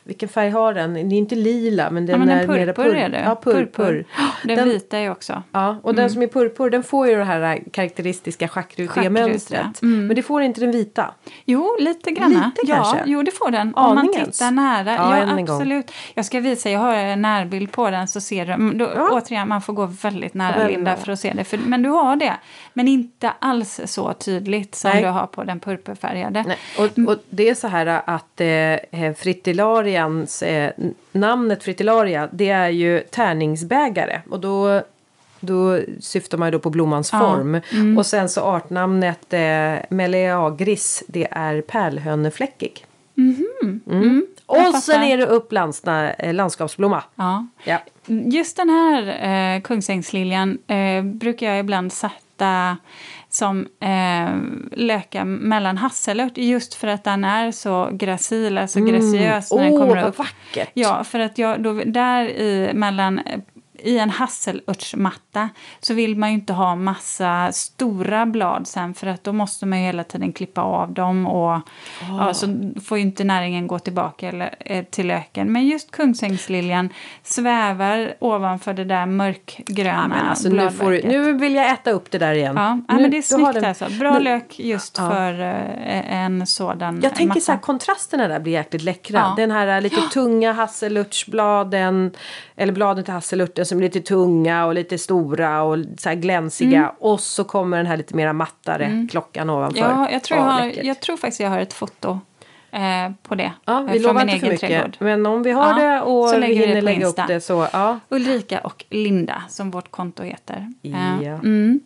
vilken 0.04 0.28
färg 0.28 0.50
har 0.50 0.74
den? 0.74 0.94
Det 0.94 1.00
är 1.00 1.18
inte 1.18 1.34
lila 1.34 1.90
men 1.90 2.06
den 2.06 2.12
Ja, 2.12 2.18
men 2.26 2.28
är 2.28 2.42
en 2.42 2.50
mera 2.50 2.72
purpur 2.72 2.84
pur- 2.92 2.96
är 2.96 3.08
det. 3.08 3.22
Ja, 3.24 3.34
purpur. 3.44 4.04
Den, 4.44 4.56
Den- 4.56 4.68
vita 4.68 4.98
är 4.98 5.10
också. 5.10 5.42
Ja, 5.52 5.76
och 5.82 5.94
den 5.94 6.10
som 6.10 6.22
är 6.22 6.26
purpur 6.26 6.70
den 6.70 6.82
får 6.82 7.08
ju 7.08 7.16
det 7.16 7.24
här 7.24 7.62
karaktäristiska 7.72 8.48
schackrute-mönstret. 8.48 9.60
Schackrute, 9.62 9.86
mm. 9.86 10.06
Men 10.06 10.16
det 10.16 10.22
får 10.22 10.42
inte 10.42 10.60
den 10.60 10.70
vita. 10.70 11.14
Jo, 11.44 11.76
lite 11.80 12.10
granna. 12.10 12.52
Lite 12.56 12.70
ja, 12.72 12.74
kanske? 12.76 13.02
Jo, 13.06 13.22
det 13.22 13.30
får 13.30 13.50
den. 13.50 13.74
Om 13.74 13.82
man 13.94 13.98
Aningens. 13.98 14.38
tittar 14.38 14.50
nära. 14.50 14.94
Ja, 14.94 15.18
Ja, 15.18 15.26
gång. 15.26 15.38
absolut. 15.50 15.92
Jag 16.14 16.24
ska 16.24 16.40
visa, 16.40 16.70
jag 16.70 16.80
har 16.80 16.94
en 16.94 17.22
närbild 17.22 17.72
på 17.72 17.90
den 17.90 18.08
så 18.08 18.20
ser 18.20 18.46
du. 18.46 18.52
Mm, 18.52 18.78
Då, 18.78 18.84
Ja. 18.96 19.08
Återigen, 19.12 19.48
man 19.48 19.62
får 19.62 19.72
gå 19.72 19.86
väldigt 19.86 20.34
nära 20.34 20.56
Väldigt 20.58 20.76
Linda 20.76 20.96
för 20.96 21.12
att 21.12 21.20
se 21.20 21.32
det. 21.32 21.44
För, 21.44 21.58
men 21.58 21.82
du 21.82 21.88
har 21.88 22.16
det. 22.16 22.34
Men 22.72 22.88
inte 22.88 23.32
alls 23.38 23.80
så 23.84 24.12
tydligt 24.12 24.74
som 24.74 24.90
Nej. 24.90 25.02
du 25.02 25.08
har 25.08 25.26
på 25.26 25.44
den 25.44 25.60
purpurfärgade. 25.60 26.44
Nej. 26.46 26.58
Och, 26.78 27.08
och 27.12 27.18
det 27.30 27.48
är 27.48 27.54
så 27.54 27.68
här 27.68 27.86
att 28.06 28.40
eh, 28.40 28.46
fritillarians, 29.82 30.42
eh, 30.42 30.70
namnet 31.12 31.62
fritillaria 31.64 32.28
det 32.32 32.48
är 32.48 32.68
ju 32.68 33.00
tärningsbägare. 33.00 34.20
Och 34.30 34.40
då, 34.40 34.82
då 35.40 35.80
syftar 36.00 36.38
man 36.38 36.48
ju 36.48 36.52
då 36.52 36.58
på 36.58 36.70
blommans 36.70 37.10
Ja, 37.12 37.18
form. 37.18 37.60
mm. 37.72 37.98
Och 37.98 38.06
sen 38.06 38.28
så 38.28 38.40
artnamnet 38.40 39.32
eh, 39.32 39.74
Meleagris 39.90 41.02
det 41.08 41.28
är 41.30 41.60
pärlhönefläckig. 41.60 42.86
Mm, 43.16 44.26
Och 44.46 44.56
jag 44.56 44.82
sen 44.82 45.02
är 45.02 45.16
det 45.16 45.26
upplandsna 45.26 46.12
eh, 46.12 46.34
landskapsblomma. 46.34 47.02
Ja. 47.16 47.46
Ja. 47.64 47.78
Just 48.06 48.56
den 48.56 48.68
här 48.70 49.54
eh, 49.56 49.60
kungsängsliljan 49.60 50.58
eh, 50.66 51.02
brukar 51.02 51.46
jag 51.50 51.58
ibland 51.58 51.92
sätta 51.92 52.76
som 53.34 53.66
eh, 53.80 54.36
löka 54.72 55.24
mellan 55.24 55.78
hasselört 55.78 56.38
just 56.38 56.74
för 56.74 56.88
att 56.88 57.04
den 57.04 57.24
är 57.24 57.50
så 57.50 57.88
gracil, 57.92 58.58
alltså 58.58 58.80
graciös 58.80 59.52
när 59.52 59.64
den 59.64 59.72
Åh, 59.72 59.80
kommer 59.80 59.96
vad 59.96 60.04
upp. 60.04 60.18
vackert! 60.18 60.70
Ja, 60.74 61.04
för 61.04 61.18
att 61.18 61.38
jag, 61.38 61.62
då, 61.62 61.72
där 61.72 62.24
i, 62.24 62.70
mellan, 62.74 63.20
i 63.84 63.98
en 63.98 64.10
hasselörtsmatta 64.10 65.48
så 65.80 65.94
vill 65.94 66.16
man 66.16 66.28
ju 66.28 66.34
inte 66.34 66.52
ha 66.52 66.74
massa 66.76 67.52
stora 67.52 68.26
blad 68.26 68.66
sen 68.68 68.94
för 68.94 69.06
att 69.06 69.24
då 69.24 69.32
måste 69.32 69.66
man 69.66 69.78
ju 69.80 69.84
hela 69.86 70.04
tiden 70.04 70.32
klippa 70.32 70.60
av 70.60 70.92
dem 70.92 71.26
och 71.26 71.60
ja, 72.18 72.34
så 72.34 72.46
får 72.84 72.98
ju 72.98 73.04
inte 73.04 73.24
näringen 73.24 73.66
gå 73.66 73.78
tillbaka 73.78 74.28
eller, 74.28 74.54
eh, 74.60 74.84
till 74.84 75.06
löken. 75.06 75.52
Men 75.52 75.66
just 75.66 75.90
kungsängsliljan 75.90 76.88
svävar 77.22 78.14
ovanför 78.20 78.74
det 78.74 78.84
där 78.84 79.06
mörkgröna 79.06 79.90
Ja, 80.02 80.08
men 80.08 80.28
alltså, 80.28 80.48
nu, 80.48 80.70
får 80.70 80.90
du, 80.90 81.02
nu 81.04 81.32
vill 81.32 81.54
jag 81.54 81.70
äta 81.70 81.90
upp 81.90 82.10
det 82.10 82.18
där 82.18 82.34
igen. 82.34 82.54
Ja, 82.56 82.78
ja 82.88 82.94
nu, 82.96 83.02
men 83.02 83.10
det 83.10 83.18
är 83.18 83.22
snyggt 83.22 83.54
den- 83.54 83.64
alltså. 83.64 83.88
Bra 84.00 84.12
Men- 84.12 84.22
lök 84.22 84.58
just 84.58 84.98
Ja. 84.98 85.10
för 85.10 85.40
eh, 85.40 86.14
en 86.24 86.46
sådan 86.46 87.00
Jag 87.02 87.14
tänker 87.14 87.28
matta. 87.28 87.40
så 87.40 87.52
här, 87.52 87.58
kontrasterna 87.58 88.28
där 88.28 88.40
blir 88.40 88.52
jäkligt 88.52 88.82
läckra. 88.82 89.34
Den 89.36 89.50
här 89.50 89.80
lite 89.80 90.00
tunga 90.00 90.52
hasselörtsbladen, 90.52 92.10
eller 92.56 92.72
bladen 92.72 93.04
till 93.04 93.14
hasselörten 93.14 93.66
som 93.74 93.80
är 93.80 93.84
lite 93.84 94.00
tunga 94.00 94.66
och 94.66 94.74
lite 94.74 94.98
stora 94.98 95.62
och 95.62 95.78
så 95.98 96.08
här 96.08 96.16
glänsiga. 96.16 96.78
Mm. 96.78 96.90
Och 96.98 97.20
så 97.20 97.44
kommer 97.44 97.76
den 97.76 97.86
här 97.86 97.96
lite 97.96 98.16
mera 98.16 98.32
mattare 98.32 99.06
klockan 99.10 99.50
ovanför. 99.50 99.80
Ja, 99.80 100.10
jag 100.10 100.22
tror, 100.22 100.40
jag, 100.40 100.46
Ja, 100.48 100.52
har, 100.52 100.72
jag 100.82 101.00
tror 101.00 101.16
faktiskt 101.16 101.40
jag 101.40 101.50
har 101.50 101.58
ett 101.58 101.72
foto 101.72 102.20
eh, 102.70 102.80
på 103.22 103.34
det. 103.34 103.52
Ja, 103.64 103.80
eh, 103.80 103.92
vi 103.92 104.00
från 104.00 104.02
lovar 104.02 104.22
inte 104.22 104.38
för 104.38 104.46
mycket. 104.46 104.60
trädgård. 104.68 104.96
Men 104.98 105.26
om 105.26 105.42
vi 105.42 105.50
har 105.52 105.80
Ja, 105.80 105.88
det 105.88 106.00
och 106.00 106.42
vi 106.42 106.54
hinner 106.54 106.82
lägga 106.82 107.06
upp 107.06 107.20
det 107.28 107.40
så 107.40 107.66
ja. 107.72 107.98
Ulrika 108.08 108.60
och 108.60 108.84
Linda, 108.90 109.42
som 109.48 109.70
vårt 109.70 109.90
konto 109.90 110.22
heter. 110.22 110.72
Eh, 110.82 110.90
Ja. 111.22 111.32
mm. 111.32 111.80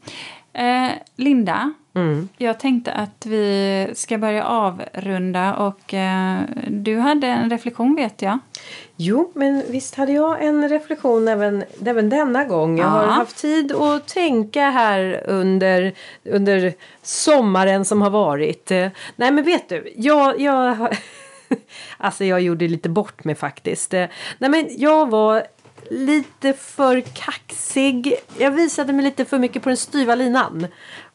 eh, 0.52 0.90
Linda, 1.16 1.72
Mm. 1.94 2.28
jag 2.36 2.60
tänkte 2.60 2.92
att 2.92 3.26
vi 3.26 3.88
ska 3.94 4.18
börja 4.18 4.44
avrunda 4.44 5.54
och 5.54 5.94
eh, 5.94 6.38
du 6.68 6.98
hade 6.98 7.26
en 7.26 7.50
reflektion 7.50 7.94
vet 7.94 8.22
jag. 8.22 8.38
Jo, 9.00 9.30
men 9.34 9.62
visst 9.70 9.94
hade 9.94 10.12
jag 10.12 10.44
en 10.44 10.68
reflektion 10.68 11.28
även, 11.28 11.64
även 11.86 12.08
denna 12.08 12.44
gång. 12.44 12.78
Jag 12.78 12.86
har 12.86 13.02
Ja. 13.02 13.08
haft 13.10 13.36
tid 13.36 13.72
att 13.72 14.08
tänka 14.08 14.70
här 14.70 15.22
under, 15.26 15.92
under 16.24 16.74
sommaren 17.02 17.84
som 17.84 18.02
har 18.02 18.10
varit. 18.10 18.70
Nej, 18.70 18.92
men 19.16 19.44
vet 19.44 19.68
du, 19.68 19.92
jag... 19.96 20.40
jag 20.40 20.76
alltså, 21.98 22.24
jag 22.24 22.40
gjorde 22.40 22.68
lite 22.68 22.88
bort 22.88 23.24
mig 23.24 23.34
faktiskt. 23.34 23.92
Nej, 23.92 24.08
men 24.38 24.66
jag 24.70 25.10
var 25.10 25.42
lite 25.90 26.52
för 26.52 27.00
kaxig. 27.00 28.14
Jag 28.38 28.50
visade 28.50 28.92
mig 28.92 29.04
lite 29.04 29.24
för 29.24 29.38
mycket 29.38 29.62
på 29.62 29.68
den 29.68 29.76
styva 29.76 30.14
linan. 30.14 30.66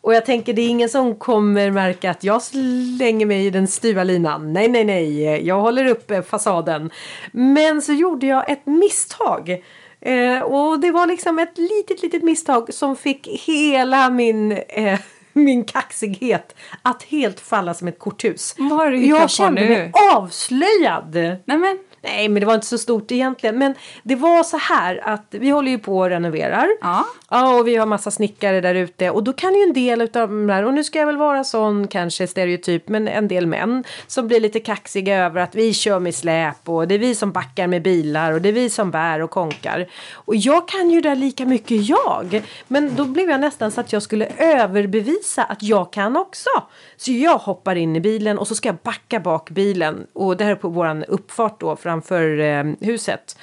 Och 0.04 0.14
jag 0.14 0.26
tänker 0.26 0.54
det 0.54 0.62
är 0.62 0.70
ingen 0.70 0.90
som 0.90 1.16
kommer 1.16 1.72
märka 1.72 2.12
att 2.12 2.24
jag 2.24 2.42
slänger 2.42 3.26
mig 3.26 3.46
i 3.46 3.50
den 3.50 3.68
styva 3.68 4.04
linan. 4.04 4.54
Nej, 4.54 4.68
nej, 4.68 4.84
nej. 4.84 5.48
Jag 5.48 5.62
håller 5.62 5.86
uppe 5.86 6.22
fasaden. 6.22 6.92
Men 7.32 7.82
så 7.82 7.94
gjorde 7.94 8.28
jag 8.28 8.50
ett 8.50 8.66
misstag. 8.66 9.64
Eh, 10.02 10.40
och 10.40 10.80
det 10.80 10.92
var 10.92 11.08
liksom 11.08 11.40
ett 11.40 11.58
litet, 11.58 12.04
litet 12.04 12.24
misstag 12.24 12.74
som 12.74 12.96
fick 12.96 13.28
hela 13.28 14.10
min... 14.10 14.52
Eh, 14.52 15.00
min 15.34 15.64
kaxighet 15.64 16.56
att 16.82 17.04
helt 17.04 17.40
falla 17.40 17.74
som 17.74 17.88
ett 17.88 18.00
korthus. 18.00 18.56
Vad 18.58 18.72
har 18.72 18.92
du 18.92 19.06
Jag 19.06 19.30
kände 19.30 19.62
mig 19.62 19.92
avslöjad. 20.14 21.14
Nej 21.46 21.58
men, 21.58 21.80
Nej, 22.04 22.30
men 22.30 22.40
det 22.40 22.46
var 22.46 22.56
inte 22.56 22.68
så 22.68 22.78
stort 22.78 23.12
egentligen. 23.12 23.58
Men 23.58 23.76
det 24.04 24.16
var 24.16 24.44
så 24.44 24.58
här 24.58 25.02
att 25.04 25.28
vi 25.30 25.50
håller 25.50 25.72
ju 25.72 25.80
på 25.80 25.98
och 25.98 26.10
renoverar. 26.10 26.68
ja. 26.82 27.06
Ja, 27.30 27.60
och 27.60 27.68
vi 27.68 27.76
har 27.76 27.86
massa 27.86 28.12
snickare 28.12 28.62
där 28.62 28.76
ute. 28.76 29.10
Och 29.10 29.24
då 29.24 29.34
kan 29.34 29.56
ju 29.56 29.62
en 29.64 29.74
del 29.74 30.02
utav 30.02 30.30
de 30.30 30.48
där, 30.48 30.64
och 30.66 30.74
nu 30.74 30.84
ska 30.84 31.00
jag 31.00 31.06
väl 31.06 31.18
vara 31.18 31.44
sån 31.44 31.88
kanske 31.88 32.28
stereotyp, 32.28 32.90
men 32.90 33.08
en 33.08 33.28
del 33.28 33.48
män 33.48 33.84
som 34.08 34.28
blir 34.28 34.40
lite 34.40 34.60
kaxiga 34.60 35.26
över 35.26 35.42
att 35.42 35.56
vi 35.56 35.74
kör 35.74 36.00
med 36.00 36.16
släp 36.16 36.70
och 36.70 36.88
det 36.88 36.96
är 36.96 37.00
vi 37.00 37.16
som 37.16 37.32
backar 37.32 37.68
med 37.68 37.82
bilar 37.82 38.32
och 38.32 38.42
det 38.42 38.50
är 38.50 38.54
vi 38.54 38.70
som 38.70 38.92
bär 38.92 39.22
och 39.22 39.30
konkar. 39.30 39.88
Och 40.14 40.36
jag 40.36 40.68
kan 40.68 40.90
ju 40.90 41.02
det 41.02 41.16
lika 41.16 41.46
mycket 41.46 41.90
jag. 41.90 42.44
Men 42.68 42.96
då 42.96 43.06
blev 43.06 43.30
jag 43.30 43.40
nästan 43.40 43.72
så 43.72 43.82
att 43.82 43.94
jag 43.94 44.02
skulle 44.02 44.28
överbevisa 44.38 45.44
att 45.44 45.64
jag 45.64 45.94
kan 45.94 46.18
också. 46.18 46.50
Så 46.98 47.12
jag 47.12 47.38
hoppar 47.38 47.76
in 47.76 47.96
i 47.96 48.00
bilen 48.00 48.38
och 48.38 48.48
så 48.48 48.56
ska 48.56 48.70
jag 48.70 48.78
backa 48.84 49.20
bak 49.20 49.50
bilen. 49.50 50.08
Och 50.14 50.38
det 50.38 50.44
här 50.44 50.52
är 50.52 50.56
på 50.56 50.70
våran 50.70 51.04
uppfart 51.04 51.60
då 51.60 51.76
framför 51.94 52.40
eh, 52.40 52.64
huset. 52.80 53.38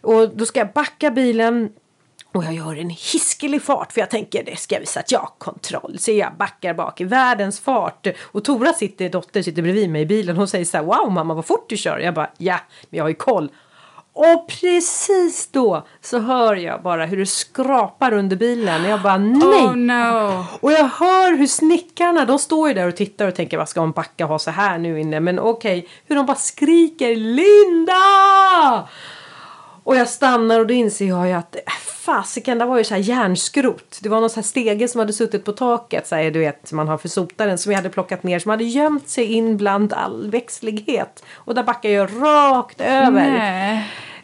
Och 0.00 0.36
då 0.36 0.46
ska 0.46 0.60
jag 0.60 0.72
backa 0.72 1.10
bilen 1.10 1.70
och 2.32 2.44
jag 2.44 2.54
gör 2.54 2.76
en 2.76 2.90
hiskelig 2.90 3.62
fart 3.62 3.92
för 3.92 4.00
jag 4.00 4.10
tänker 4.10 4.44
det 4.44 4.56
ska 4.56 4.74
jag 4.74 4.80
visa 4.80 5.00
att 5.00 5.12
jag 5.12 5.18
har 5.18 5.30
kontroll. 5.38 5.96
Så 5.98 6.10
jag 6.10 6.36
backar 6.36 6.74
bak 6.74 7.00
i 7.00 7.04
världens 7.04 7.60
fart. 7.60 8.06
Och 8.20 8.44
Tora 8.44 8.72
sitter, 8.72 9.08
dotter 9.08 9.42
sitter 9.42 9.62
bredvid 9.62 9.90
mig 9.90 10.02
i 10.02 10.06
bilen 10.06 10.38
och 10.38 10.48
säger 10.48 10.64
så 10.64 10.76
här 10.76 10.84
Wow 10.84 11.12
mamma 11.12 11.34
vad 11.34 11.44
fort 11.44 11.68
du 11.68 11.76
kör. 11.76 11.98
Jag 11.98 12.14
bara 12.14 12.30
ja 12.38 12.60
men 12.90 12.98
jag 12.98 13.04
har 13.04 13.08
ju 13.08 13.14
koll. 13.14 13.50
Och 14.16 14.48
precis 14.48 15.48
då 15.52 15.86
så 16.00 16.18
hör 16.18 16.54
jag 16.56 16.82
bara 16.82 17.06
hur 17.06 17.16
det 17.16 17.26
skrapar 17.26 18.12
under 18.12 18.36
bilen. 18.36 18.84
Jag 18.84 19.02
bara 19.02 19.18
nej. 19.18 19.64
Oh 19.64 19.76
no. 19.76 20.44
Och 20.60 20.72
jag 20.72 20.88
hör 20.88 21.36
hur 21.36 21.46
snickarna, 21.46 22.24
de 22.24 22.38
står 22.38 22.68
ju 22.68 22.74
där 22.74 22.88
och 22.88 22.96
tittar 22.96 23.28
och 23.28 23.34
tänker 23.34 23.58
vad 23.58 23.68
ska 23.68 23.80
hon 23.80 23.90
backa 23.90 24.24
och 24.24 24.30
ha 24.30 24.38
så 24.38 24.50
här 24.50 24.78
nu 24.78 25.00
inne. 25.00 25.20
Men 25.20 25.38
okej, 25.38 25.88
hur 26.06 26.16
de 26.16 26.26
bara 26.26 26.36
skriker 26.36 27.16
Linda! 27.16 28.88
Och 29.84 29.96
jag 29.96 30.08
stannar 30.08 30.60
och 30.60 30.66
då 30.66 30.74
inser 30.74 31.06
jag 31.06 31.26
ju 31.26 31.32
att 31.32 31.56
äh, 31.56 31.62
fasiken, 31.86 32.58
det 32.58 32.64
var 32.64 32.78
ju 32.78 32.84
så 32.84 32.94
här 32.94 33.00
järnskrot. 33.00 33.98
Det 34.02 34.08
var 34.08 34.20
någon 34.20 34.30
så 34.30 34.36
här 34.36 34.42
stege 34.42 34.88
som 34.88 34.98
hade 34.98 35.12
suttit 35.12 35.44
på 35.44 35.52
taket, 35.52 36.06
så 36.06 36.16
här, 36.16 36.30
du 36.30 36.38
vet, 36.38 36.68
som 36.68 36.76
man 36.76 36.88
har 36.88 36.98
för 36.98 37.08
sotaren, 37.08 37.58
som 37.58 37.72
jag 37.72 37.78
hade 37.78 37.90
plockat 37.90 38.22
ner, 38.22 38.38
som 38.38 38.50
hade 38.50 38.64
gömt 38.64 39.08
sig 39.08 39.24
in 39.24 39.56
bland 39.56 39.92
all 39.92 40.30
växtlighet. 40.30 41.24
Och 41.34 41.54
där 41.54 41.62
backar 41.62 41.90
jag 41.90 42.10
rakt 42.22 42.80
över. 42.80 43.26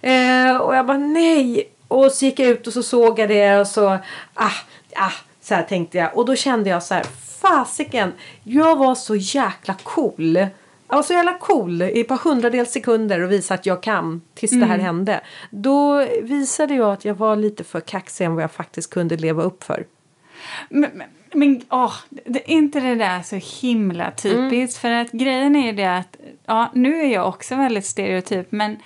Eh, 0.02 0.56
och 0.56 0.76
jag 0.76 0.86
bara 0.86 0.98
nej. 0.98 1.72
Och 1.88 2.12
så 2.12 2.24
gick 2.24 2.38
jag 2.38 2.48
ut 2.48 2.66
och 2.66 2.72
så 2.72 2.82
såg 2.82 3.18
jag 3.18 3.28
det 3.28 3.56
och 3.56 3.66
så 3.66 3.98
ah, 4.34 4.50
ah, 4.94 5.12
så 5.40 5.54
här 5.54 5.62
tänkte 5.62 5.98
jag. 5.98 6.16
Och 6.16 6.26
då 6.26 6.36
kände 6.36 6.70
jag 6.70 6.82
så 6.82 6.94
här 6.94 7.04
fasiken. 7.40 8.12
Jag 8.42 8.76
var 8.76 8.94
så 8.94 9.16
jäkla 9.16 9.74
cool. 9.82 10.46
Jag 10.90 10.96
var 10.96 11.02
så 11.02 11.12
jävla 11.12 11.34
cool 11.38 11.82
i 11.82 12.00
ett 12.00 12.08
par 12.08 12.16
hundradels 12.16 12.70
sekunder 12.70 13.20
och 13.20 13.32
visa 13.32 13.54
att 13.54 13.66
jag 13.66 13.82
kan 13.82 14.22
tills 14.34 14.52
det 14.52 14.66
här 14.66 14.78
hände. 14.78 15.20
Då 15.50 16.06
visade 16.22 16.74
jag 16.74 16.92
att 16.92 17.04
jag 17.04 17.14
var 17.14 17.36
lite 17.36 17.64
för 17.64 17.80
kaxig 17.80 18.24
än 18.24 18.34
vad 18.34 18.42
jag 18.42 18.52
faktiskt 18.52 18.90
kunde 18.90 19.16
leva 19.16 19.42
upp 19.42 19.64
för. 19.64 19.86
Men, 20.68 20.90
men, 20.94 21.08
men 21.32 21.62
åh, 21.70 21.94
det, 22.08 22.50
är 22.50 22.54
inte 22.54 22.80
det 22.80 22.94
där 22.94 23.22
så 23.22 23.66
himla 23.66 24.10
typiskt? 24.10 24.80
För 24.80 24.90
att 24.90 25.12
grejen 25.12 25.56
är 25.56 25.66
ju 25.66 25.72
det 25.72 25.96
att, 25.96 26.16
ja, 26.46 26.70
nu 26.74 27.00
är 27.00 27.06
jag 27.06 27.28
också 27.28 27.56
väldigt 27.56 27.86
stereotyp, 27.86 28.52
men 28.52 28.76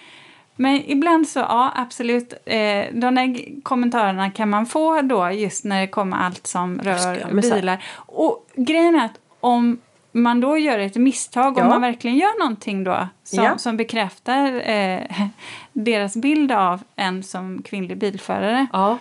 men 0.57 0.91
ibland 0.91 1.29
så, 1.29 1.39
ja 1.39 1.73
absolut, 1.77 2.33
eh, 2.45 2.85
de 2.93 3.15
där 3.15 3.63
kommentarerna 3.63 4.31
kan 4.31 4.51
man 4.51 4.67
få 4.67 5.03
då 5.03 5.31
just 5.31 5.65
när 5.65 5.81
det 5.81 5.87
kommer 5.87 6.17
allt 6.17 6.47
som 6.47 6.81
rör 6.83 7.41
bilar. 7.41 7.85
Och 7.97 8.47
grejen 8.55 8.95
är 8.95 9.05
att 9.05 9.19
om 9.41 9.81
man 10.15 10.41
då 10.41 10.59
gör 10.59 10.79
ett 10.79 10.97
misstag, 10.97 11.59
ja. 11.59 11.63
om 11.63 11.69
man 11.69 11.81
verkligen 11.81 12.17
gör 12.17 12.39
någonting 12.39 12.85
då 12.85 13.09
som, 13.23 13.45
ja. 13.45 13.59
som 13.59 13.77
bekräftar 13.77 14.71
eh, 14.71 15.01
deras 15.73 16.17
bild 16.17 16.53
av 16.53 16.83
en 16.97 17.23
som 17.23 17.63
kvinnlig 17.63 17.99
bilförare. 17.99 18.67
Ja. 18.73 18.99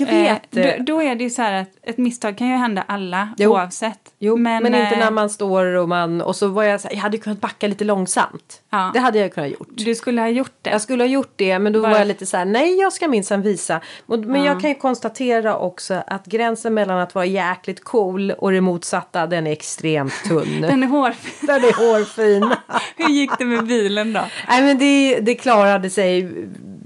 Jag 0.00 0.06
vet. 0.06 0.56
Eh, 0.56 0.64
då, 0.78 0.94
då, 0.94 1.02
är 1.02 1.14
det 1.14 1.24
ju 1.24 1.30
så 1.30 1.42
här 1.42 1.62
att 1.62 1.70
ett 1.82 1.98
misstag 1.98 2.38
kan 2.38 2.48
ju 2.48 2.54
hända 2.54 2.84
alla 2.88 3.28
jo. 3.38 3.50
oavsett. 3.50 3.98
Jo, 4.18 4.36
men, 4.36 4.62
men 4.62 4.74
inte 4.74 4.96
när 4.96 5.06
eh, 5.06 5.10
man 5.10 5.30
står 5.30 5.64
och 5.64 5.88
man 5.88 6.20
och 6.20 6.36
så 6.36 6.48
var 6.48 6.62
jag 6.62 6.80
så 6.80 6.88
här, 6.88 6.94
jag 6.94 7.02
hade 7.02 7.18
kunnat 7.18 7.40
backa 7.40 7.68
lite 7.68 7.84
långsamt. 7.84 8.62
Ja. 8.70 8.90
Det 8.94 9.00
hade 9.00 9.18
jag 9.18 9.34
kunnat 9.34 9.50
gjort. 9.50 9.68
Du 9.70 9.94
skulle 9.94 10.20
ha 10.20 10.28
gjort 10.28 10.52
det. 10.62 10.70
Jag 10.70 10.80
skulle 10.80 11.04
ha 11.04 11.08
gjort 11.08 11.32
det 11.36 11.58
men 11.58 11.72
då 11.72 11.82
Bara... 11.82 11.92
var 11.92 11.98
jag 11.98 12.08
lite 12.08 12.26
så 12.26 12.36
här, 12.36 12.44
nej 12.44 12.80
jag 12.80 12.92
ska 12.92 13.08
minsann 13.08 13.42
visa. 13.42 13.80
Men 14.06 14.34
ja. 14.34 14.44
jag 14.44 14.60
kan 14.60 14.70
ju 14.70 14.76
konstatera 14.76 15.56
också 15.56 16.02
att 16.06 16.26
gränsen 16.26 16.74
mellan 16.74 16.98
att 16.98 17.14
vara 17.14 17.24
jäkligt 17.24 17.84
cool 17.84 18.30
och 18.30 18.52
det 18.52 18.60
motsatta 18.60 19.26
den 19.26 19.46
är 19.46 19.52
extremt 19.52 20.24
tunn. 20.28 20.60
den 20.60 20.82
är 20.82 20.86
hårfin. 20.86 21.46
den 21.46 21.64
är 21.64 21.92
hårfin. 21.92 22.50
Hur 22.96 23.08
gick 23.08 23.30
det 23.38 23.44
med 23.44 23.66
bilen 23.66 24.12
då? 24.12 24.20
Nej 24.48 24.62
men 24.62 24.78
det, 24.78 25.20
det 25.20 25.34
klarade 25.34 25.90
sig 25.90 26.30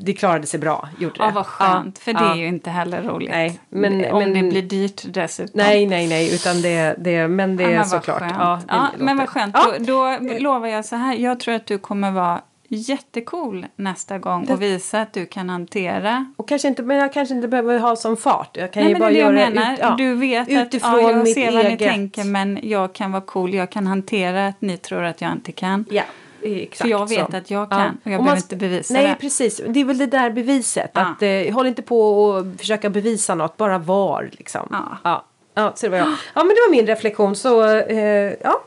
det 0.05 0.13
klarade 0.13 0.47
sig 0.47 0.61
bra. 0.61 0.89
Gjorde 0.99 1.19
det. 1.19 1.25
Ja, 1.25 1.31
vad 1.35 1.47
skönt. 1.47 1.99
Ja, 1.99 2.05
för 2.05 2.13
det 2.13 2.25
ja. 2.25 2.33
är 2.33 2.37
ju 2.37 2.47
inte 2.47 2.71
heller 2.71 3.03
roligt. 3.03 3.31
Nej, 3.31 3.61
men, 3.69 4.13
Om 4.13 4.19
men, 4.19 4.35
det 4.35 4.43
blir 4.43 4.63
dyrt 4.63 5.03
dessutom. 5.07 5.53
Nej, 5.55 5.87
nej, 5.87 6.09
nej. 6.09 6.35
Utan 6.35 6.63
det, 6.63 6.95
det, 6.99 7.29
men 7.29 7.57
det 7.57 7.63
ja, 7.63 7.81
är 7.81 7.85
såklart. 7.85 8.23
Ja, 8.39 8.61
ja 8.69 8.89
men 8.99 9.17
vad 9.17 9.29
skönt. 9.29 9.55
Då, 9.55 9.75
då 9.79 10.19
lovar 10.39 10.69
jag 10.69 10.85
så 10.85 10.97
här. 10.97 11.15
Jag 11.15 11.41
tror 11.41 11.55
att 11.55 11.67
du 11.67 11.79
kommer 11.79 12.11
vara 12.11 12.41
jättecool 12.69 13.67
nästa 13.77 14.19
gång 14.19 14.49
och 14.51 14.63
visa 14.63 15.01
att 15.01 15.13
du 15.13 15.27
kan 15.27 15.49
hantera. 15.49 16.33
Och 16.37 16.49
kanske 16.49 16.69
inte, 16.69 16.83
men 16.83 16.97
jag 16.97 17.13
kanske 17.13 17.35
inte 17.35 17.49
behöver 17.49 17.79
ha 17.79 17.97
som 17.97 18.17
fart. 18.17 18.57
Jag 18.57 18.73
kan 18.73 18.83
Nej, 18.83 18.93
ju 18.93 18.99
bara 18.99 19.11
det 19.11 19.19
göra 19.19 19.41
jag 19.41 19.55
menar. 19.55 19.73
Ut, 19.73 19.79
ja, 19.79 19.95
du 19.99 20.15
vet 20.15 20.49
utifrån 20.49 20.95
att 20.95 21.03
ja, 21.03 21.11
jag 21.11 21.29
ser 21.29 21.53
vad 21.53 21.65
eget. 21.65 21.81
ni 21.81 21.87
tänker 21.87 22.25
men 22.25 22.59
jag 22.63 22.93
kan 22.93 23.13
vara 23.13 23.23
cool. 23.23 23.55
Jag 23.55 23.71
kan 23.71 23.87
hantera 23.87 24.47
att 24.47 24.61
ni 24.61 24.77
tror 24.77 25.05
att 25.05 25.21
jag 25.21 25.33
inte 25.33 25.53
kan. 25.53 25.85
Ja. 25.91 26.03
Exakt 26.45 26.79
För 26.79 26.89
jag 26.89 27.09
vet 27.09 27.31
så. 27.31 27.37
att 27.37 27.51
jag 27.51 27.71
kan 27.71 27.81
ja. 27.81 27.91
och 28.05 28.11
jag 28.11 28.19
och 28.19 28.25
behöver 28.25 28.43
inte 28.43 28.57
bevisa 28.57 28.95
nej, 28.95 29.03
det. 29.03 29.09
Nej 29.09 29.19
precis, 29.21 29.61
det 29.69 29.81
är 29.81 29.85
väl 29.85 29.99
det 29.99 30.07
där 30.07 30.31
beviset. 30.31 30.91
Ja. 30.95 31.01
Att, 31.01 31.23
eh, 31.23 31.55
håll 31.55 31.67
inte 31.67 31.83
på 31.83 32.25
och 32.25 32.47
försöka 32.59 32.91
bevisa 32.91 33.35
något, 33.35 33.57
bara 33.57 33.79
var 33.79 34.31
liksom. 34.33 34.69
Ja. 34.71 34.99
Ja. 35.05 35.25
Ja, 35.55 35.73
så 35.77 35.87
det 35.87 35.91
var 35.91 35.99
jag. 35.99 36.07
ja 36.09 36.45
men 36.45 36.49
det 36.49 36.61
var 36.69 36.71
min 36.71 36.87
reflektion 36.87 37.37
så 37.37 37.65
eh, 37.77 38.33
ja. 38.43 38.63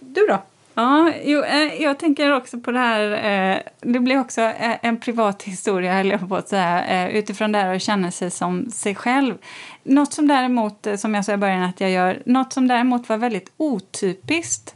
Du 0.00 0.26
då? 0.28 0.38
Ja, 0.78 1.12
jo, 1.24 1.42
eh, 1.42 1.82
jag 1.82 1.98
tänker 1.98 2.36
också 2.36 2.60
på 2.60 2.70
det 2.70 2.78
här, 2.78 3.10
eh, 3.12 3.58
det 3.80 4.00
blir 4.00 4.20
också 4.20 4.40
eh, 4.40 4.76
en 4.82 5.00
privat 5.00 5.42
historia 5.42 5.94
höll 5.94 6.10
jag 6.10 6.28
på 6.28 6.36
att 6.36 6.48
säga, 6.48 7.10
utifrån 7.10 7.52
det 7.52 7.58
här 7.58 7.74
att 7.74 7.82
känna 7.82 8.10
sig 8.10 8.30
som 8.30 8.70
sig 8.70 8.94
själv. 8.94 9.34
Något 9.82 10.12
som 10.12 10.28
däremot, 10.28 10.86
som 10.96 11.14
jag 11.14 11.24
sa 11.24 11.32
i 11.32 11.36
början 11.36 11.62
att 11.62 11.80
jag 11.80 11.90
gör, 11.90 12.22
något 12.26 12.52
som 12.52 12.68
däremot 12.68 13.08
var 13.08 13.16
väldigt 13.16 13.52
otypiskt 13.56 14.74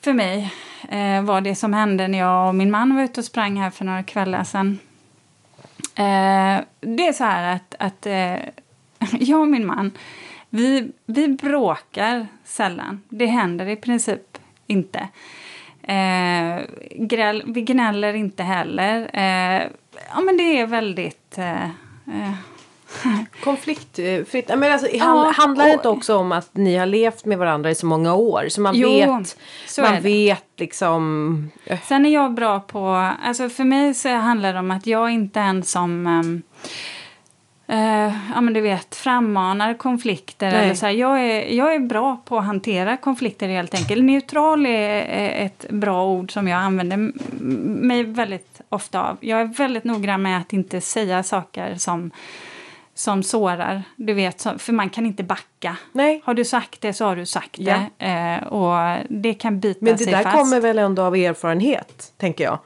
för 0.00 0.12
mig 0.12 0.52
eh, 0.88 1.22
var 1.22 1.40
det 1.40 1.54
som 1.54 1.72
hände 1.72 2.08
när 2.08 2.18
jag 2.18 2.48
och 2.48 2.54
min 2.54 2.70
man 2.70 2.94
var 2.94 3.02
ute 3.02 3.20
och 3.20 3.24
sprang 3.24 3.56
här 3.56 3.70
för 3.70 3.84
några 3.84 4.02
kvällar 4.02 4.44
sedan. 4.44 4.78
Eh, 5.94 6.64
det 6.80 7.06
är 7.06 7.12
så 7.12 7.24
här 7.24 7.56
att, 7.56 7.74
att 7.78 8.06
eh, 8.06 8.36
jag 9.20 9.40
och 9.40 9.48
min 9.48 9.66
man, 9.66 9.92
vi, 10.50 10.92
vi 11.06 11.28
bråkar 11.28 12.26
sällan. 12.44 13.02
Det 13.08 13.26
händer 13.26 13.68
i 13.68 13.76
princip 13.76 14.38
inte. 14.66 15.08
Eh, 15.82 16.60
gräl, 16.90 17.42
vi 17.46 17.62
gnäller 17.62 18.14
inte 18.14 18.42
heller. 18.42 19.10
Eh, 19.12 19.62
ja, 20.10 20.20
men 20.20 20.36
det 20.36 20.60
är 20.60 20.66
väldigt... 20.66 21.38
Eh, 21.38 21.64
eh, 22.06 22.34
Konfliktfritt. 23.44 24.48
Men 24.48 24.72
alltså, 24.72 24.88
ja, 24.92 25.32
handlar 25.36 25.66
det 25.66 25.72
inte 25.72 25.88
också 25.88 26.16
om 26.16 26.32
att 26.32 26.50
ni 26.52 26.76
har 26.76 26.86
levt 26.86 27.24
med 27.24 27.38
varandra 27.38 27.70
i 27.70 27.74
så 27.74 27.86
många 27.86 28.14
år? 28.14 28.48
Så 28.48 28.60
man 28.60 28.74
jo, 28.74 28.88
vet, 28.88 29.36
så 29.66 29.82
man 29.82 30.00
vet 30.00 30.46
liksom... 30.56 31.50
Eh. 31.64 31.78
Sen 31.84 32.06
är 32.06 32.10
jag 32.10 32.34
bra 32.34 32.60
på, 32.60 33.10
alltså 33.24 33.48
för 33.48 33.64
mig 33.64 33.94
så 33.94 34.08
handlar 34.08 34.52
det 34.52 34.58
om 34.58 34.70
att 34.70 34.86
jag 34.86 35.10
inte 35.10 35.40
ens 35.40 35.70
som 35.70 36.06
um, 36.06 36.42
Uh, 37.72 38.12
ja 38.34 38.40
men 38.40 38.52
du 38.52 38.60
vet, 38.60 38.94
frammanar 38.94 39.74
konflikter. 39.74 40.46
Eller 40.46 40.74
så 40.74 40.86
här. 40.86 40.92
Jag, 40.92 41.20
är, 41.20 41.54
jag 41.54 41.74
är 41.74 41.78
bra 41.78 42.22
på 42.24 42.38
att 42.38 42.44
hantera 42.44 42.96
konflikter 42.96 43.48
helt 43.48 43.74
enkelt. 43.74 44.04
Neutral 44.04 44.66
är 44.66 45.46
ett 45.46 45.66
bra 45.68 46.06
ord 46.06 46.32
som 46.32 46.48
jag 46.48 46.58
använder 46.58 46.96
mig 47.82 48.02
väldigt 48.02 48.60
ofta 48.68 49.08
av. 49.08 49.16
Jag 49.20 49.40
är 49.40 49.44
väldigt 49.44 49.84
noggrann 49.84 50.22
med 50.22 50.38
att 50.38 50.52
inte 50.52 50.80
säga 50.80 51.22
saker 51.22 51.74
som 51.74 52.10
som 53.00 53.22
sårar. 53.22 53.82
Du 53.96 54.14
vet, 54.14 54.42
för 54.58 54.72
man 54.72 54.90
kan 54.90 55.06
inte 55.06 55.22
backa. 55.22 55.76
Nej. 55.92 56.22
Har 56.24 56.34
du 56.34 56.44
sagt 56.44 56.80
det 56.80 56.92
så 56.92 57.04
har 57.04 57.16
du 57.16 57.26
sagt 57.26 57.58
ja. 57.58 57.80
det. 57.98 58.06
Eh, 58.06 58.46
och 58.46 59.04
det 59.08 59.34
kan 59.34 59.60
bita 59.60 59.86
sig 59.86 59.92
fast. 59.92 60.06
Men 60.06 60.22
det 60.22 60.30
där 60.30 60.36
kommer 60.36 60.60
väl 60.60 60.78
ändå 60.78 61.02
av 61.02 61.16
erfarenhet, 61.16 62.12
tänker 62.16 62.44
jag. 62.44 62.58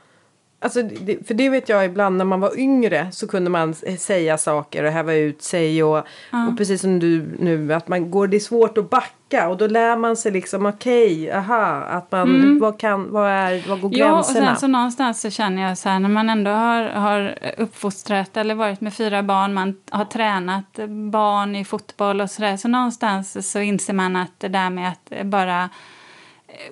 Alltså, 0.65 0.83
det, 0.83 1.27
för 1.27 1.35
det 1.35 1.49
vet 1.49 1.69
jag 1.69 1.85
ibland 1.85 2.17
när 2.17 2.25
man 2.25 2.41
var 2.41 2.59
yngre 2.59 3.09
så 3.13 3.29
kunde 3.29 3.51
man 3.51 3.75
säga 3.99 4.39
saker 4.39 4.85
och 4.85 4.93
häva 4.93 5.15
ut 5.15 5.43
sig 5.43 5.83
och, 5.83 6.07
ja. 6.33 6.49
och 6.49 6.59
precis 6.59 6.81
som 6.81 6.99
du 6.99 7.37
nu 7.39 7.75
att 7.75 7.89
man 7.89 8.11
går, 8.11 8.27
det 8.27 8.37
är 8.37 8.41
svårt 8.41 8.79
att 8.79 8.91
backa 8.91 9.49
och 9.49 9.57
då 9.57 9.67
lär 9.67 9.97
man 9.97 10.17
sig 10.17 10.33
liksom 10.33 10.67
okej, 10.67 11.23
okay, 11.23 11.31
aha, 11.31 11.67
att 11.75 12.13
man, 12.13 12.35
mm. 12.35 12.59
vad 12.59 12.79
kan, 12.79 13.13
vad 13.13 13.31
är, 13.31 13.69
vad 13.69 13.81
går 13.81 13.89
gränserna? 13.89 14.09
Ja 14.09 14.19
och 14.19 14.25
sen 14.25 14.57
så 14.57 14.67
någonstans 14.67 15.21
så 15.21 15.31
känner 15.31 15.69
jag 15.69 15.79
så 15.79 15.89
här 15.89 15.99
när 15.99 16.09
man 16.09 16.31
ändå 16.31 16.51
har, 16.51 16.83
har 16.83 17.39
uppfostrat 17.59 18.37
eller 18.37 18.55
varit 18.55 18.81
med 18.81 18.95
fyra 18.95 19.23
barn, 19.23 19.55
man 19.55 19.77
har 19.91 20.05
tränat 20.05 20.79
barn 21.13 21.57
i 21.57 21.65
fotboll 21.65 22.21
och 22.21 22.31
sådär 22.31 22.57
så 22.57 22.69
någonstans 22.69 23.51
så 23.53 23.61
inser 23.61 23.95
man 23.95 24.17
att 24.17 24.33
det 24.39 24.49
där 24.49 24.71
med 24.71 24.89
att 24.89 25.27
bara 25.27 25.71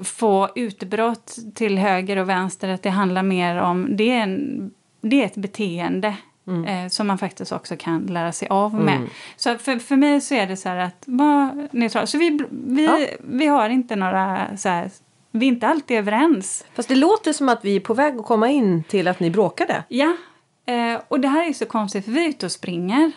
få 0.03 0.49
utbrott 0.55 1.39
till 1.55 1.79
höger 1.79 2.17
och 2.17 2.29
vänster, 2.29 2.69
att 2.69 2.83
det 2.83 2.91
handlar 2.91 3.23
mer 3.23 3.57
om... 3.57 3.97
Det 3.97 4.11
är, 4.11 4.23
en, 4.23 4.71
det 5.01 5.23
är 5.23 5.27
ett 5.27 5.37
beteende 5.37 6.17
mm. 6.47 6.65
eh, 6.65 6.89
som 6.89 7.07
man 7.07 7.19
faktiskt 7.19 7.53
också 7.53 7.77
kan 7.77 8.07
lära 8.07 8.33
sig 8.33 8.49
av 8.49 8.75
med. 8.75 8.97
Mm. 8.97 9.09
Så 9.37 9.59
för, 9.59 9.79
för 9.79 9.97
mig 9.97 10.21
så 10.21 10.35
är 10.35 10.47
det 10.47 10.57
så 10.57 10.69
här 10.69 10.77
att 10.77 11.05
vara 11.07 11.69
neutral. 11.71 12.07
Så 12.07 12.19
vi, 12.19 12.41
vi, 12.51 12.85
ja. 12.85 13.07
vi 13.21 13.47
har 13.47 13.69
inte 13.69 13.97
några 13.97 14.57
så 14.57 14.69
här, 14.69 14.91
vi 15.31 15.47
är 15.47 15.49
inte 15.49 15.69
alltid 15.69 15.99
överens. 15.99 16.65
Fast 16.75 16.89
det 16.89 16.95
låter 16.95 17.33
som 17.33 17.49
att 17.49 17.65
vi 17.65 17.77
är 17.77 17.81
på 17.81 17.95
väg 17.95 18.19
att 18.19 18.25
komma 18.25 18.51
in 18.51 18.85
till 18.85 19.09
att 19.09 19.21
ni 19.21 19.31
bråkade. 19.31 19.85
Ja, 19.89 20.17
eh, 20.67 21.01
och 21.09 21.21
det 21.21 21.29
här 21.29 21.49
är 21.49 21.53
så 21.53 21.67
konstigt 21.67 22.05
för 22.05 22.13
vi 22.13 22.25
är 22.25 22.29
ute 22.29 22.47
och 22.47 22.53
springer. 22.53 23.13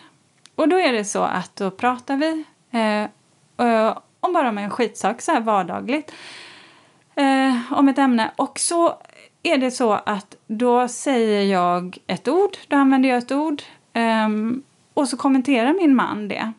Och 0.54 0.68
då 0.68 0.76
är 0.78 0.92
det 0.92 1.04
så 1.04 1.22
att 1.22 1.56
då 1.56 1.70
pratar 1.70 2.16
vi 2.16 2.44
eh, 2.70 3.08
om 4.20 4.32
bara 4.32 4.48
om 4.48 4.58
en 4.58 4.70
skitsak 4.70 5.22
så 5.22 5.32
här 5.32 5.40
vardagligt 5.40 6.12
eh, 7.16 7.72
om 7.72 7.88
ett 7.88 7.98
ämne. 7.98 8.30
Och 8.36 8.58
så 8.58 8.98
är 9.42 9.58
det 9.58 9.70
så 9.70 9.92
att 9.92 10.36
då 10.46 10.88
säger 10.88 11.52
jag 11.52 11.98
ett 12.06 12.28
ord, 12.28 12.56
då 12.68 12.76
använder 12.76 13.08
jag 13.08 13.18
ett 13.18 13.32
ord 13.32 13.62
eh, 13.92 14.28
och 14.94 15.08
så 15.08 15.16
kommenterar 15.16 15.74
min 15.74 15.96
man 15.96 16.28
det. 16.28 16.52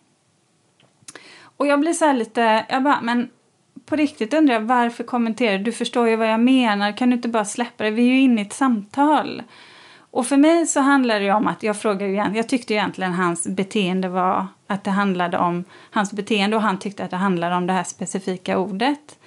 Och 1.57 1.67
jag 1.67 1.79
blir 1.79 1.93
så 1.93 2.13
lite, 2.13 2.65
jag 2.69 2.83
bara, 2.83 3.01
men 3.01 3.29
på 3.85 3.95
riktigt 3.95 4.33
undrar 4.33 4.53
jag 4.53 4.61
varför 4.61 5.03
kommenterar 5.03 5.57
du? 5.57 5.71
förstår 5.71 6.07
ju 6.07 6.15
vad 6.15 6.31
jag 6.31 6.39
menar, 6.39 6.97
kan 6.97 7.09
du 7.09 7.15
inte 7.15 7.29
bara 7.29 7.45
släppa 7.45 7.83
det? 7.83 7.91
Vi 7.91 8.01
är 8.01 8.13
ju 8.13 8.19
inne 8.19 8.41
i 8.41 8.45
ett 8.45 8.53
samtal. 8.53 9.43
Och 10.11 10.27
för 10.27 10.37
mig 10.37 10.65
så 10.65 10.79
handlar 10.79 11.19
det 11.19 11.31
om 11.31 11.47
att 11.47 11.63
jag 11.63 11.81
frågar 11.81 12.07
igen, 12.07 12.35
jag 12.35 12.49
tyckte 12.49 12.73
egentligen 12.73 13.13
hans 13.13 13.47
beteende 13.47 14.09
var 14.09 14.47
att 14.67 14.83
det 14.83 14.91
handlade 14.91 15.37
om 15.37 15.63
hans 15.91 16.13
beteende 16.13 16.55
och 16.55 16.61
han 16.61 16.79
tyckte 16.79 17.03
att 17.03 17.11
det 17.11 17.17
handlade 17.17 17.55
om 17.55 17.67
det 17.67 17.73
här 17.73 17.83
specifika 17.83 18.57
ordet. 18.57 19.19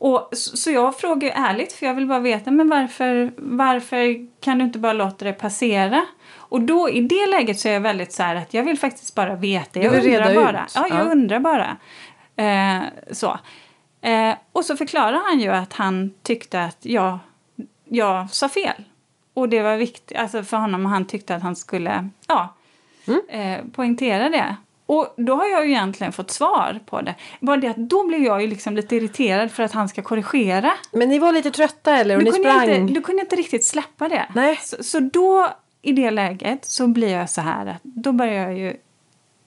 Och, 0.00 0.28
så 0.32 0.70
jag 0.70 0.98
frågar 0.98 1.28
ju 1.28 1.34
ärligt, 1.34 1.72
för 1.72 1.86
jag 1.86 1.94
vill 1.94 2.06
bara 2.06 2.18
veta 2.18 2.50
men 2.50 2.68
varför, 2.68 3.32
varför 3.36 4.26
kan 4.40 4.58
du 4.58 4.64
inte 4.64 4.78
bara 4.78 4.92
låta 4.92 5.24
det 5.24 5.32
passera? 5.32 6.06
Och 6.36 6.60
då 6.60 6.90
i 6.90 7.00
det 7.00 7.26
läget 7.26 7.60
så 7.60 7.68
är 7.68 7.72
jag 7.72 7.80
väldigt 7.80 8.12
så 8.12 8.22
här 8.22 8.36
att 8.36 8.54
jag 8.54 8.64
vill 8.64 8.78
faktiskt 8.78 9.14
bara 9.14 9.34
veta. 9.34 9.80
Jag 9.80 9.94
undrar 9.94 10.34
bara. 10.34 10.66
Ja, 10.74 10.86
jag 10.90 10.98
ja. 10.98 11.02
undrar 11.02 11.40
bara. 11.40 11.76
Eh, 12.36 12.82
så. 13.10 13.38
Eh, 14.00 14.34
och 14.52 14.64
så 14.64 14.76
förklarar 14.76 15.20
han 15.28 15.40
ju 15.40 15.48
att 15.48 15.72
han 15.72 16.14
tyckte 16.22 16.64
att 16.64 16.78
jag, 16.80 17.18
jag 17.84 18.30
sa 18.30 18.48
fel. 18.48 18.84
Och 19.34 19.48
det 19.48 19.62
var 19.62 19.76
viktigt 19.76 20.18
alltså 20.18 20.42
för 20.42 20.56
honom 20.56 20.84
och 20.84 20.90
han 20.90 21.04
tyckte 21.04 21.34
att 21.34 21.42
han 21.42 21.56
skulle 21.56 22.08
ja, 22.26 22.54
mm. 23.06 23.20
eh, 23.28 23.72
poängtera 23.72 24.28
det. 24.28 24.56
Och 24.90 25.14
då 25.16 25.34
har 25.34 25.46
jag 25.46 25.66
ju 25.66 25.70
egentligen 25.70 26.12
fått 26.12 26.30
svar 26.30 26.80
på 26.86 27.00
det. 27.00 27.14
Bara 27.40 27.56
det 27.56 27.68
att 27.68 27.76
då 27.76 28.06
blev 28.06 28.22
jag 28.22 28.42
ju 28.42 28.48
liksom 28.48 28.76
lite 28.76 28.96
irriterad 28.96 29.50
för 29.50 29.62
att 29.62 29.72
han 29.72 29.88
ska 29.88 30.02
korrigera. 30.02 30.72
Men 30.92 31.08
ni 31.08 31.18
var 31.18 31.32
lite 31.32 31.50
trötta 31.50 31.96
eller? 31.96 32.16
Och 32.16 32.22
ni 32.22 32.32
sprang? 32.32 32.70
Inte, 32.70 32.94
du 32.94 33.00
kunde 33.00 33.22
inte 33.22 33.36
riktigt 33.36 33.64
släppa 33.64 34.08
det. 34.08 34.26
Nej. 34.34 34.58
Så, 34.62 34.84
så, 34.84 35.00
då 35.00 35.48
i 35.82 35.92
det 35.92 36.10
läget 36.10 36.64
så 36.64 36.86
blir 36.86 37.08
jag 37.08 37.30
så 37.30 37.40
här 37.40 37.66
att 37.66 37.82
då 37.82 38.12
börjar 38.12 38.48
jag 38.48 38.58
ju 38.58 38.76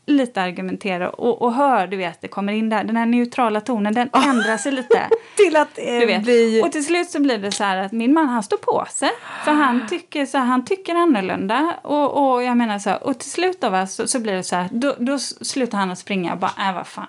lite 0.06 0.41
argumentera 0.41 1.10
och, 1.10 1.41
och 1.41 1.54
hör, 1.54 1.88
du 1.88 1.97
vet, 1.97 2.22
det 2.22 2.28
kommer 2.28 2.54
in 2.54 2.70
där, 2.70 2.84
den 2.84 2.97
här 2.97 3.06
neutrala 3.06 3.62
tonen, 3.62 3.93
den 3.93 4.10
ändrar 4.14 4.58
sig 4.58 4.72
lite. 4.72 5.10
Till 5.38 5.56
att 5.56 5.78
eh, 5.78 5.99
Du 5.99 6.06
vet. 6.06 6.24
bli... 6.24 6.62
Och 6.66 6.72
till 6.72 6.86
slut 6.86 7.10
så 7.10 7.22
blir 7.22 7.38
det 7.38 7.51
så 7.51 7.64
här 7.64 7.78
att 7.78 7.91
min 7.91 8.14
man 8.14 8.30
han 8.30 8.43
står 8.43 8.58
på 8.58 8.86
sig. 8.89 9.10
För 9.45 9.51
han 9.51 9.88
tycker, 9.88 10.26
så 10.26 10.38
här, 10.38 10.45
han 10.45 10.66
tycker 10.66 10.95
annorlunda. 10.95 11.76
Och, 11.82 12.34
och 12.34 12.43
jag 12.43 12.58
menar 12.58 12.80
så 12.80 12.89
här, 12.89 13.04
och 13.04 13.20
till 13.20 13.32
slut 13.32 13.64
va, 13.64 13.88
så, 13.88 14.08
så 14.08 14.20
blir 14.20 14.34
det 14.34 14.43
så 14.43 14.56
här, 14.56 14.70
då, 14.72 14.95
då 14.97 15.20
slutar 15.20 15.78
han 15.78 15.91
att 15.91 15.99
springa 15.99 16.34
och 16.34 16.39
bara, 16.39 16.70
äh 16.70 16.76
vad 16.76 16.88
fan. 16.88 17.08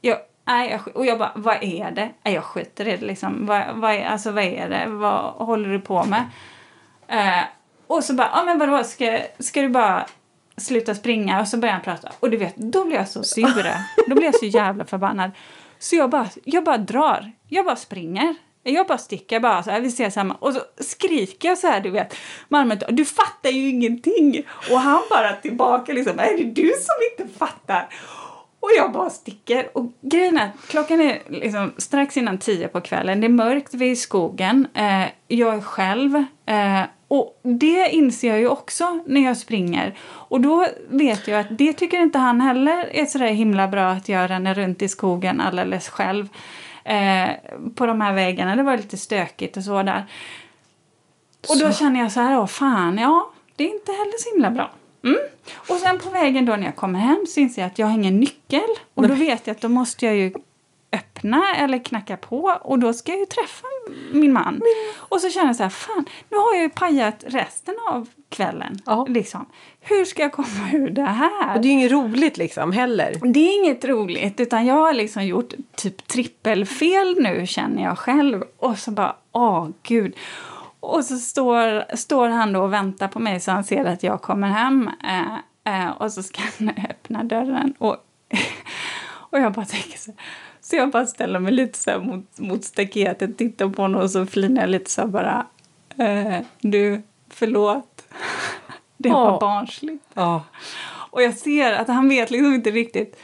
Jag, 0.00 0.18
nej, 0.44 0.70
jag, 0.70 0.96
och 0.96 1.06
jag 1.06 1.18
bara, 1.18 1.32
vad 1.34 1.56
är 1.62 1.90
det? 1.90 2.10
Nej, 2.22 2.34
jag 2.34 2.44
skiter 2.44 2.88
i 2.88 2.96
det 2.96 3.06
liksom. 3.06 3.46
Vad, 3.46 3.62
vad, 3.74 3.94
är, 3.94 4.04
alltså, 4.04 4.30
vad 4.30 4.44
är 4.44 4.68
det? 4.68 4.86
Vad 4.88 5.32
håller 5.32 5.68
du 5.68 5.80
på 5.80 6.04
med? 6.04 6.24
Eh, 7.08 7.44
och 7.86 8.04
så 8.04 8.14
bara, 8.14 8.30
ja 8.34 8.44
men 8.44 8.58
vadå, 8.58 8.84
ska, 8.84 9.18
ska 9.38 9.62
du 9.62 9.68
bara 9.68 10.06
sluta 10.56 10.94
springa? 10.94 11.40
Och 11.40 11.48
så 11.48 11.56
börjar 11.56 11.72
han 11.72 11.82
prata. 11.82 12.12
Och 12.20 12.30
du 12.30 12.36
vet, 12.36 12.56
då 12.56 12.84
blir 12.84 12.96
jag 12.96 13.08
så 13.08 13.22
sur. 13.22 13.74
då 14.08 14.14
blir 14.14 14.24
jag 14.24 14.34
så 14.34 14.46
jävla 14.46 14.84
förbannad. 14.84 15.30
Så 15.78 15.96
jag 15.96 16.10
bara, 16.10 16.28
jag 16.44 16.64
bara 16.64 16.78
drar. 16.78 17.32
Jag 17.48 17.64
bara 17.64 17.76
springer. 17.76 18.34
Jag 18.62 18.86
bara 18.86 18.98
sticker, 18.98 19.40
bara 19.40 19.62
så 19.62 19.70
här, 19.70 19.80
vi 19.80 19.90
ser 19.90 20.10
samma. 20.10 20.34
Och 20.34 20.52
så 20.52 20.60
skriker 20.80 21.48
jag 21.48 21.58
så 21.58 21.66
här, 21.66 21.80
du 21.80 21.90
vet. 21.90 22.16
Malmö, 22.48 22.74
du 22.88 23.04
fattar 23.04 23.50
ju 23.50 23.68
ingenting. 23.68 24.42
Och 24.70 24.80
han 24.80 25.02
bara 25.10 25.32
tillbaka 25.32 25.92
liksom, 25.92 26.18
är 26.18 26.36
det 26.36 26.44
du 26.44 26.68
som 26.68 27.24
inte 27.24 27.38
fattar? 27.38 27.88
Och 28.60 28.70
jag 28.76 28.92
bara 28.92 29.10
sticker. 29.10 29.68
Och 29.72 29.92
grejen 30.00 30.38
är, 30.38 30.50
klockan 30.68 31.00
är 31.00 31.22
liksom 31.28 31.72
strax 31.78 32.16
innan 32.16 32.38
tio 32.38 32.68
på 32.68 32.80
kvällen. 32.80 33.20
Det 33.20 33.26
är 33.26 33.28
mörkt, 33.28 33.74
vi 33.74 33.86
är 33.86 33.90
i 33.90 33.96
skogen. 33.96 34.68
Eh, 34.74 35.06
jag 35.28 35.54
är 35.54 35.60
själv. 35.60 36.16
Eh, 36.46 36.82
och 37.08 37.40
det 37.42 37.88
inser 37.90 38.28
jag 38.28 38.38
ju 38.38 38.48
också 38.48 39.00
när 39.06 39.20
jag 39.20 39.36
springer. 39.36 39.98
Och 40.04 40.40
då 40.40 40.66
vet 40.88 41.28
jag 41.28 41.40
att 41.40 41.58
det 41.58 41.72
tycker 41.72 41.98
inte 41.98 42.18
han 42.18 42.40
heller 42.40 42.88
är 42.92 43.06
så 43.06 43.18
där 43.18 43.26
himla 43.26 43.68
bra 43.68 43.90
att 43.90 44.08
jag 44.08 44.30
ränner 44.30 44.54
runt 44.54 44.82
i 44.82 44.88
skogen 44.88 45.40
alldeles 45.40 45.88
själv. 45.88 46.28
Eh, 46.84 47.28
på 47.74 47.86
de 47.86 48.00
här 48.00 48.12
vägarna. 48.12 48.56
Det 48.56 48.62
var 48.62 48.76
lite 48.76 48.96
stökigt 48.96 49.56
och 49.56 49.62
så 49.62 49.82
där. 49.82 50.06
Och 51.48 51.58
då 51.58 51.72
känner 51.72 52.00
jag 52.00 52.12
så 52.12 52.20
här, 52.20 52.38
åh 52.38 52.46
fan, 52.46 52.98
ja, 52.98 53.30
det 53.56 53.64
är 53.64 53.74
inte 53.74 53.92
heller 53.92 54.18
så 54.18 54.30
himla 54.34 54.50
bra. 54.50 54.70
Mm. 55.04 55.18
Och 55.56 55.76
sen 55.76 55.98
på 55.98 56.10
vägen 56.10 56.46
då 56.46 56.56
när 56.56 56.64
jag 56.64 56.76
kommer 56.76 56.98
hem 56.98 57.26
så 57.28 57.40
inser 57.40 57.62
jag 57.62 57.66
att 57.70 57.78
jag 57.78 57.86
har 57.86 57.94
ingen 57.94 58.20
nyckel. 58.20 58.68
Och 58.94 59.08
då 59.08 59.14
vet 59.14 59.46
jag 59.46 59.54
att 59.54 59.60
då 59.60 59.68
måste 59.68 60.06
jag 60.06 60.16
ju 60.16 60.32
öppna 60.92 61.54
eller 61.56 61.84
knacka 61.84 62.16
på 62.16 62.58
och 62.62 62.78
då 62.78 62.92
ska 62.92 63.12
jag 63.12 63.18
ju 63.18 63.26
träffa 63.26 63.66
min 64.12 64.32
man. 64.32 64.62
Och 64.96 65.20
så 65.20 65.30
känner 65.30 65.46
jag 65.46 65.56
så 65.56 65.62
här, 65.62 65.70
fan, 65.70 66.04
nu 66.30 66.36
har 66.36 66.54
jag 66.54 66.62
ju 66.62 66.68
pajat 66.68 67.24
resten 67.26 67.74
av 67.88 68.08
kvällen. 68.28 68.78
Ja. 68.86 69.06
Liksom. 69.08 69.46
Hur 69.80 70.04
ska 70.04 70.22
jag 70.22 70.32
komma 70.32 70.70
ur 70.72 70.90
det 70.90 71.02
här? 71.02 71.54
Och 71.54 71.60
det 71.60 71.68
är 71.68 71.70
ju 71.70 71.78
inget 71.78 71.92
roligt 71.92 72.36
liksom 72.36 72.72
heller. 72.72 73.32
Det 73.32 73.40
är 73.40 73.64
inget 73.64 73.84
roligt, 73.84 74.40
utan 74.40 74.66
jag 74.66 74.74
har 74.74 74.92
liksom 74.92 75.26
gjort 75.26 75.54
typ 75.74 76.06
trippelfel 76.06 77.16
nu 77.18 77.46
känner 77.46 77.82
jag 77.82 77.98
själv. 77.98 78.44
Och 78.56 78.78
så 78.78 78.90
bara, 78.90 79.16
åh 79.32 79.68
gud. 79.82 80.16
Och 80.80 81.04
så 81.04 81.16
står, 81.16 81.96
står 81.96 82.28
han 82.28 82.52
då 82.52 82.62
och 82.62 82.72
väntar 82.72 83.08
på 83.08 83.18
mig 83.18 83.40
så 83.40 83.50
han 83.50 83.64
ser 83.64 83.84
att 83.84 84.02
jag 84.02 84.22
kommer 84.22 84.48
hem. 84.48 84.90
Eh, 85.04 85.84
eh, 85.84 85.90
och 85.90 86.12
så 86.12 86.22
ska 86.22 86.40
han 86.58 86.68
öppna 86.90 87.24
dörren. 87.24 87.74
Och, 87.78 87.96
och 89.30 89.40
jag 89.40 89.52
bara 89.52 89.66
tänker 89.66 89.98
så 89.98 90.10
här. 90.10 90.20
Så 90.70 90.76
jag 90.76 90.90
bara 90.90 91.06
ställer 91.06 91.38
mig 91.40 91.52
lite 91.52 91.78
så 91.78 92.00
mot, 92.00 92.38
mot 92.38 92.64
staketet, 92.64 93.38
tittar 93.38 93.68
på 93.68 93.82
honom 93.82 94.00
och 94.00 94.10
så 94.10 94.26
flinar 94.26 94.60
jag 94.62 94.70
lite 94.70 94.90
så 94.90 95.00
här 95.00 95.08
bara. 95.08 95.46
Eh, 95.98 96.40
du, 96.60 97.02
förlåt. 97.30 98.02
Det 98.96 99.08
var 99.08 99.24
Ja. 99.32 99.38
barnsligt. 99.40 100.04
Ja. 100.14 100.42
Och 101.10 101.22
jag 101.22 101.34
ser 101.34 101.72
att 101.72 101.88
han 101.88 102.08
vet 102.08 102.30
liksom 102.30 102.54
inte 102.54 102.70
riktigt. 102.70 103.16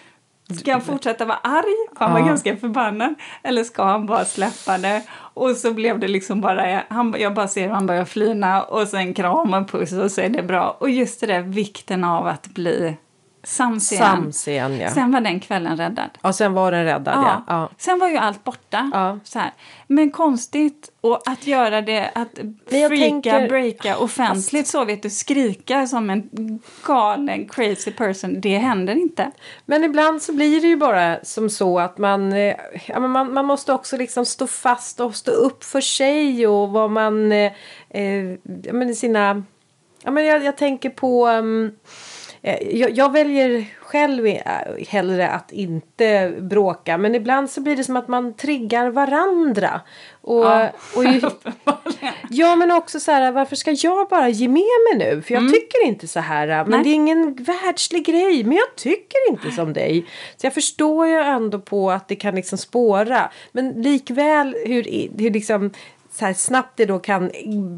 Ska 0.61 0.73
han 0.73 0.81
fortsätta 0.81 1.25
vara 1.25 1.39
arg? 1.39 1.97
För 1.99 2.05
han 2.05 2.13
var 2.13 2.21
Ja. 2.21 2.27
ganska 2.27 2.57
förbannad. 2.57 3.15
Eller 3.43 3.65
ska 3.65 3.85
han 3.85 4.07
bara 4.07 4.25
släppa 4.25 4.79
det? 4.79 5.03
Och 5.13 5.51
så 5.57 5.73
blev 5.73 5.99
det 5.99 6.09
liksom 6.09 6.41
bara, 6.41 6.83
han, 6.89 7.15
jag 7.19 7.35
bara 7.35 7.49
ser 7.49 7.63
hur 7.63 7.75
han 7.75 7.87
börjar 7.87 8.05
flina 8.05 8.63
och 8.63 8.89
sen 8.89 9.15
kram 9.15 9.55
och 9.55 9.69
puss 9.71 9.93
och 9.93 10.11
så 10.11 10.21
är 10.21 10.29
det 10.29 10.43
bra. 10.43 10.77
Och 10.81 10.91
just 10.91 11.21
det 11.21 11.27
där 11.27 11.41
vikten 11.43 12.05
av 12.05 12.27
att 12.27 12.47
bli 12.49 12.97
sams 13.45 13.93
igen. 13.93 14.05
Sams 14.05 14.49
igen 14.49 14.81
ja. 14.81 14.91
Sen 14.91 15.13
var 15.13 15.21
den 15.21 15.41
kvällen 15.41 15.77
räddad. 15.77 16.11
Ja, 16.23 16.33
sen 16.33 16.53
var 16.53 16.73
den 16.73 16.85
räddad 16.85 17.15
ja. 17.15 17.45
ja. 17.47 17.71
Sen 17.79 17.99
var 17.99 18.09
ju 18.09 18.17
allt 18.17 18.45
borta. 18.45 18.91
Ja. 18.93 19.19
Så 19.25 19.39
här. 19.39 19.51
Men 19.87 20.11
konstigt 20.11 20.93
och 21.01 21.29
att 21.29 21.47
göra 21.47 21.83
det, 21.83 22.11
att 22.15 22.39
freaka, 22.69 22.97
tänker- 22.97 23.49
breaka 23.49 23.97
offentligt 23.97 24.67
så 24.67 24.85
vet 24.85 25.03
du, 25.03 25.11
skrika 25.11 25.87
som 25.87 26.11
en 26.11 26.31
galen 26.85 27.49
crazy 27.49 27.91
person, 27.91 28.41
det 28.41 28.59
händer 28.59 28.95
inte. 28.95 29.31
Men 29.67 29.85
ibland 29.85 30.23
så 30.23 30.33
blir 30.33 30.61
det 30.61 30.69
ju 30.69 30.77
bara 30.77 31.25
som 31.25 31.51
så 31.51 31.79
att 31.79 31.99
man, 31.99 32.33
eh, 32.33 32.55
ja, 32.87 33.01
man, 33.01 33.35
man 33.35 33.45
måste 33.45 33.73
också 33.73 33.97
liksom 33.97 34.27
stå 34.27 34.47
fast 34.47 35.01
och 35.01 35.17
stå 35.17 35.31
upp 35.31 35.65
för 35.65 35.81
sig 35.81 36.47
och 36.47 36.69
vad 36.69 36.91
man, 36.91 37.33
eh, 37.33 37.53
eh, 37.91 38.31
ja, 38.63 38.73
men 38.73 38.95
sina, 38.95 39.43
ja 40.03 40.11
men 40.11 40.25
jag, 40.25 40.45
jag 40.45 40.57
tänker 40.57 40.91
på, 40.91 41.29
um, 41.29 41.73
jag, 42.71 42.91
jag 42.91 43.13
väljer 43.13 43.65
själv 43.81 44.27
eh, 44.27 44.41
hellre 44.89 45.29
att 45.29 45.53
inte 45.53 46.35
bråka 46.41 46.99
men 46.99 47.15
ibland 47.15 47.51
så 47.51 47.61
blir 47.61 47.77
det 47.77 47.85
som 47.85 47.97
att 47.97 48.09
man 48.09 48.35
triggar 48.35 48.91
varandra. 48.91 49.81
Och, 50.21 50.45
Ja. 50.45 50.69
och 50.97 51.05
ju, 51.05 51.21
Ja 52.31 52.57
men 52.57 52.71
också 52.71 53.01
så 53.01 53.13
här 53.13 53.33
varför 53.33 53.57
ska 53.57 53.71
jag 53.71 54.09
bara 54.09 54.29
ge 54.29 54.49
med 54.49 54.63
mig 54.63 55.15
nu? 55.15 55.23
För 55.23 55.35
jag 55.35 55.53
tycker 55.53 55.87
inte 55.87 56.09
så 56.09 56.21
här. 56.21 56.47
Men 56.47 56.71
Nej. 56.71 56.83
det 56.83 56.89
är 56.91 56.95
ingen 56.95 57.35
världslig 57.35 58.07
grej. 58.07 58.45
Men 58.45 58.57
jag 58.57 58.77
tycker 58.77 59.31
inte 59.31 59.51
som 59.51 59.73
dig. 59.73 60.07
Så 60.37 60.47
jag 60.47 60.55
förstår 60.55 61.07
ju 61.07 61.17
ändå 61.17 61.59
på 61.59 61.91
att 61.91 62.09
det 62.09 62.17
kan 62.17 62.35
liksom 62.35 62.59
spåra. 62.59 63.31
Men 63.53 63.83
likväl 63.83 64.57
hur, 64.67 64.83
hur 65.19 65.31
liksom 65.31 65.71
så 66.13 66.25
här 66.25 66.33
snabbt 66.35 66.77
det 66.77 66.85
då 66.87 66.99
kan 66.99 67.31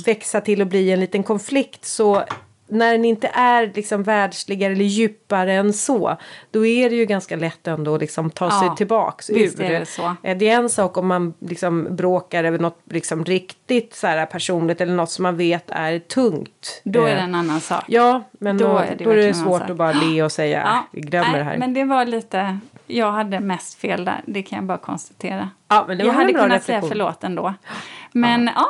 växa 0.06 0.40
till 0.40 0.62
att 0.62 0.68
bli 0.68 0.90
en 0.90 1.00
liten 1.00 1.22
konflikt 1.22 1.84
så 1.84 2.24
när 2.68 2.92
den 2.92 3.04
inte 3.04 3.28
är 3.34 3.72
liksom 3.74 4.02
världsligare 4.02 4.72
eller 4.72 4.84
djupare 4.84 5.52
än 5.52 5.72
så 5.72 6.16
då 6.50 6.66
är 6.66 6.90
det 6.90 6.96
ju 6.96 7.04
ganska 7.06 7.36
lätt 7.36 7.66
ändå 7.66 7.94
att 7.94 8.00
liksom 8.00 8.30
ta 8.30 8.50
sig 8.50 8.68
Ja, 8.68 8.76
tillbaks 8.76 9.30
visst 9.30 9.60
ur 9.60 9.64
är 9.64 9.80
det 9.80 9.86
så. 9.86 10.16
Eh, 10.22 10.36
Det 10.36 10.48
är 10.48 10.56
en 10.56 10.68
sak 10.70 10.96
om 10.96 11.06
man 11.06 11.34
liksom 11.38 11.96
bråkar 11.96 12.44
över 12.44 12.58
något 12.58 12.78
liksom 12.90 13.24
riktigt 13.24 13.94
så 13.94 14.06
här 14.06 14.26
personligt 14.26 14.80
eller 14.80 14.94
något 14.94 15.10
som 15.10 15.22
man 15.22 15.36
vet 15.36 15.64
är 15.70 15.98
tungt. 15.98 16.80
Då 16.84 17.02
är 17.02 17.08
Eh, 17.08 17.14
det 17.14 17.20
en 17.20 17.34
annan 17.34 17.60
sak. 17.60 17.84
Ja, 17.86 18.22
men 18.32 18.58
Då 18.58 18.68
då, 18.68 18.76
är 18.78 18.94
det 18.98 19.04
då 19.04 19.10
är 19.10 19.16
det 19.16 19.34
svårt 19.34 19.70
att 19.70 19.76
bara 19.76 19.92
le 19.92 20.22
och 20.22 20.32
säga 20.32 20.62
Ja, 20.66 20.84
vi 20.92 21.00
glömmer 21.00 21.28
nej, 21.30 21.38
det 21.38 21.44
här. 21.44 21.56
Men 21.58 21.74
det 21.74 21.84
var 21.84 22.04
lite, 22.04 22.58
jag 22.86 23.12
hade 23.12 23.40
mest 23.40 23.74
fel 23.80 24.04
där, 24.04 24.20
det 24.26 24.42
kan 24.42 24.56
jag 24.56 24.64
bara 24.64 24.78
konstatera. 24.78 25.50
ja, 25.68 25.84
men 25.88 25.98
det 25.98 26.04
var 26.04 26.10
jag 26.12 26.18
hade 26.18 26.32
kunnat 26.32 26.48
säga 26.64 26.78
reflektion. 26.78 26.88
förlåt 26.88 27.24
ändå. 27.24 27.54
Men 28.12 28.50
ja, 28.54 28.66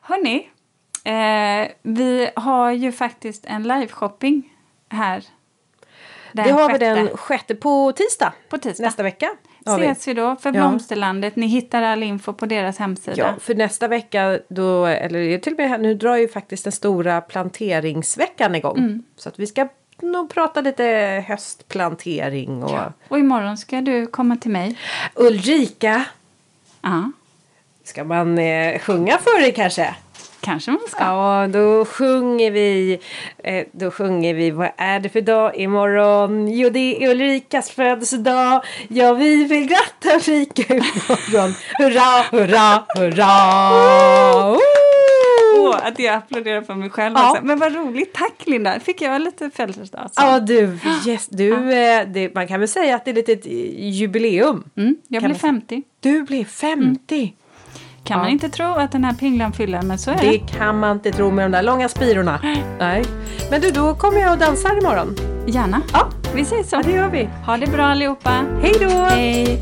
hörni. 0.00 0.48
Eh, 1.04 1.68
vi 1.82 2.30
har 2.36 2.70
ju 2.70 2.92
faktiskt 2.92 3.44
en 3.46 3.62
live-shopping 3.66 4.42
här. 4.88 5.24
Det 6.32 6.42
har 6.50 6.66
vi 6.68 6.72
sjätte. 6.72 6.94
den 6.94 7.08
sjätte 7.16 7.54
på 7.54 7.92
tisdag. 7.92 8.32
På 8.48 8.58
tisdag. 8.58 8.84
Nästa 8.84 9.02
vecka. 9.02 9.30
vi. 9.64 9.72
Ses 9.72 10.08
vi 10.08 10.14
då 10.14 10.36
för 10.36 10.48
Ja. 10.48 10.52
Blomsterlandet. 10.52 11.36
Ni 11.36 11.46
hittar 11.46 11.82
all 11.82 12.02
info 12.02 12.32
på 12.32 12.46
deras 12.46 12.78
hemsida. 12.78 13.16
Ja, 13.16 13.34
för 13.40 13.54
nästa 13.54 13.88
vecka 13.88 14.38
då, 14.48 14.86
eller 14.86 15.38
till 15.38 15.52
och 15.52 15.58
med 15.58 15.68
här, 15.68 15.78
nu 15.78 15.94
drar 15.94 16.16
ju 16.16 16.28
faktiskt 16.28 16.64
den 16.64 16.72
stora 16.72 17.20
planteringsveckan 17.20 18.54
igång. 18.54 18.78
Mm. 18.78 19.02
Så 19.16 19.28
att 19.28 19.38
vi 19.38 19.46
ska 19.46 19.68
nog 20.02 20.30
prata 20.30 20.60
lite 20.60 20.84
höstplantering 21.28 22.62
och 22.64 22.80
Och 23.08 23.18
imorgon 23.18 23.58
ska 23.58 23.80
du 23.80 24.06
komma 24.06 24.36
till 24.36 24.50
mig. 24.50 24.78
Ulrika. 25.14 26.04
Ja, 26.82 27.12
Ska 27.84 28.04
man 28.04 28.38
eh, 28.38 28.78
sjunga 28.78 29.18
för 29.18 29.40
dig 29.40 29.52
kanske? 29.52 29.94
Kanske 30.40 30.70
man 30.70 30.80
ska. 30.88 31.04
Ja, 31.04 31.46
då 31.52 31.84
sjunger 31.84 32.50
vi. 32.50 32.98
Eh, 33.38 33.66
då 33.72 33.90
sjunger 33.90 34.34
vi. 34.34 34.50
Vad 34.50 34.68
är 34.76 35.00
det 35.00 35.08
för 35.08 35.20
dag 35.20 35.56
imorgon? 35.56 36.48
Jo, 36.48 36.70
det 36.70 37.04
är 37.04 37.10
Ulrikas 37.10 37.70
födelsedag. 37.70 38.62
Ja, 38.88 39.12
vi 39.14 39.44
vill 39.44 39.66
gratta 39.68 40.16
Ulrika 40.16 40.74
imorgon. 40.74 41.54
Hurra, 41.78 42.22
hurra, 42.30 42.84
hurra! 42.96 44.58
Åh, 45.58 45.76
att 45.86 45.98
jag 45.98 46.14
applåderar 46.14 46.62
för 46.62 46.74
mig 46.74 46.90
själv 46.90 47.14
Ja. 47.16 47.30
också. 47.30 47.44
Men 47.44 47.58
vad 47.58 47.74
roligt. 47.74 48.12
Tack 48.14 48.46
Linda. 48.46 48.80
Fick 48.80 49.02
jag 49.02 49.20
lite 49.20 49.50
födelsedag? 49.50 50.00
alltså? 50.02 50.20
Ja, 50.20 50.40
du, 50.40 50.78
yes, 51.06 51.28
du 51.28 51.72
eh, 51.72 52.06
det, 52.08 52.34
man 52.34 52.48
kan 52.48 52.60
väl 52.60 52.68
säga 52.68 52.96
att 52.96 53.04
det 53.04 53.10
är 53.10 53.14
lite 53.14 53.32
ett 53.32 53.46
jubileum. 53.78 54.64
Mm, 54.76 54.96
jag 55.08 55.22
man 55.22 55.34
50. 55.34 55.82
Du 56.00 56.22
blev 56.22 56.44
50. 56.44 57.32
Kan 58.08 58.18
man 58.18 58.28
inte 58.28 58.48
tro 58.48 58.66
att 58.66 58.92
den 58.92 59.04
här 59.04 59.12
pinglan 59.12 59.52
fyller, 59.52 59.82
men 59.82 59.98
så 59.98 60.10
är 60.10 60.14
Det 60.16 60.30
det. 60.30 60.38
kan 60.38 60.78
man 60.80 60.90
inte 60.96 61.12
tro 61.12 61.30
med 61.30 61.44
de 61.44 61.52
där 61.52 61.62
långa 61.62 61.88
spirorna. 61.88 62.40
Nej. 62.78 63.04
Men 63.50 63.60
du, 63.60 63.70
då 63.70 63.94
kommer 63.94 64.20
jag 64.20 64.32
och 64.32 64.38
dansar 64.38 64.78
imorgon. 64.78 65.16
Gärna. 65.46 65.80
Ja, 65.92 66.08
Vi 66.34 66.42
ses 66.42 66.70
så. 66.70 66.76
ja 66.76 66.82
det 66.84 66.92
gör 66.92 67.08
vi. 67.08 67.28
Ha 67.46 67.56
det 67.56 67.66
bra 67.66 67.84
allihopa. 67.84 68.30
Hej 68.62 68.74
då! 68.80 68.88
Hej. 68.88 69.58